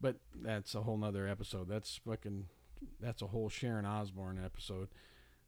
But 0.00 0.16
that's 0.34 0.74
a 0.74 0.82
whole 0.82 0.96
nother 0.96 1.26
episode. 1.26 1.68
That's 1.68 2.00
fucking. 2.06 2.46
That's 3.00 3.22
a 3.22 3.26
whole 3.26 3.48
Sharon 3.48 3.86
Osbourne 3.86 4.40
episode. 4.44 4.88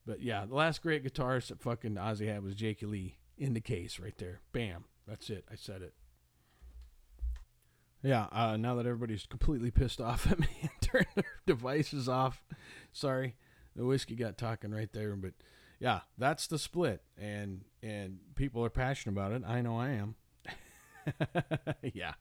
But 0.08 0.22
yeah, 0.22 0.46
the 0.46 0.54
last 0.54 0.80
great 0.80 1.04
guitarist 1.04 1.48
that 1.48 1.60
fucking 1.60 1.96
Ozzy 1.96 2.32
had 2.32 2.42
was 2.42 2.54
Jakey 2.54 2.86
Lee 2.86 3.18
in 3.36 3.52
the 3.52 3.60
case 3.60 4.00
right 4.00 4.16
there. 4.16 4.40
Bam. 4.52 4.86
That's 5.06 5.28
it. 5.28 5.44
I 5.52 5.54
said 5.54 5.82
it. 5.82 5.92
Yeah, 8.02 8.26
uh, 8.32 8.56
now 8.56 8.74
that 8.76 8.86
everybody's 8.86 9.26
completely 9.26 9.70
pissed 9.70 10.00
off 10.00 10.26
at 10.30 10.38
me 10.38 10.46
and 10.62 10.70
turned 10.80 11.06
their 11.14 11.24
devices 11.46 12.08
off, 12.08 12.42
sorry, 12.90 13.36
the 13.76 13.84
whiskey 13.84 14.14
got 14.14 14.38
talking 14.38 14.70
right 14.70 14.90
there. 14.94 15.14
But 15.14 15.34
yeah, 15.78 16.00
that's 16.16 16.46
the 16.46 16.58
split, 16.58 17.02
and 17.18 17.64
and 17.82 18.18
people 18.34 18.64
are 18.64 18.70
passionate 18.70 19.12
about 19.12 19.32
it. 19.32 19.42
I 19.46 19.60
know 19.60 19.76
I 19.76 19.90
am. 19.90 20.14
yeah, 21.82 22.14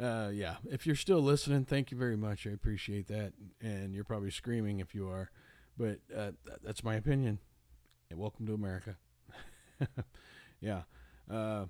uh, 0.00 0.30
yeah. 0.32 0.56
If 0.70 0.86
you're 0.86 0.96
still 0.96 1.20
listening, 1.20 1.66
thank 1.66 1.90
you 1.90 1.98
very 1.98 2.16
much. 2.16 2.46
I 2.46 2.50
appreciate 2.50 3.08
that, 3.08 3.32
and 3.60 3.94
you're 3.94 4.04
probably 4.04 4.30
screaming 4.30 4.80
if 4.80 4.94
you 4.94 5.08
are. 5.10 5.30
But 5.78 6.00
uh, 6.14 6.32
that's 6.64 6.82
my 6.82 6.96
opinion. 6.96 7.38
And 8.10 8.18
welcome 8.18 8.46
to 8.46 8.54
America. 8.54 8.96
yeah. 10.60 10.82
Uh, 11.30 11.66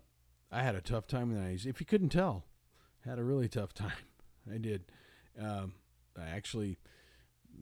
I 0.51 0.63
had 0.63 0.75
a 0.75 0.81
tough 0.81 1.07
time 1.07 1.31
in 1.31 1.37
the 1.37 1.51
90s. 1.51 1.67
If 1.67 1.81
you 1.81 1.87
couldn't 1.87 2.09
tell, 2.09 2.45
had 3.05 3.19
a 3.19 3.25
really 3.25 3.49
tough 3.49 3.75
time. 3.75 3.93
I 4.53 4.57
did. 4.59 4.85
Um, 5.39 5.75
I 6.19 6.29
actually 6.29 6.79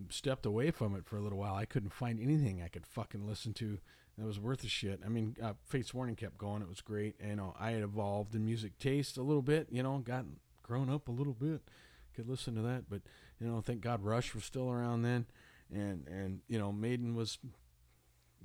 stepped 0.08 0.46
away 0.46 0.70
from 0.70 0.94
it 0.94 1.04
for 1.04 1.16
a 1.16 1.20
little 1.20 1.38
while. 1.38 1.54
I 1.54 1.64
couldn't 1.64 1.92
find 1.92 2.20
anything 2.20 2.62
I 2.62 2.68
could 2.68 2.86
fucking 2.86 3.26
listen 3.26 3.52
to 3.54 3.78
that 4.16 4.26
was 4.26 4.38
worth 4.38 4.62
a 4.62 4.68
shit. 4.68 5.00
I 5.04 5.08
mean, 5.08 5.36
uh, 5.42 5.54
Fates 5.64 5.92
Warning 5.92 6.16
kept 6.16 6.38
going. 6.38 6.62
It 6.62 6.68
was 6.68 6.80
great. 6.80 7.16
And, 7.20 7.30
you 7.30 7.36
know, 7.36 7.54
I 7.58 7.72
had 7.72 7.82
evolved 7.82 8.34
in 8.34 8.44
music 8.44 8.78
taste 8.78 9.16
a 9.16 9.22
little 9.22 9.42
bit, 9.42 9.68
you 9.70 9.82
know, 9.82 9.98
gotten 9.98 10.36
grown 10.62 10.90
up 10.90 11.08
a 11.08 11.12
little 11.12 11.34
bit, 11.34 11.60
could 12.14 12.28
listen 12.28 12.54
to 12.54 12.62
that. 12.62 12.88
But 12.88 13.02
you 13.40 13.46
know, 13.46 13.60
thank 13.60 13.80
God 13.80 14.02
Rush 14.02 14.34
was 14.34 14.44
still 14.44 14.70
around 14.70 15.02
then, 15.02 15.26
and 15.72 16.06
and 16.08 16.40
you 16.48 16.58
know, 16.58 16.72
Maiden 16.72 17.14
was 17.14 17.38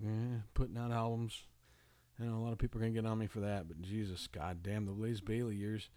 yeah, 0.01 0.41
putting 0.53 0.77
out 0.77 0.91
albums. 0.91 1.43
I 2.19 2.25
know 2.25 2.37
a 2.37 2.43
lot 2.43 2.53
of 2.53 2.59
people 2.59 2.79
are 2.79 2.83
gonna 2.83 2.93
get 2.93 3.05
on 3.05 3.17
me 3.17 3.27
for 3.27 3.39
that, 3.41 3.67
but 3.67 3.81
Jesus, 3.81 4.27
God 4.27 4.63
damn, 4.63 4.85
the 4.85 4.91
Blaze 4.91 5.21
Bayley 5.21 5.55
years. 5.55 5.89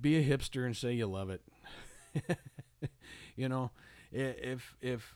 Be 0.00 0.16
a 0.16 0.24
hipster 0.24 0.64
and 0.64 0.76
say 0.76 0.92
you 0.92 1.06
love 1.06 1.30
it. 1.30 1.42
you 3.36 3.48
know, 3.48 3.72
if 4.12 4.76
if 4.80 5.14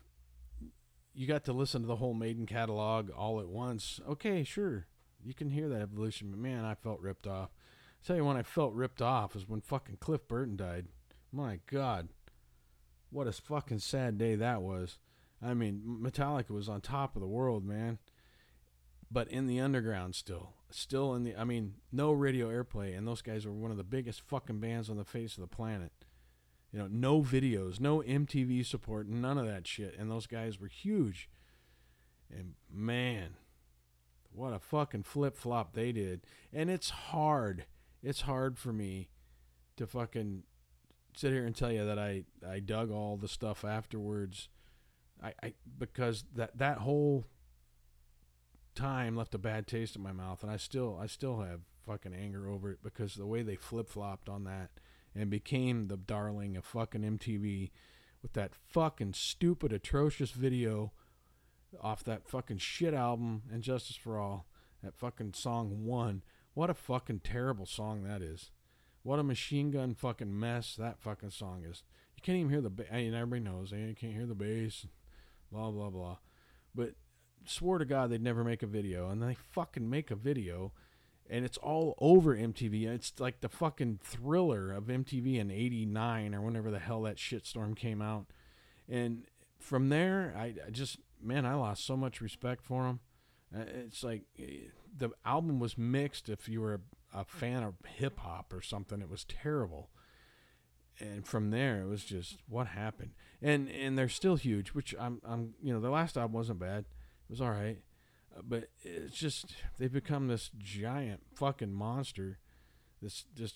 you 1.14 1.27
got 1.27 1.44
to 1.44 1.53
listen 1.53 1.83
to 1.83 1.87
the 1.87 1.97
whole 1.97 2.14
Maiden 2.14 2.47
catalog 2.47 3.11
all 3.11 3.38
at 3.38 3.49
once, 3.49 4.01
okay, 4.09 4.42
sure, 4.42 4.87
you 5.25 5.33
can 5.33 5.51
hear 5.51 5.68
that 5.68 5.83
evolution. 5.83 6.31
But 6.31 6.40
man, 6.40 6.64
I 6.64 6.75
felt 6.75 7.01
ripped 7.01 7.27
off. 7.27 7.51
I 7.53 8.07
tell 8.07 8.16
you 8.16 8.25
when 8.25 8.37
I 8.37 8.42
felt 8.42 8.75
ripped 8.75 9.01
off 9.01 9.37
is 9.37 9.49
when 9.49 9.61
fucking 9.61 9.99
Cliff 10.01 10.27
Burton 10.27 10.57
died. 10.57 10.87
My 11.33 11.61
God, 11.70 12.09
what 13.11 13.27
a 13.27 13.33
fucking 13.33 13.79
sad 13.79 14.18
day 14.18 14.35
that 14.35 14.62
was. 14.62 14.99
I 15.42 15.55
mean, 15.55 15.99
Metallica 16.03 16.51
was 16.51 16.68
on 16.68 16.81
top 16.81 17.16
of 17.16 17.20
the 17.20 17.29
world, 17.29 17.64
man. 17.64 17.99
But 19.11 19.29
in 19.29 19.47
the 19.47 19.61
underground 19.61 20.14
still. 20.14 20.55
Still 20.70 21.14
in 21.14 21.25
the 21.25 21.37
I 21.37 21.44
mean, 21.44 21.75
no 21.92 22.12
radio 22.12 22.49
airplay 22.49 22.97
and 22.97 23.07
those 23.07 23.23
guys 23.23 23.47
were 23.47 23.53
one 23.53 23.70
of 23.70 23.77
the 23.77 23.85
biggest 23.85 24.23
fucking 24.23 24.61
bands 24.61 24.90
on 24.90 24.97
the 24.97 25.05
face 25.05 25.37
of 25.37 25.42
the 25.42 25.47
planet. 25.47 25.92
You 26.73 26.81
know, 26.81 26.88
no 26.90 27.23
videos, 27.23 27.79
no 27.79 27.99
MTV 28.01 28.66
support, 28.66 29.07
none 29.07 29.38
of 29.38 29.47
that 29.47 29.66
shit. 29.66 29.94
And 29.97 30.11
those 30.11 30.27
guys 30.27 30.59
were 30.59 30.66
huge. 30.66 31.29
And 32.29 32.55
man, 32.68 33.37
what 34.33 34.53
a 34.53 34.59
fucking 34.59 35.05
flip 35.05 35.37
flop 35.37 35.75
they 35.75 35.92
did. 35.92 36.23
And 36.53 36.68
it's 36.68 36.90
hard. 36.90 37.66
It's 38.03 38.23
hard 38.23 38.59
for 38.59 38.73
me 38.73 39.11
to 39.77 39.87
fucking 39.87 40.42
sit 41.16 41.33
here 41.33 41.47
and 41.47 41.55
tell 41.55 41.70
you 41.70 41.87
that 41.87 41.99
I, 41.99 42.25
I 42.47 42.59
dug 42.59 42.90
all 42.90 43.16
the 43.16 43.29
stuff 43.29 43.64
afterwards. 43.64 44.49
I, 45.22 45.33
I 45.42 45.55
because 45.79 46.24
that 46.35 46.59
that 46.59 46.79
whole 46.79 47.24
time 48.74 49.16
left 49.16 49.35
a 49.35 49.38
bad 49.38 49.66
taste 49.66 49.96
in 49.96 50.03
my 50.03 50.12
mouth 50.12 50.42
and 50.42 50.50
I 50.50 50.57
still 50.57 50.98
I 51.00 51.07
still 51.07 51.40
have 51.40 51.61
fucking 51.87 52.14
anger 52.14 52.48
over 52.48 52.70
it 52.72 52.79
because 52.83 53.14
the 53.14 53.27
way 53.27 53.42
they 53.42 53.57
flip 53.57 53.88
flopped 53.88 54.29
on 54.29 54.44
that 54.44 54.70
and 55.14 55.31
became 55.31 55.87
the 55.87 55.96
darling 55.96 56.57
of 56.57 56.64
fucking 56.64 57.03
MTV 57.03 57.70
with 58.22 58.33
that 58.33 58.55
fucking 58.55 59.12
stupid, 59.12 59.72
atrocious 59.72 60.31
video 60.31 60.92
off 61.81 62.03
that 62.05 62.27
fucking 62.27 62.59
shit 62.59 62.94
album 62.94 63.42
and 63.53 63.62
Justice 63.62 63.96
for 63.96 64.18
All. 64.18 64.46
That 64.83 64.94
fucking 64.94 65.35
song 65.35 65.85
one. 65.85 66.22
What 66.55 66.70
a 66.70 66.74
fucking 66.74 67.20
terrible 67.20 67.66
song 67.66 68.03
that 68.05 68.22
is. 68.22 68.50
What 69.03 69.18
a 69.18 69.22
machine 69.22 69.70
gun 69.70 69.94
fucking 69.94 70.38
mess 70.38 70.74
that 70.77 71.00
fucking 71.00 71.31
song 71.31 71.64
is. 71.64 71.83
You 72.16 72.22
can't 72.22 72.38
even 72.38 72.50
hear 72.50 72.61
the 72.61 72.70
bass. 72.70 72.87
I 72.92 72.96
mean, 72.96 73.14
everybody 73.14 73.40
knows. 73.40 73.72
You 73.72 73.94
can't 73.98 74.14
hear 74.14 74.27
the 74.27 74.35
bass. 74.35 74.87
Blah, 75.54 75.70
blah, 75.70 75.90
blah. 75.90 76.16
But 76.74 76.94
swore 77.46 77.78
to 77.78 77.84
God 77.84 78.10
they'd 78.10 78.22
never 78.22 78.44
make 78.44 78.62
a 78.62 78.66
video. 78.66 79.08
And 79.08 79.22
they 79.22 79.36
fucking 79.52 79.88
make 79.88 80.10
a 80.10 80.16
video 80.16 80.72
and 81.28 81.44
it's 81.44 81.56
all 81.58 81.94
over 81.98 82.36
MTV. 82.36 82.86
It's 82.86 83.14
like 83.18 83.40
the 83.40 83.48
fucking 83.48 84.00
thriller 84.02 84.72
of 84.72 84.84
MTV 84.84 85.38
in 85.38 85.50
'89 85.50 86.34
or 86.34 86.42
whenever 86.42 86.70
the 86.70 86.78
hell 86.78 87.02
that 87.02 87.16
shitstorm 87.16 87.76
came 87.76 88.02
out. 88.02 88.26
And 88.88 89.24
from 89.58 89.88
there, 89.88 90.34
I, 90.36 90.54
I, 90.66 90.70
just 90.70 90.98
man, 91.22 91.46
I 91.46 91.54
lost 91.54 91.86
so 91.86 91.96
much 91.96 92.20
respect 92.20 92.64
for 92.64 92.84
them. 92.84 93.00
Uh, 93.54 93.64
it's 93.86 94.04
like 94.04 94.24
eh, 94.38 94.68
the 94.96 95.10
album 95.24 95.60
was 95.60 95.78
mixed. 95.78 96.28
If 96.28 96.48
you 96.48 96.60
were 96.60 96.74
a, 96.74 97.20
a 97.20 97.24
fan 97.24 97.62
of 97.62 97.74
hip 97.86 98.18
hop 98.20 98.52
or 98.52 98.60
something, 98.60 99.00
it 99.00 99.10
was 99.10 99.24
terrible. 99.24 99.90
And 101.00 101.26
from 101.26 101.50
there, 101.50 101.83
it 101.83 101.87
was 101.87 102.04
just 102.04 102.38
what 102.48 102.68
happened. 102.68 103.11
And 103.42 103.68
and 103.68 103.98
they're 103.98 104.09
still 104.09 104.37
huge, 104.37 104.70
which 104.70 104.94
I'm 104.98 105.20
I'm 105.24 105.54
you 105.62 105.72
know 105.72 105.80
the 105.80 105.90
last 105.90 106.16
album 106.16 106.35
wasn't 106.35 106.61
bad. 106.61 106.80
It 106.80 107.30
was 107.30 107.40
all 107.40 107.50
right 107.50 107.78
but 108.42 108.68
it's 108.83 109.16
just 109.16 109.54
they've 109.78 109.92
become 109.92 110.28
this 110.28 110.50
giant 110.59 111.20
fucking 111.35 111.72
monster, 111.72 112.38
this 113.00 113.24
this 113.35 113.54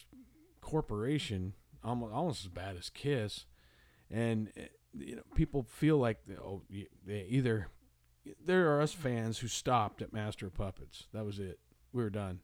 corporation, 0.60 1.54
almost 1.82 2.12
almost 2.12 2.44
as 2.44 2.50
bad 2.50 2.76
as 2.76 2.90
Kiss, 2.90 3.46
and 4.10 4.50
eh, 4.56 4.66
you 4.96 5.16
know 5.16 5.22
people 5.34 5.64
feel 5.68 5.98
like 5.98 6.18
oh 6.40 6.62
they 7.06 7.26
either 7.28 7.68
there 8.44 8.74
are 8.74 8.82
us 8.82 8.92
fans 8.92 9.38
who 9.38 9.48
stopped 9.48 10.02
at 10.02 10.12
Master 10.12 10.50
Puppets. 10.50 11.06
That 11.12 11.24
was 11.24 11.38
it. 11.38 11.58
We 11.92 12.02
were 12.02 12.10
done 12.10 12.40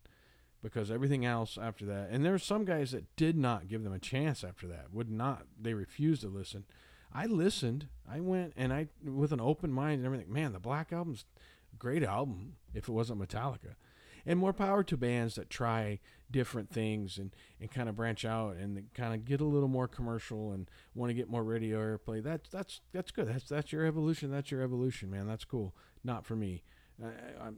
because 0.65 0.91
everything 0.91 1.27
else 1.27 1.59
after 1.61 1.85
that, 1.85 2.09
and 2.11 2.25
there 2.25 2.33
were 2.33 2.39
some 2.39 2.65
guys 2.65 2.93
that 2.93 3.15
did 3.17 3.37
not 3.37 3.69
give 3.69 3.85
them 3.85 3.93
a 3.93 3.99
chance 3.99 4.43
after 4.43 4.67
that. 4.67 4.87
Would 4.95 5.11
not. 5.11 5.45
They 5.61 5.75
refused 5.75 6.23
to 6.23 6.29
listen. 6.29 6.65
I 7.13 7.27
listened. 7.27 7.89
I 8.11 8.21
went 8.21 8.55
and 8.57 8.73
I 8.73 8.89
with 9.05 9.31
an 9.33 9.43
open 9.43 9.71
mind 9.71 9.99
and 9.99 10.07
everything. 10.07 10.33
Man, 10.33 10.55
the 10.55 10.59
Black 10.59 10.91
Album's 10.91 11.27
great 11.79 12.03
album 12.03 12.55
if 12.73 12.89
it 12.89 12.93
wasn't 12.93 13.21
Metallica. 13.21 13.75
And 14.25 14.39
more 14.39 14.55
power 14.55 14.83
to 14.85 14.97
bands 14.97 15.35
that 15.35 15.51
try 15.51 16.01
different 16.31 16.71
things 16.71 17.19
and, 17.19 17.31
and 17.61 17.71
kind 17.71 17.91
of 17.91 17.95
branch 17.95 18.25
out 18.25 18.57
and 18.57 18.87
kind 18.95 19.13
of 19.13 19.27
get 19.27 19.43
a 19.43 19.45
little 19.45 19.69
more 19.69 19.87
commercial 19.87 20.53
and 20.53 20.67
want 20.95 21.11
to 21.11 21.15
get 21.15 21.29
more 21.29 21.45
radio 21.45 21.79
airplay. 21.79 22.23
That's 22.23 22.49
that's 22.49 22.81
that's 22.91 23.11
good. 23.11 23.29
That's 23.29 23.51
that's 23.51 23.71
your 23.71 23.85
evolution. 23.85 24.31
That's 24.31 24.51
your 24.51 24.63
evolution, 24.63 25.11
man. 25.11 25.27
That's 25.27 25.45
cool. 25.45 25.75
Not 26.03 26.25
for 26.25 26.37
me. 26.37 26.63
I, 27.05 27.51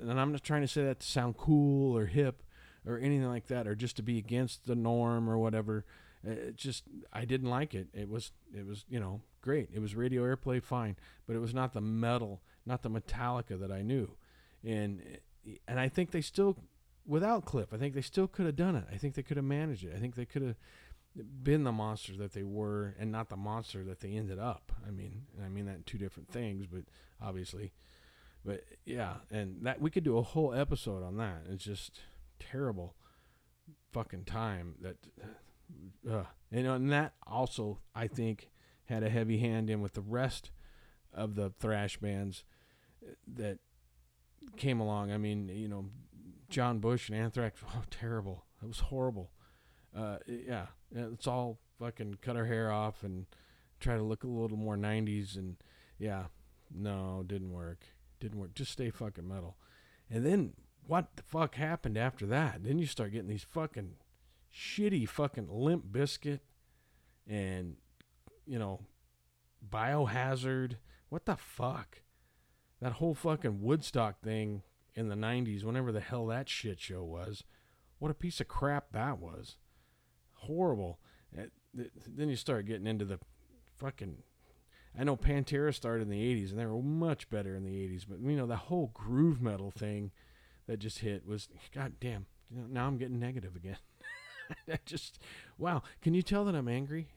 and 0.00 0.20
I'm 0.20 0.32
not 0.32 0.42
trying 0.42 0.62
to 0.62 0.68
say 0.68 0.84
that 0.84 1.00
to 1.00 1.06
sound 1.06 1.36
cool 1.36 1.96
or 1.96 2.06
hip 2.06 2.42
or 2.86 2.98
anything 2.98 3.28
like 3.28 3.46
that, 3.48 3.66
or 3.66 3.74
just 3.74 3.96
to 3.96 4.02
be 4.02 4.18
against 4.18 4.66
the 4.66 4.74
norm 4.74 5.28
or 5.28 5.38
whatever. 5.38 5.84
Uh, 6.26 6.32
it 6.32 6.56
just 6.56 6.84
I 7.12 7.24
didn't 7.24 7.50
like 7.50 7.74
it. 7.74 7.88
It 7.92 8.08
was 8.08 8.32
it 8.54 8.66
was 8.66 8.84
you 8.88 9.00
know 9.00 9.20
great. 9.40 9.70
It 9.72 9.80
was 9.80 9.94
radio 9.94 10.22
airplay 10.22 10.62
fine, 10.62 10.96
but 11.26 11.36
it 11.36 11.40
was 11.40 11.54
not 11.54 11.72
the 11.72 11.80
metal 11.80 12.42
not 12.68 12.82
the 12.82 12.90
Metallica 12.90 13.58
that 13.58 13.72
I 13.72 13.82
knew. 13.82 14.14
And 14.62 15.00
eh, 15.46 15.56
and 15.66 15.80
I 15.80 15.88
think 15.88 16.10
they 16.10 16.20
still 16.20 16.56
without 17.06 17.46
Cliff, 17.46 17.72
I 17.72 17.78
think 17.78 17.94
they 17.94 18.02
still 18.02 18.28
could 18.28 18.46
have 18.46 18.56
done 18.56 18.76
it. 18.76 18.84
I 18.92 18.96
think 18.96 19.14
they 19.14 19.22
could 19.22 19.38
have 19.38 19.46
managed 19.46 19.84
it. 19.84 19.94
I 19.96 19.98
think 19.98 20.14
they 20.14 20.26
could 20.26 20.42
have 20.42 20.56
been 21.42 21.64
the 21.64 21.72
monster 21.72 22.14
that 22.18 22.34
they 22.34 22.42
were 22.42 22.94
and 23.00 23.10
not 23.10 23.30
the 23.30 23.36
monster 23.36 23.82
that 23.84 24.00
they 24.00 24.12
ended 24.12 24.38
up. 24.38 24.70
I 24.86 24.90
mean, 24.90 25.22
I 25.44 25.48
mean 25.48 25.64
that 25.66 25.76
in 25.76 25.82
two 25.84 25.98
different 25.98 26.30
things, 26.30 26.66
but 26.66 26.82
obviously 27.20 27.72
but 28.44 28.64
yeah, 28.84 29.14
and 29.30 29.56
that 29.62 29.80
we 29.80 29.90
could 29.90 30.04
do 30.04 30.18
a 30.18 30.22
whole 30.22 30.54
episode 30.54 31.02
on 31.02 31.16
that. 31.18 31.42
It's 31.50 31.64
just 31.64 32.00
terrible 32.38 32.94
fucking 33.92 34.24
time 34.24 34.74
that 34.80 34.96
uh, 36.10 36.24
and, 36.52 36.66
and 36.66 36.92
that 36.92 37.12
also 37.26 37.78
I 37.94 38.06
think 38.06 38.50
had 38.84 39.02
a 39.02 39.10
heavy 39.10 39.38
hand 39.38 39.68
in 39.68 39.80
with 39.80 39.94
the 39.94 40.00
rest 40.00 40.50
of 41.12 41.34
the 41.34 41.50
thrash 41.50 41.98
bands 41.98 42.44
that 43.34 43.58
came 44.56 44.80
along. 44.80 45.12
I 45.12 45.18
mean, 45.18 45.48
you 45.48 45.68
know, 45.68 45.86
John 46.48 46.78
Bush 46.78 47.08
and 47.08 47.18
Anthrax. 47.18 47.60
Oh, 47.74 47.82
terrible! 47.90 48.44
It 48.62 48.66
was 48.66 48.80
horrible. 48.80 49.30
Uh, 49.96 50.18
yeah, 50.26 50.66
let's 50.92 51.26
all 51.26 51.58
fucking 51.78 52.18
cut 52.22 52.36
our 52.36 52.44
hair 52.46 52.70
off 52.70 53.02
and 53.02 53.26
try 53.80 53.96
to 53.96 54.02
look 54.02 54.24
a 54.24 54.28
little 54.28 54.56
more 54.56 54.76
'90s. 54.76 55.36
And 55.36 55.56
yeah, 55.98 56.24
no, 56.74 57.24
didn't 57.26 57.52
work. 57.52 57.84
Didn't 58.20 58.38
work. 58.38 58.54
Just 58.54 58.72
stay 58.72 58.90
fucking 58.90 59.28
metal. 59.28 59.56
And 60.10 60.24
then 60.24 60.54
what 60.86 61.16
the 61.16 61.22
fuck 61.22 61.54
happened 61.54 61.96
after 61.96 62.26
that? 62.26 62.64
Then 62.64 62.78
you 62.78 62.86
start 62.86 63.12
getting 63.12 63.28
these 63.28 63.44
fucking 63.44 63.94
shitty 64.54 65.08
fucking 65.08 65.48
Limp 65.50 65.86
Bizkit 65.92 66.40
and 67.26 67.76
you 68.46 68.58
know 68.58 68.80
biohazard. 69.70 70.76
What 71.10 71.26
the 71.26 71.36
fuck? 71.36 72.02
that 72.80 72.92
whole 72.92 73.14
fucking 73.14 73.62
Woodstock 73.62 74.20
thing 74.20 74.62
in 74.94 75.08
the 75.08 75.14
90s, 75.14 75.64
whenever 75.64 75.92
the 75.92 76.00
hell 76.00 76.26
that 76.26 76.48
shit 76.48 76.80
show 76.80 77.02
was, 77.02 77.44
what 77.98 78.10
a 78.10 78.14
piece 78.14 78.40
of 78.40 78.48
crap 78.48 78.92
that 78.92 79.18
was. 79.18 79.56
Horrible. 80.34 81.00
Eh, 81.36 81.46
then 82.06 82.28
you 82.28 82.36
start 82.36 82.66
getting 82.66 82.86
into 82.86 83.04
the 83.04 83.18
fucking. 83.76 84.18
I 84.98 85.04
know 85.04 85.16
Pantera 85.16 85.72
started 85.74 86.02
in 86.02 86.10
the 86.10 86.34
80s 86.34 86.50
and 86.50 86.58
they 86.58 86.66
were 86.66 86.82
much 86.82 87.30
better 87.30 87.54
in 87.54 87.64
the 87.64 87.70
80s, 87.70 88.04
but 88.08 88.20
you 88.20 88.36
know, 88.36 88.46
the 88.46 88.56
whole 88.56 88.90
groove 88.94 89.40
metal 89.40 89.70
thing 89.70 90.10
that 90.66 90.78
just 90.78 90.98
hit 90.98 91.26
was, 91.26 91.48
god 91.72 91.94
damn, 92.00 92.26
you 92.50 92.60
know, 92.60 92.66
now 92.68 92.86
I'm 92.86 92.98
getting 92.98 93.18
negative 93.18 93.54
again. 93.54 93.78
I 94.68 94.78
just, 94.84 95.18
wow. 95.56 95.82
Can 96.02 96.14
you 96.14 96.22
tell 96.22 96.44
that 96.46 96.54
I'm 96.54 96.68
angry? 96.68 97.08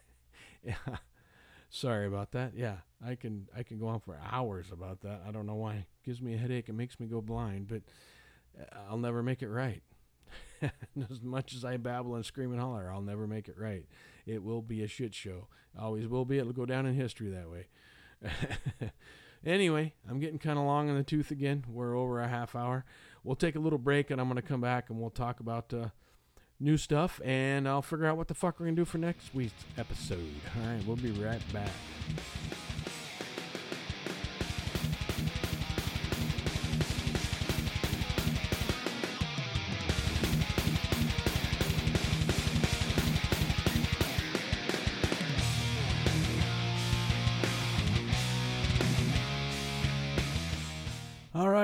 yeah. 0.62 0.74
Sorry 1.70 2.06
about 2.06 2.32
that. 2.32 2.52
Yeah, 2.54 2.76
I 3.04 3.16
can 3.16 3.48
I 3.56 3.62
can 3.62 3.78
go 3.78 3.88
on 3.88 4.00
for 4.00 4.18
hours 4.30 4.66
about 4.72 5.00
that. 5.00 5.22
I 5.26 5.32
don't 5.32 5.46
know 5.46 5.56
why. 5.56 5.74
It 5.74 5.86
gives 6.04 6.22
me 6.22 6.34
a 6.34 6.38
headache. 6.38 6.68
It 6.68 6.74
makes 6.74 7.00
me 7.00 7.06
go 7.06 7.20
blind, 7.20 7.68
but 7.68 7.82
uh, 8.58 8.78
I'll 8.88 8.98
never 8.98 9.22
make 9.22 9.42
it 9.42 9.48
right. 9.48 9.82
as 10.62 11.22
much 11.22 11.54
as 11.54 11.64
I 11.64 11.76
babble 11.76 12.14
and 12.14 12.24
scream 12.24 12.52
and 12.52 12.60
holler, 12.60 12.90
I'll 12.90 13.02
never 13.02 13.26
make 13.26 13.48
it 13.48 13.58
right. 13.58 13.84
It 14.26 14.42
will 14.42 14.62
be 14.62 14.82
a 14.82 14.88
shit 14.88 15.14
show. 15.14 15.46
Always 15.78 16.06
will 16.06 16.24
be. 16.24 16.38
It'll 16.38 16.52
go 16.52 16.66
down 16.66 16.86
in 16.86 16.94
history 16.94 17.30
that 17.30 17.50
way. 17.50 17.66
anyway, 19.46 19.94
I'm 20.08 20.18
getting 20.18 20.38
kind 20.38 20.58
of 20.58 20.64
long 20.64 20.88
in 20.88 20.96
the 20.96 21.04
tooth 21.04 21.30
again. 21.30 21.64
We're 21.68 21.96
over 21.96 22.20
a 22.20 22.28
half 22.28 22.56
hour. 22.56 22.84
We'll 23.22 23.36
take 23.36 23.56
a 23.56 23.60
little 23.60 23.78
break, 23.78 24.10
and 24.10 24.20
I'm 24.20 24.28
going 24.28 24.36
to 24.36 24.42
come 24.42 24.60
back 24.60 24.90
and 24.90 25.00
we'll 25.00 25.10
talk 25.10 25.40
about 25.40 25.72
uh, 25.72 25.88
new 26.60 26.76
stuff, 26.76 27.20
and 27.24 27.68
I'll 27.68 27.82
figure 27.82 28.06
out 28.06 28.16
what 28.16 28.28
the 28.28 28.34
fuck 28.34 28.58
we're 28.58 28.66
gonna 28.66 28.76
do 28.76 28.84
for 28.84 28.98
next 28.98 29.34
week's 29.34 29.64
episode. 29.76 30.32
All 30.56 30.68
right, 30.68 30.86
we'll 30.86 30.96
be 30.96 31.10
right 31.12 31.42
back. 31.52 31.70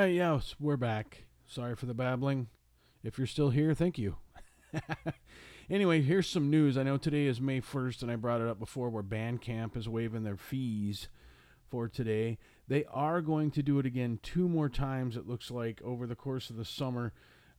Right, 0.03 0.15
yes, 0.15 0.57
we're 0.59 0.77
back. 0.77 1.27
Sorry 1.47 1.77
for 1.77 1.87
the 1.87 1.95
babbling. 1.95 2.49
If 3.05 3.19
you're 3.19 3.27
still 3.29 3.51
here, 3.51 3.73
thank 3.73 3.99
you. 3.99 4.17
anyway, 5.71 6.03
here's 6.03 6.29
some 6.29 6.51
news. 6.51 6.77
I 6.77 6.83
know 6.83 6.97
today 6.97 7.27
is 7.27 7.41
May 7.41 7.61
1st, 7.61 8.03
and 8.03 8.11
I 8.11 8.17
brought 8.17 8.41
it 8.41 8.49
up 8.49 8.59
before 8.59 8.91
where 8.91 9.05
Bandcamp 9.05 9.77
is 9.77 9.89
waiving 9.89 10.25
their 10.25 10.37
fees 10.37 11.07
for 11.71 11.87
today. 11.87 12.39
They 12.67 12.85
are 12.87 13.21
going 13.21 13.53
to 13.53 13.63
do 13.63 13.79
it 13.79 13.87
again 13.87 14.19
two 14.25 14.49
more 14.49 14.69
times, 14.69 15.17
it 15.17 15.29
looks 15.29 15.53
like, 15.53 15.81
over 15.83 16.09
the 16.09 16.17
course 16.17 16.51
of 16.51 16.57
the 16.57 16.65
summer. 16.65 17.13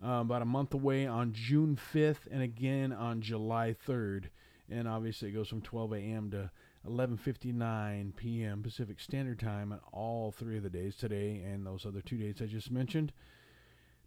Uh, 0.04 0.20
about 0.20 0.42
a 0.42 0.46
month 0.46 0.74
away 0.74 1.08
on 1.08 1.32
June 1.32 1.80
5th, 1.94 2.28
and 2.30 2.42
again 2.42 2.92
on 2.92 3.22
July 3.22 3.74
3rd. 3.88 4.26
And 4.70 4.86
obviously, 4.86 5.30
it 5.30 5.34
goes 5.34 5.48
from 5.48 5.62
12 5.62 5.94
a.m. 5.94 6.32
to 6.32 6.52
11:59 6.88 8.16
p.m. 8.16 8.62
Pacific 8.62 9.00
Standard 9.00 9.40
Time 9.40 9.72
on 9.72 9.80
all 9.92 10.32
three 10.32 10.58
of 10.58 10.64
the 10.64 10.70
days 10.70 10.96
today 10.96 11.42
and 11.46 11.66
those 11.66 11.86
other 11.86 12.02
two 12.02 12.18
dates 12.18 12.42
I 12.42 12.46
just 12.46 12.72
mentioned. 12.72 13.14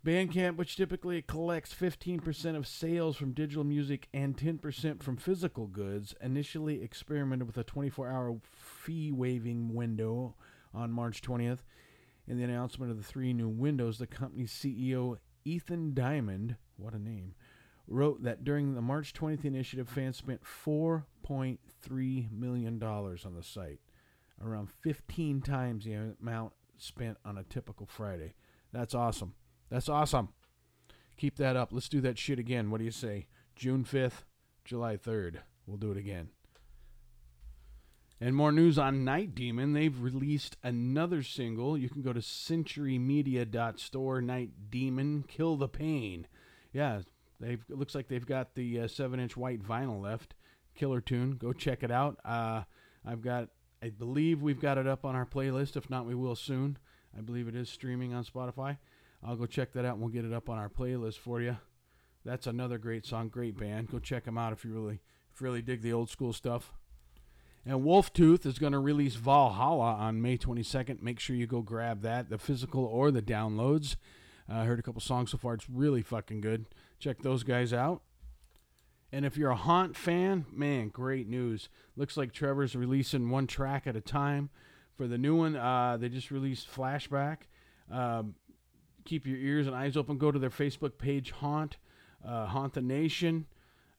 Bandcamp, 0.04 0.56
which 0.56 0.76
typically 0.76 1.20
collects 1.20 1.74
15% 1.74 2.54
of 2.54 2.68
sales 2.68 3.16
from 3.16 3.32
digital 3.32 3.64
music 3.64 4.08
and 4.14 4.36
10% 4.36 5.02
from 5.02 5.16
physical 5.16 5.66
goods, 5.66 6.14
initially 6.22 6.80
experimented 6.80 7.48
with 7.48 7.58
a 7.58 7.64
24-hour 7.64 8.36
fee 8.52 9.10
waiving 9.10 9.74
window 9.74 10.36
on 10.72 10.92
March 10.92 11.22
20th. 11.22 11.60
In 12.28 12.38
the 12.38 12.44
announcement 12.44 12.92
of 12.92 12.98
the 12.98 13.02
three 13.02 13.32
new 13.32 13.48
windows, 13.48 13.98
the 13.98 14.06
company's 14.06 14.52
CEO 14.52 15.16
Ethan 15.44 15.94
Diamond, 15.94 16.56
what 16.76 16.94
a 16.94 16.98
name, 17.00 17.34
wrote 17.88 18.22
that 18.24 18.44
during 18.44 18.74
the 18.74 18.82
March 18.82 19.12
20th 19.12 19.44
initiative, 19.44 19.88
fans 19.88 20.16
spent 20.16 20.42
4.3 20.44 22.32
million 22.32 22.78
dollars 22.78 23.24
on 23.24 23.34
the 23.34 23.42
site, 23.42 23.80
around 24.44 24.70
15 24.82 25.40
times 25.40 25.84
the 25.84 26.14
amount 26.20 26.52
spent 26.76 27.16
on 27.24 27.38
a 27.38 27.44
typical 27.44 27.86
Friday. 27.86 28.34
That's 28.72 28.94
awesome. 28.94 29.34
That's 29.70 29.88
awesome. 29.88 30.30
Keep 31.16 31.36
that 31.36 31.56
up. 31.56 31.72
Let's 31.72 31.88
do 31.88 32.00
that 32.02 32.18
shit 32.18 32.38
again. 32.38 32.70
What 32.70 32.78
do 32.78 32.84
you 32.84 32.90
say? 32.90 33.26
June 33.54 33.84
5th, 33.84 34.24
July 34.64 34.96
3rd. 34.96 35.38
We'll 35.66 35.78
do 35.78 35.90
it 35.90 35.96
again. 35.96 36.28
And 38.20 38.34
more 38.34 38.52
news 38.52 38.78
on 38.78 39.04
Night 39.04 39.34
Demon. 39.34 39.72
They've 39.72 40.00
released 40.00 40.56
another 40.62 41.22
single. 41.22 41.76
You 41.76 41.90
can 41.90 42.02
go 42.02 42.14
to 42.14 42.20
centurymedia.store. 42.20 44.22
Night 44.22 44.50
Demon, 44.70 45.24
Kill 45.28 45.56
the 45.56 45.68
Pain. 45.68 46.26
Yeah, 46.72 47.00
they've 47.40 47.64
it 47.68 47.78
looks 47.78 47.94
like 47.94 48.08
they've 48.08 48.26
got 48.26 48.54
the 48.54 48.80
uh, 48.80 48.88
seven-inch 48.88 49.36
white 49.36 49.62
vinyl 49.62 50.00
left. 50.00 50.34
Killer 50.74 51.00
tune. 51.00 51.32
Go 51.32 51.52
check 51.52 51.82
it 51.82 51.90
out. 51.90 52.18
Uh, 52.24 52.62
I've 53.04 53.22
got, 53.22 53.48
I 53.82 53.88
believe 53.90 54.42
we've 54.42 54.60
got 54.60 54.78
it 54.78 54.86
up 54.86 55.04
on 55.04 55.14
our 55.14 55.24
playlist. 55.24 55.76
If 55.76 55.88
not, 55.88 56.06
we 56.06 56.14
will 56.14 56.36
soon. 56.36 56.76
I 57.16 57.22
believe 57.22 57.48
it 57.48 57.56
is 57.56 57.70
streaming 57.70 58.12
on 58.12 58.24
Spotify. 58.24 58.76
I'll 59.24 59.36
go 59.36 59.46
check 59.46 59.72
that 59.72 59.84
out 59.84 59.94
and 59.94 60.00
we'll 60.00 60.12
get 60.12 60.24
it 60.24 60.32
up 60.32 60.50
on 60.50 60.58
our 60.58 60.68
playlist 60.68 61.18
for 61.18 61.40
you. 61.40 61.56
That's 62.24 62.46
another 62.46 62.76
great 62.76 63.06
song, 63.06 63.28
great 63.28 63.56
band. 63.56 63.90
Go 63.90 63.98
check 63.98 64.24
them 64.24 64.36
out 64.36 64.52
if 64.52 64.64
you 64.64 64.72
really, 64.72 65.00
if 65.32 65.40
you 65.40 65.44
really 65.44 65.62
dig 65.62 65.80
the 65.80 65.92
old 65.92 66.10
school 66.10 66.32
stuff. 66.32 66.72
And 67.64 67.82
Wolftooth 67.82 68.46
is 68.46 68.58
going 68.58 68.72
to 68.72 68.78
release 68.78 69.16
Valhalla 69.16 69.94
on 69.94 70.22
May 70.22 70.36
22nd. 70.38 71.02
Make 71.02 71.18
sure 71.18 71.34
you 71.34 71.46
go 71.46 71.62
grab 71.62 72.02
that, 72.02 72.30
the 72.30 72.38
physical 72.38 72.84
or 72.84 73.10
the 73.10 73.22
downloads. 73.22 73.96
I 74.48 74.60
uh, 74.60 74.64
heard 74.64 74.78
a 74.78 74.82
couple 74.82 75.00
songs 75.00 75.32
so 75.32 75.38
far. 75.38 75.54
It's 75.54 75.68
really 75.68 76.02
fucking 76.02 76.40
good. 76.40 76.66
Check 76.98 77.22
those 77.22 77.42
guys 77.42 77.72
out. 77.72 78.02
And 79.12 79.24
if 79.24 79.36
you're 79.36 79.50
a 79.50 79.56
Haunt 79.56 79.96
fan, 79.96 80.46
man, 80.52 80.88
great 80.88 81.28
news. 81.28 81.68
Looks 81.96 82.16
like 82.16 82.32
Trevor's 82.32 82.76
releasing 82.76 83.30
one 83.30 83.46
track 83.46 83.86
at 83.86 83.96
a 83.96 84.00
time. 84.00 84.50
For 84.94 85.06
the 85.06 85.18
new 85.18 85.36
one, 85.36 85.56
uh, 85.56 85.96
they 85.98 86.08
just 86.08 86.30
released 86.30 86.68
Flashback. 86.70 87.38
Um, 87.90 88.34
keep 89.04 89.26
your 89.26 89.36
ears 89.36 89.66
and 89.66 89.76
eyes 89.76 89.96
open. 89.96 90.18
Go 90.18 90.32
to 90.32 90.38
their 90.38 90.50
Facebook 90.50 90.98
page, 90.98 91.30
Haunt, 91.30 91.76
uh, 92.26 92.46
Haunt 92.46 92.74
the 92.74 92.82
Nation. 92.82 93.46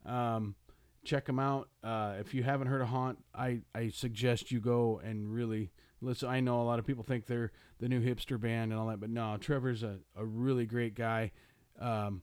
Um, 0.05 0.55
check 1.03 1.25
them 1.25 1.39
out. 1.39 1.69
Uh, 1.83 2.15
if 2.19 2.33
you 2.33 2.43
haven't 2.43 2.67
heard 2.67 2.81
of 2.81 2.89
Haunt, 2.89 3.19
I, 3.33 3.61
I 3.73 3.89
suggest 3.89 4.51
you 4.51 4.59
go 4.59 5.01
and 5.03 5.33
really 5.33 5.71
listen. 6.01 6.29
I 6.29 6.39
know 6.39 6.61
a 6.61 6.63
lot 6.63 6.79
of 6.79 6.85
people 6.85 7.03
think 7.03 7.25
they're 7.25 7.51
the 7.79 7.89
new 7.89 8.01
hipster 8.01 8.39
band 8.39 8.71
and 8.71 8.79
all 8.79 8.87
that, 8.87 8.99
but 8.99 9.09
no, 9.09 9.37
Trevor's 9.37 9.83
a, 9.83 9.97
a 10.15 10.25
really 10.25 10.65
great 10.65 10.95
guy, 10.95 11.31
um, 11.79 12.21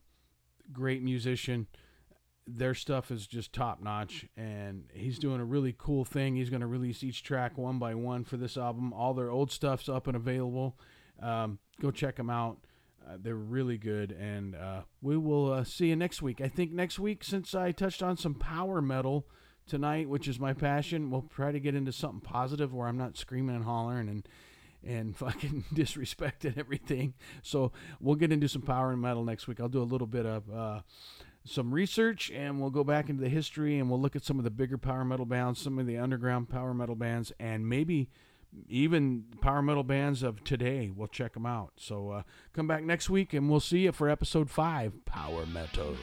great 0.71 1.01
musician. 1.03 1.67
Their 2.47 2.75
stuff 2.75 3.09
is 3.09 3.25
just 3.25 3.53
top 3.53 3.81
notch, 3.81 4.25
and 4.37 4.83
he's 4.93 5.17
doing 5.17 5.41
a 5.41 5.45
really 5.45 5.73
cool 5.77 6.05
thing. 6.05 6.35
He's 6.35 6.51
going 6.51 6.61
to 6.61 6.67
release 6.67 7.03
each 7.03 7.23
track 7.23 7.57
one 7.57 7.79
by 7.79 7.95
one 7.95 8.23
for 8.23 8.37
this 8.37 8.55
album. 8.55 8.93
All 8.93 9.13
their 9.13 9.31
old 9.31 9.51
stuff's 9.51 9.89
up 9.89 10.07
and 10.07 10.15
available. 10.15 10.77
Um, 11.21 11.57
go 11.81 11.89
check 11.89 12.17
them 12.17 12.29
out. 12.29 12.59
Uh, 13.07 13.17
they're 13.19 13.35
really 13.35 13.77
good, 13.77 14.11
and 14.11 14.55
uh, 14.55 14.81
we 15.01 15.17
will 15.17 15.53
uh, 15.53 15.63
see 15.63 15.87
you 15.87 15.95
next 15.95 16.21
week. 16.21 16.41
I 16.41 16.47
think 16.47 16.71
next 16.71 16.99
week, 16.99 17.23
since 17.23 17.53
I 17.53 17.71
touched 17.71 18.01
on 18.01 18.17
some 18.17 18.35
power 18.35 18.81
metal 18.81 19.27
tonight, 19.67 20.09
which 20.09 20.27
is 20.27 20.39
my 20.39 20.53
passion, 20.53 21.09
we'll 21.09 21.29
try 21.33 21.51
to 21.51 21.59
get 21.59 21.75
into 21.75 21.91
something 21.91 22.21
positive 22.21 22.73
where 22.73 22.87
I'm 22.87 22.97
not 22.97 23.17
screaming 23.17 23.55
and 23.55 23.65
hollering 23.65 24.09
and 24.09 24.27
and 24.83 25.17
fucking 25.17 25.65
disrespecting 25.73 26.57
everything. 26.57 27.13
So 27.41 27.71
we'll 27.99 28.15
get 28.15 28.31
into 28.31 28.47
some 28.47 28.61
power 28.61 28.91
and 28.91 29.01
metal 29.01 29.23
next 29.23 29.47
week. 29.47 29.59
I'll 29.59 29.67
do 29.67 29.81
a 29.81 29.83
little 29.83 30.07
bit 30.07 30.25
of 30.25 30.49
uh, 30.53 30.81
some 31.43 31.73
research, 31.73 32.31
and 32.31 32.59
we'll 32.59 32.69
go 32.69 32.83
back 32.83 33.09
into 33.09 33.21
the 33.21 33.29
history, 33.29 33.79
and 33.79 33.89
we'll 33.89 34.01
look 34.01 34.15
at 34.15 34.23
some 34.23 34.37
of 34.37 34.43
the 34.43 34.51
bigger 34.51 34.77
power 34.77 35.03
metal 35.03 35.25
bands, 35.25 35.59
some 35.59 35.79
of 35.79 35.87
the 35.87 35.97
underground 35.97 36.49
power 36.49 36.73
metal 36.73 36.95
bands, 36.95 37.31
and 37.39 37.67
maybe 37.67 38.09
even 38.67 39.25
power 39.41 39.61
metal 39.61 39.83
bands 39.83 40.23
of 40.23 40.43
today. 40.43 40.91
We'll 40.95 41.07
check 41.07 41.33
them 41.33 41.45
out. 41.45 41.73
So 41.77 42.09
uh, 42.11 42.23
come 42.53 42.67
back 42.67 42.83
next 42.83 43.09
week 43.09 43.33
and 43.33 43.49
we'll 43.49 43.59
see 43.59 43.79
you 43.79 43.91
for 43.91 44.09
episode 44.09 44.49
five 44.49 44.93
Power 45.05 45.45
Metal. 45.45 45.95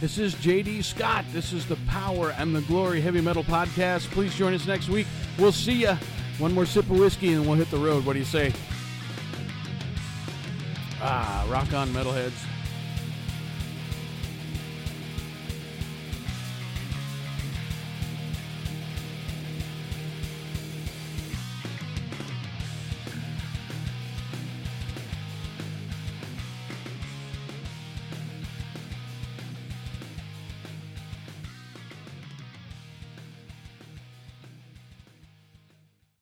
This 0.00 0.18
is 0.18 0.34
JD 0.36 0.84
Scott. 0.84 1.24
This 1.32 1.52
is 1.52 1.66
the 1.66 1.76
Power 1.86 2.34
and 2.38 2.54
the 2.54 2.62
Glory 2.62 3.00
Heavy 3.00 3.20
Metal 3.20 3.44
Podcast. 3.44 4.10
Please 4.10 4.34
join 4.34 4.54
us 4.54 4.66
next 4.66 4.88
week. 4.88 5.06
We'll 5.38 5.52
see 5.52 5.82
you. 5.82 5.96
One 6.38 6.52
more 6.52 6.66
sip 6.66 6.84
of 6.90 6.98
whiskey 6.98 7.32
and 7.32 7.46
we'll 7.46 7.56
hit 7.56 7.70
the 7.70 7.78
road. 7.78 8.04
What 8.04 8.14
do 8.14 8.18
you 8.18 8.24
say? 8.24 8.52
Ah, 11.00 11.46
rock 11.50 11.72
on, 11.72 11.88
metalheads. 11.90 12.53